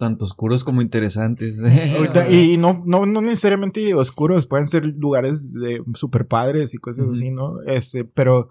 Tanto 0.00 0.24
oscuros 0.24 0.64
como 0.64 0.80
interesantes. 0.80 1.60
y 2.30 2.56
no, 2.56 2.82
no, 2.86 3.04
no 3.04 3.20
necesariamente 3.20 3.92
oscuros, 3.92 4.46
pueden 4.46 4.66
ser 4.66 4.86
lugares 4.96 5.52
de 5.52 5.82
súper 5.92 6.26
padres 6.26 6.72
y 6.72 6.78
cosas 6.78 7.06
así, 7.12 7.30
¿no? 7.30 7.60
Este, 7.66 8.04
pero 8.06 8.48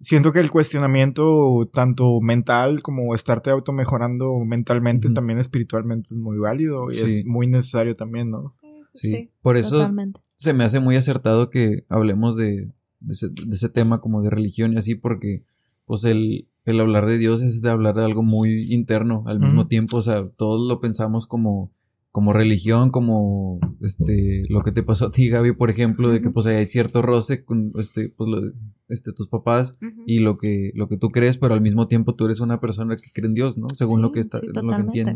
siento 0.00 0.32
que 0.32 0.40
el 0.40 0.50
cuestionamiento, 0.50 1.70
tanto 1.72 2.20
mental 2.20 2.82
como 2.82 3.14
estarte 3.14 3.50
automejorando 3.50 4.36
mentalmente, 4.44 5.08
también 5.10 5.38
espiritualmente 5.38 6.08
es 6.12 6.18
muy 6.18 6.38
válido 6.38 6.88
y 6.88 6.94
Sí. 6.94 7.02
es 7.20 7.26
muy 7.26 7.46
necesario 7.46 7.94
también, 7.94 8.30
¿no? 8.30 8.48
Sí, 8.48 8.66
sí, 8.82 8.98
Sí. 8.98 9.10
sí, 9.12 9.30
Por 9.40 9.56
eso 9.56 9.76
totalmente. 9.76 10.20
se 10.34 10.52
me 10.52 10.64
hace 10.64 10.80
muy 10.80 10.96
acertado 10.96 11.48
que 11.48 11.84
hablemos 11.88 12.34
de, 12.36 12.72
de 12.98 13.12
ese, 13.12 13.28
de 13.28 13.54
ese 13.54 13.68
tema 13.68 14.00
como 14.00 14.20
de 14.20 14.30
religión 14.30 14.72
y 14.72 14.78
así, 14.78 14.96
porque 14.96 15.44
pues 15.86 16.02
el, 16.02 16.48
el 16.64 16.80
hablar 16.80 17.06
de 17.06 17.18
Dios 17.18 17.42
es 17.42 17.60
de 17.62 17.70
hablar 17.70 17.94
de 17.96 18.04
algo 18.04 18.22
muy 18.22 18.72
interno 18.72 19.24
al 19.26 19.38
mismo 19.40 19.66
tiempo, 19.68 19.96
o 19.98 20.02
sea, 20.02 20.28
todos 20.36 20.66
lo 20.68 20.80
pensamos 20.80 21.26
como, 21.26 21.72
como 22.12 22.32
religión, 22.32 22.90
como 22.90 23.58
este, 23.80 24.44
lo 24.48 24.62
que 24.62 24.70
te 24.72 24.82
pasó 24.82 25.06
a 25.06 25.10
ti, 25.10 25.28
Gaby, 25.28 25.52
por 25.52 25.70
ejemplo, 25.70 26.10
de 26.10 26.20
que 26.20 26.30
pues 26.30 26.46
hay 26.46 26.66
cierto 26.66 27.02
roce 27.02 27.44
con 27.44 27.72
este, 27.78 28.10
pues, 28.16 28.28
lo 28.30 28.40
de- 28.40 28.52
este, 28.88 29.12
tus 29.12 29.28
papás 29.28 29.76
y 30.06 30.18
lo 30.20 30.36
que, 30.36 30.70
lo 30.74 30.88
que 30.88 30.98
tú 30.98 31.08
crees, 31.10 31.38
pero 31.38 31.54
al 31.54 31.62
mismo 31.62 31.88
tiempo 31.88 32.14
tú 32.14 32.26
eres 32.26 32.40
una 32.40 32.60
persona 32.60 32.96
que 32.96 33.10
cree 33.14 33.26
en 33.28 33.34
Dios, 33.34 33.56
¿no? 33.58 33.68
Según 33.72 34.02
lo 34.02 34.12
que 34.12 34.20
está, 34.20 34.38
sí, 34.40 34.46
lo 34.48 34.52
que 34.76 34.82
entiendo. 34.86 35.10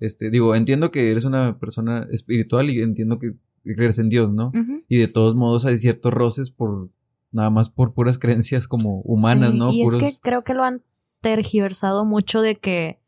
Este, 0.00 0.30
digo, 0.30 0.54
entiendo 0.54 0.90
que 0.90 1.10
eres 1.10 1.24
una 1.24 1.58
persona 1.58 2.06
espiritual 2.10 2.70
y 2.70 2.80
entiendo 2.80 3.18
que 3.18 3.34
crees 3.64 3.98
en 3.98 4.08
Dios, 4.08 4.32
¿no? 4.32 4.50
Y 4.88 4.96
de 4.96 5.08
todos 5.08 5.34
modos 5.34 5.66
hay 5.66 5.76
ciertos 5.78 6.12
roces 6.14 6.50
por 6.50 6.88
nada 7.32 7.50
más 7.50 7.68
por 7.70 7.92
puras 7.94 8.18
creencias 8.18 8.66
como 8.68 9.00
humanas, 9.02 9.52
Sí, 9.52 9.58
¿no? 9.58 9.72
Y 9.72 9.82
Puros- 9.84 10.02
es 10.02 10.14
que 10.16 10.20
creo 10.22 10.42
que 10.44 10.54
lo 10.54 10.64
han 10.64 10.82
tergiversado 11.20 12.04
mucho 12.04 12.40
de 12.40 12.56
que 12.56 12.98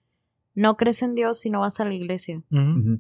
no 0.55 0.77
crees 0.77 1.01
en 1.03 1.15
Dios 1.15 1.39
si 1.39 1.49
no 1.49 1.61
vas 1.61 1.79
a 1.81 1.85
la 1.85 1.95
iglesia. 1.95 2.41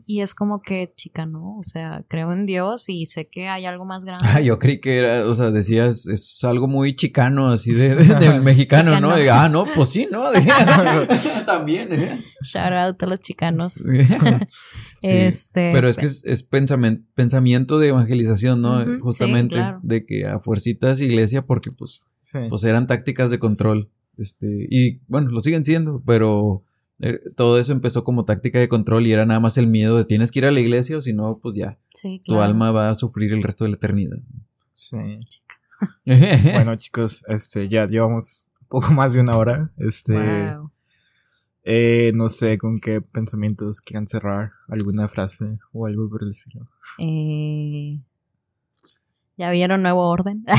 Y 0.06 0.20
es 0.20 0.34
como 0.34 0.62
que, 0.62 0.92
chica, 0.96 1.26
no, 1.26 1.58
o 1.58 1.62
sea, 1.64 2.04
creo 2.08 2.32
en 2.32 2.46
Dios 2.46 2.88
y 2.88 3.06
sé 3.06 3.26
que 3.26 3.48
hay 3.48 3.66
algo 3.66 3.84
más 3.84 4.04
grande. 4.04 4.24
Ah, 4.26 4.40
yo 4.40 4.58
creí 4.60 4.80
que 4.80 4.98
era, 4.98 5.26
o 5.26 5.34
sea, 5.34 5.50
decías, 5.50 6.06
es 6.06 6.42
algo 6.44 6.68
muy 6.68 6.94
chicano, 6.94 7.48
así 7.48 7.72
de, 7.72 7.96
de- 7.96 8.14
del 8.14 8.40
mexicano, 8.42 8.98
¿no? 9.00 9.14
De, 9.14 9.30
ah, 9.30 9.48
no, 9.48 9.66
pues 9.74 9.88
sí, 9.90 10.06
¿no? 10.10 10.30
De- 10.30 10.40
También, 11.46 11.92
¿eh? 11.92 12.22
Shout 12.40 12.72
out 12.72 13.02
a 13.02 13.06
los 13.06 13.20
chicanos. 13.20 13.74
Sí. 15.00 15.08
Este, 15.08 15.72
Pero 15.72 15.88
es 15.88 15.96
que 15.96 16.06
es, 16.06 16.42
pensamiento 17.14 17.78
de 17.78 17.88
evangelización, 17.88 18.60
¿no? 18.60 18.84
Justamente 19.00 19.54
claro. 19.54 19.80
de 19.82 20.04
que 20.04 20.26
a 20.26 20.40
fuercitas 20.40 21.00
iglesia 21.00 21.46
porque 21.46 21.72
pues, 21.72 22.04
Sí. 22.22 22.38
pues 22.48 22.64
eran 22.64 22.86
tácticas 22.86 23.30
de 23.30 23.38
control. 23.38 23.88
Este, 24.18 24.66
y 24.70 25.00
bueno, 25.08 25.30
lo 25.30 25.40
siguen 25.40 25.64
siendo, 25.64 26.02
pero 26.04 26.62
eh, 26.98 27.18
todo 27.34 27.58
eso 27.58 27.72
empezó 27.72 28.04
como 28.04 28.26
táctica 28.26 28.58
de 28.58 28.68
control 28.68 29.06
y 29.06 29.12
era 29.12 29.24
nada 29.24 29.40
más 29.40 29.56
el 29.56 29.66
miedo 29.66 29.96
de 29.96 30.04
tienes 30.04 30.30
que 30.30 30.40
ir 30.40 30.44
a 30.44 30.50
la 30.50 30.60
iglesia 30.60 30.98
o 30.98 31.00
si 31.00 31.14
no, 31.14 31.38
pues 31.42 31.54
ya, 31.54 31.78
sí, 31.94 32.22
tu 32.26 32.40
alma 32.40 32.70
va 32.72 32.90
a 32.90 32.94
sufrir 32.94 33.32
el 33.32 33.42
resto 33.42 33.64
de 33.64 33.70
la 33.70 33.76
eternidad. 33.76 34.18
Sí. 34.72 34.96
Bueno, 36.04 36.76
chicos, 36.76 37.24
este, 37.26 37.70
ya 37.70 37.86
llevamos 37.86 38.48
poco 38.68 38.92
más 38.92 39.14
de 39.14 39.20
una 39.22 39.36
hora. 39.38 39.70
Este, 39.78 40.12
Wow. 40.12 40.70
Eh, 41.64 42.12
no 42.14 42.28
sé 42.28 42.58
con 42.58 42.78
qué 42.78 43.00
pensamientos 43.00 43.80
quieran 43.80 44.06
cerrar, 44.06 44.52
alguna 44.68 45.08
frase 45.08 45.58
o 45.72 45.86
algo 45.86 46.08
por 46.08 46.22
el 46.22 46.30
estilo. 46.30 46.66
Eh, 46.98 47.98
¿Ya 49.36 49.50
vieron 49.50 49.82
Nuevo 49.82 50.08
Orden? 50.08 50.44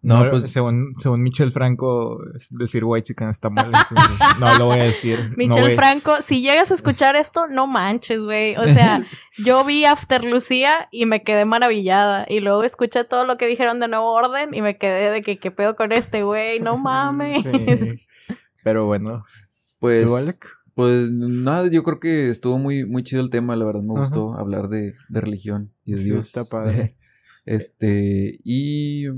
No, 0.00 0.24
No, 0.24 0.30
pues- 0.30 0.52
según, 0.52 0.92
según 0.98 1.22
Michel 1.24 1.50
Franco, 1.50 2.20
decir 2.50 2.84
white 2.84 3.04
chicken 3.06 3.30
está 3.30 3.50
mal, 3.50 3.66
entonces 3.90 4.38
no 4.38 4.56
lo 4.56 4.66
voy 4.66 4.78
a 4.78 4.84
decir. 4.84 5.32
Michel 5.36 5.72
Franco, 5.74 6.22
si 6.22 6.40
llegas 6.40 6.70
a 6.70 6.74
escuchar 6.74 7.16
esto, 7.16 7.48
no 7.48 7.66
manches, 7.66 8.22
güey. 8.22 8.54
O 8.56 8.64
sea, 8.64 9.04
yo 9.38 9.64
vi 9.64 9.84
After 9.84 10.22
Lucía 10.24 10.88
y 10.92 11.06
me 11.06 11.22
quedé 11.24 11.44
maravillada. 11.44 12.26
Y 12.28 12.38
luego 12.38 12.62
escuché 12.62 13.02
todo 13.04 13.24
lo 13.24 13.36
que 13.38 13.46
dijeron 13.48 13.80
de 13.80 13.88
Nuevo 13.88 14.12
Orden 14.12 14.54
y 14.54 14.62
me 14.62 14.78
quedé 14.78 15.10
de 15.10 15.22
que 15.22 15.38
qué 15.38 15.50
pedo 15.50 15.74
con 15.74 15.90
este, 15.90 16.22
güey. 16.22 16.60
No 16.60 16.78
mames. 16.78 17.42
Sí. 17.42 18.00
Pero 18.64 18.86
bueno, 18.86 19.24
Pues, 19.78 20.04
¿tú, 20.04 20.16
Alec? 20.16 20.46
pues 20.74 21.10
nada, 21.12 21.68
yo 21.68 21.82
creo 21.82 22.00
que 22.00 22.28
estuvo 22.30 22.58
muy, 22.58 22.84
muy 22.84 23.02
chido 23.02 23.22
el 23.22 23.30
tema, 23.30 23.56
la 23.56 23.64
verdad 23.64 23.82
me 23.82 23.92
Ajá. 23.94 24.00
gustó 24.02 24.34
hablar 24.34 24.68
de, 24.68 24.94
de 25.08 25.20
religión 25.20 25.72
y 25.84 25.92
de 25.92 25.98
Sí, 25.98 26.04
Dios. 26.04 26.26
está 26.26 26.44
padre. 26.44 26.94
Este, 27.46 28.40
y 28.44 29.08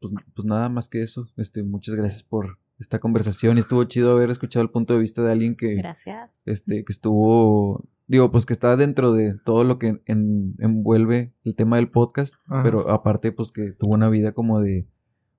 pues, 0.00 0.14
pues 0.34 0.46
nada 0.46 0.70
más 0.70 0.88
que 0.88 1.02
eso. 1.02 1.28
Este, 1.36 1.62
muchas 1.62 1.94
gracias 1.96 2.22
por 2.22 2.56
esta 2.78 2.98
conversación. 2.98 3.58
Y 3.58 3.60
estuvo 3.60 3.84
chido 3.84 4.12
haber 4.12 4.30
escuchado 4.30 4.62
el 4.62 4.70
punto 4.70 4.94
de 4.94 5.00
vista 5.00 5.22
de 5.22 5.32
alguien 5.32 5.54
que, 5.54 5.74
Gracias. 5.74 6.40
este, 6.46 6.82
que 6.84 6.92
estuvo, 6.92 7.84
digo, 8.06 8.30
pues 8.32 8.46
que 8.46 8.54
está 8.54 8.74
dentro 8.78 9.12
de 9.12 9.34
todo 9.44 9.64
lo 9.64 9.78
que 9.78 10.00
en- 10.06 10.54
envuelve 10.60 11.34
el 11.44 11.54
tema 11.56 11.76
del 11.76 11.90
podcast, 11.90 12.36
Ajá. 12.46 12.62
pero 12.62 12.88
aparte, 12.90 13.32
pues 13.32 13.52
que 13.52 13.72
tuvo 13.72 13.92
una 13.92 14.08
vida 14.08 14.32
como 14.32 14.60
de, 14.60 14.86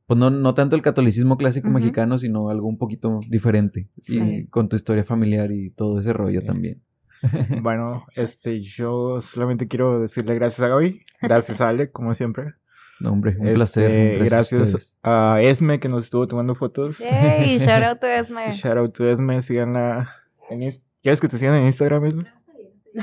pues 0.10 0.20
no, 0.20 0.32
no 0.32 0.56
tanto 0.56 0.76
el 0.76 0.82
catolicismo 0.82 1.38
clásico 1.38 1.70
mexicano, 1.70 2.18
sino 2.18 2.50
algo 2.50 2.68
un 2.68 2.80
poquito 2.80 3.20
diferente. 3.30 3.90
Y 3.96 4.02
Sí. 4.02 4.48
con 4.50 4.68
tu 4.68 4.76
historia 4.76 5.04
familiar 5.06 5.52
y 5.52 5.70
todo 5.70 6.00
ese 6.00 6.14
rollo 6.14 6.42
Sí. 6.42 6.48
también. 6.48 6.82
Bueno, 7.62 8.06
este, 8.16 8.60
yo 8.62 9.22
solamente 9.22 9.68
quiero 9.68 10.00
decirle 10.00 10.34
gracias 10.34 10.62
a 10.62 10.68
Gaby, 10.70 11.02
gracias 11.22 11.62
a 11.62 11.70
Alec, 11.70 11.92
como 11.92 12.16
siempre. 12.16 12.54
No, 13.00 13.12
hombre, 13.12 13.36
un 13.38 13.46
Este, 13.46 13.54
placer. 13.56 14.20
un 14.20 14.26
gracias 14.26 14.98
a 15.04 15.40
Esme 15.44 15.80
que 15.80 15.90
nos 15.90 16.06
estuvo 16.06 16.28
tomando 16.28 16.56
fotos. 16.56 16.98
Yay, 16.98 17.60
shout 17.60 17.84
out 17.84 18.00
to 18.00 18.08
Esme. 18.20 18.52
Shout 18.52 18.78
out 18.78 18.94
to 18.96 19.08
Esme, 19.08 19.44
síganla. 19.44 20.10
En 20.50 20.72
¿Quieres 21.04 21.22
que 21.22 21.28
te 21.30 21.38
sigan 21.38 21.56
en 21.60 21.68
Instagram, 21.68 22.04
Esme? 22.06 22.24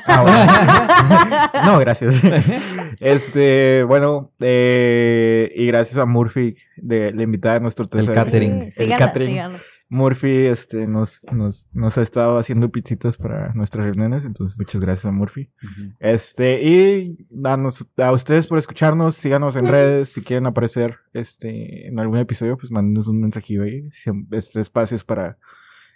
Ah, 0.07 1.51
bueno. 1.53 1.73
no, 1.73 1.79
gracias. 1.79 2.15
Este, 3.01 3.85
bueno, 3.85 4.33
eh, 4.41 5.53
y 5.55 5.67
gracias 5.67 5.99
a 5.99 6.07
Murphy, 6.07 6.57
de 6.77 7.13
la 7.13 7.23
invitada 7.23 7.55
de 7.55 7.61
nuestro 7.61 7.87
tercer 7.87 8.15
catering. 8.15 8.61
Sí, 8.61 8.67
El 8.77 8.85
síganla, 8.85 9.07
catering. 9.07 9.29
síganla. 9.29 9.61
Murphy, 9.89 10.47
este, 10.47 10.89
nos, 10.89 11.23
nos, 11.33 11.69
nos 11.73 11.97
ha 11.97 12.03
estado 12.03 12.39
haciendo 12.39 12.71
pizzitas 12.71 13.17
para 13.17 13.53
nuestras 13.55 13.85
reuniones, 13.85 14.25
entonces 14.25 14.59
muchas 14.59 14.81
gracias 14.81 15.05
a 15.07 15.13
Murphy. 15.13 15.51
Este, 16.01 16.61
y 16.63 17.27
danos, 17.31 17.87
a 17.97 18.13
ustedes 18.13 18.49
por 18.49 18.59
escucharnos, 18.59 19.15
síganos 19.15 19.55
en 19.55 19.67
redes, 19.67 20.09
si 20.09 20.23
quieren 20.23 20.47
aparecer, 20.47 20.97
este, 21.13 21.87
en 21.87 22.01
algún 22.01 22.19
episodio, 22.19 22.57
pues 22.57 22.73
mándenos 22.73 23.07
un 23.07 23.21
mensajillo 23.21 23.63
ahí, 23.63 23.89
este 24.33 24.61
espacio 24.61 24.97
es 24.97 25.05
para, 25.05 25.39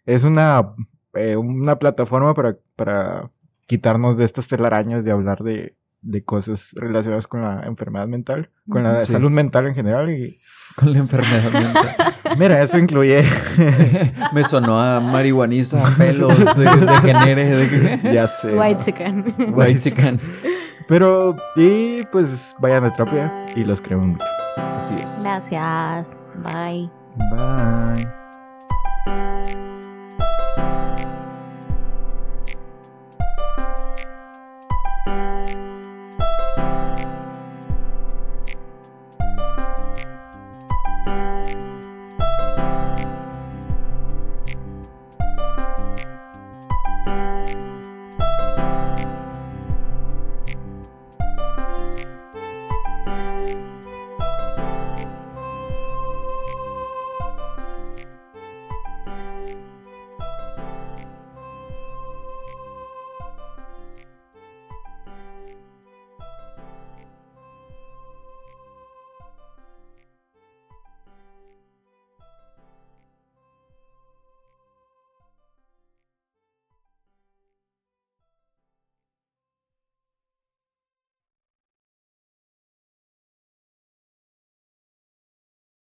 es 0.06 0.22
una, 0.22 0.72
eh, 1.14 1.34
una 1.36 1.76
plataforma 1.80 2.32
para, 2.32 2.56
para 2.76 3.28
quitarnos 3.70 4.16
de 4.16 4.24
estas 4.24 4.48
telarañas 4.48 5.04
de 5.04 5.12
hablar 5.12 5.44
de, 5.44 5.76
de 6.00 6.24
cosas 6.24 6.70
relacionadas 6.72 7.28
con 7.28 7.42
la 7.42 7.62
enfermedad 7.66 8.08
mental, 8.08 8.50
con 8.68 8.82
la 8.82 9.04
sí. 9.04 9.12
salud 9.12 9.30
mental 9.30 9.68
en 9.68 9.76
general, 9.76 10.10
y 10.10 10.40
Con 10.74 10.92
la 10.92 10.98
enfermedad 10.98 11.52
mental. 11.52 11.94
mira, 12.38 12.60
eso 12.62 12.78
incluye, 12.78 13.24
Me 14.32 14.42
sonó 14.42 14.80
a 14.80 14.98
marihuaniza, 14.98 15.86
a 15.86 15.96
pelos, 15.96 16.36
de, 16.56 16.64
de 16.64 16.96
genere, 17.00 17.44
de 17.44 17.68
que... 17.68 18.12
ya 18.12 18.26
sé. 18.26 18.58
White 18.58 18.84
chicken. 18.84 19.52
White 19.54 19.80
chicken. 19.80 20.20
Pero, 20.88 21.36
y 21.54 22.02
pues 22.10 22.56
vayan 22.58 22.82
a 22.82 22.92
terapia 22.92 23.46
y 23.54 23.62
los 23.62 23.80
queremos 23.80 24.08
mucho. 24.08 24.24
Así 24.56 24.96
es. 24.96 25.22
Gracias. 25.22 26.18
Bye. 26.42 26.90
Bye. 27.30 28.04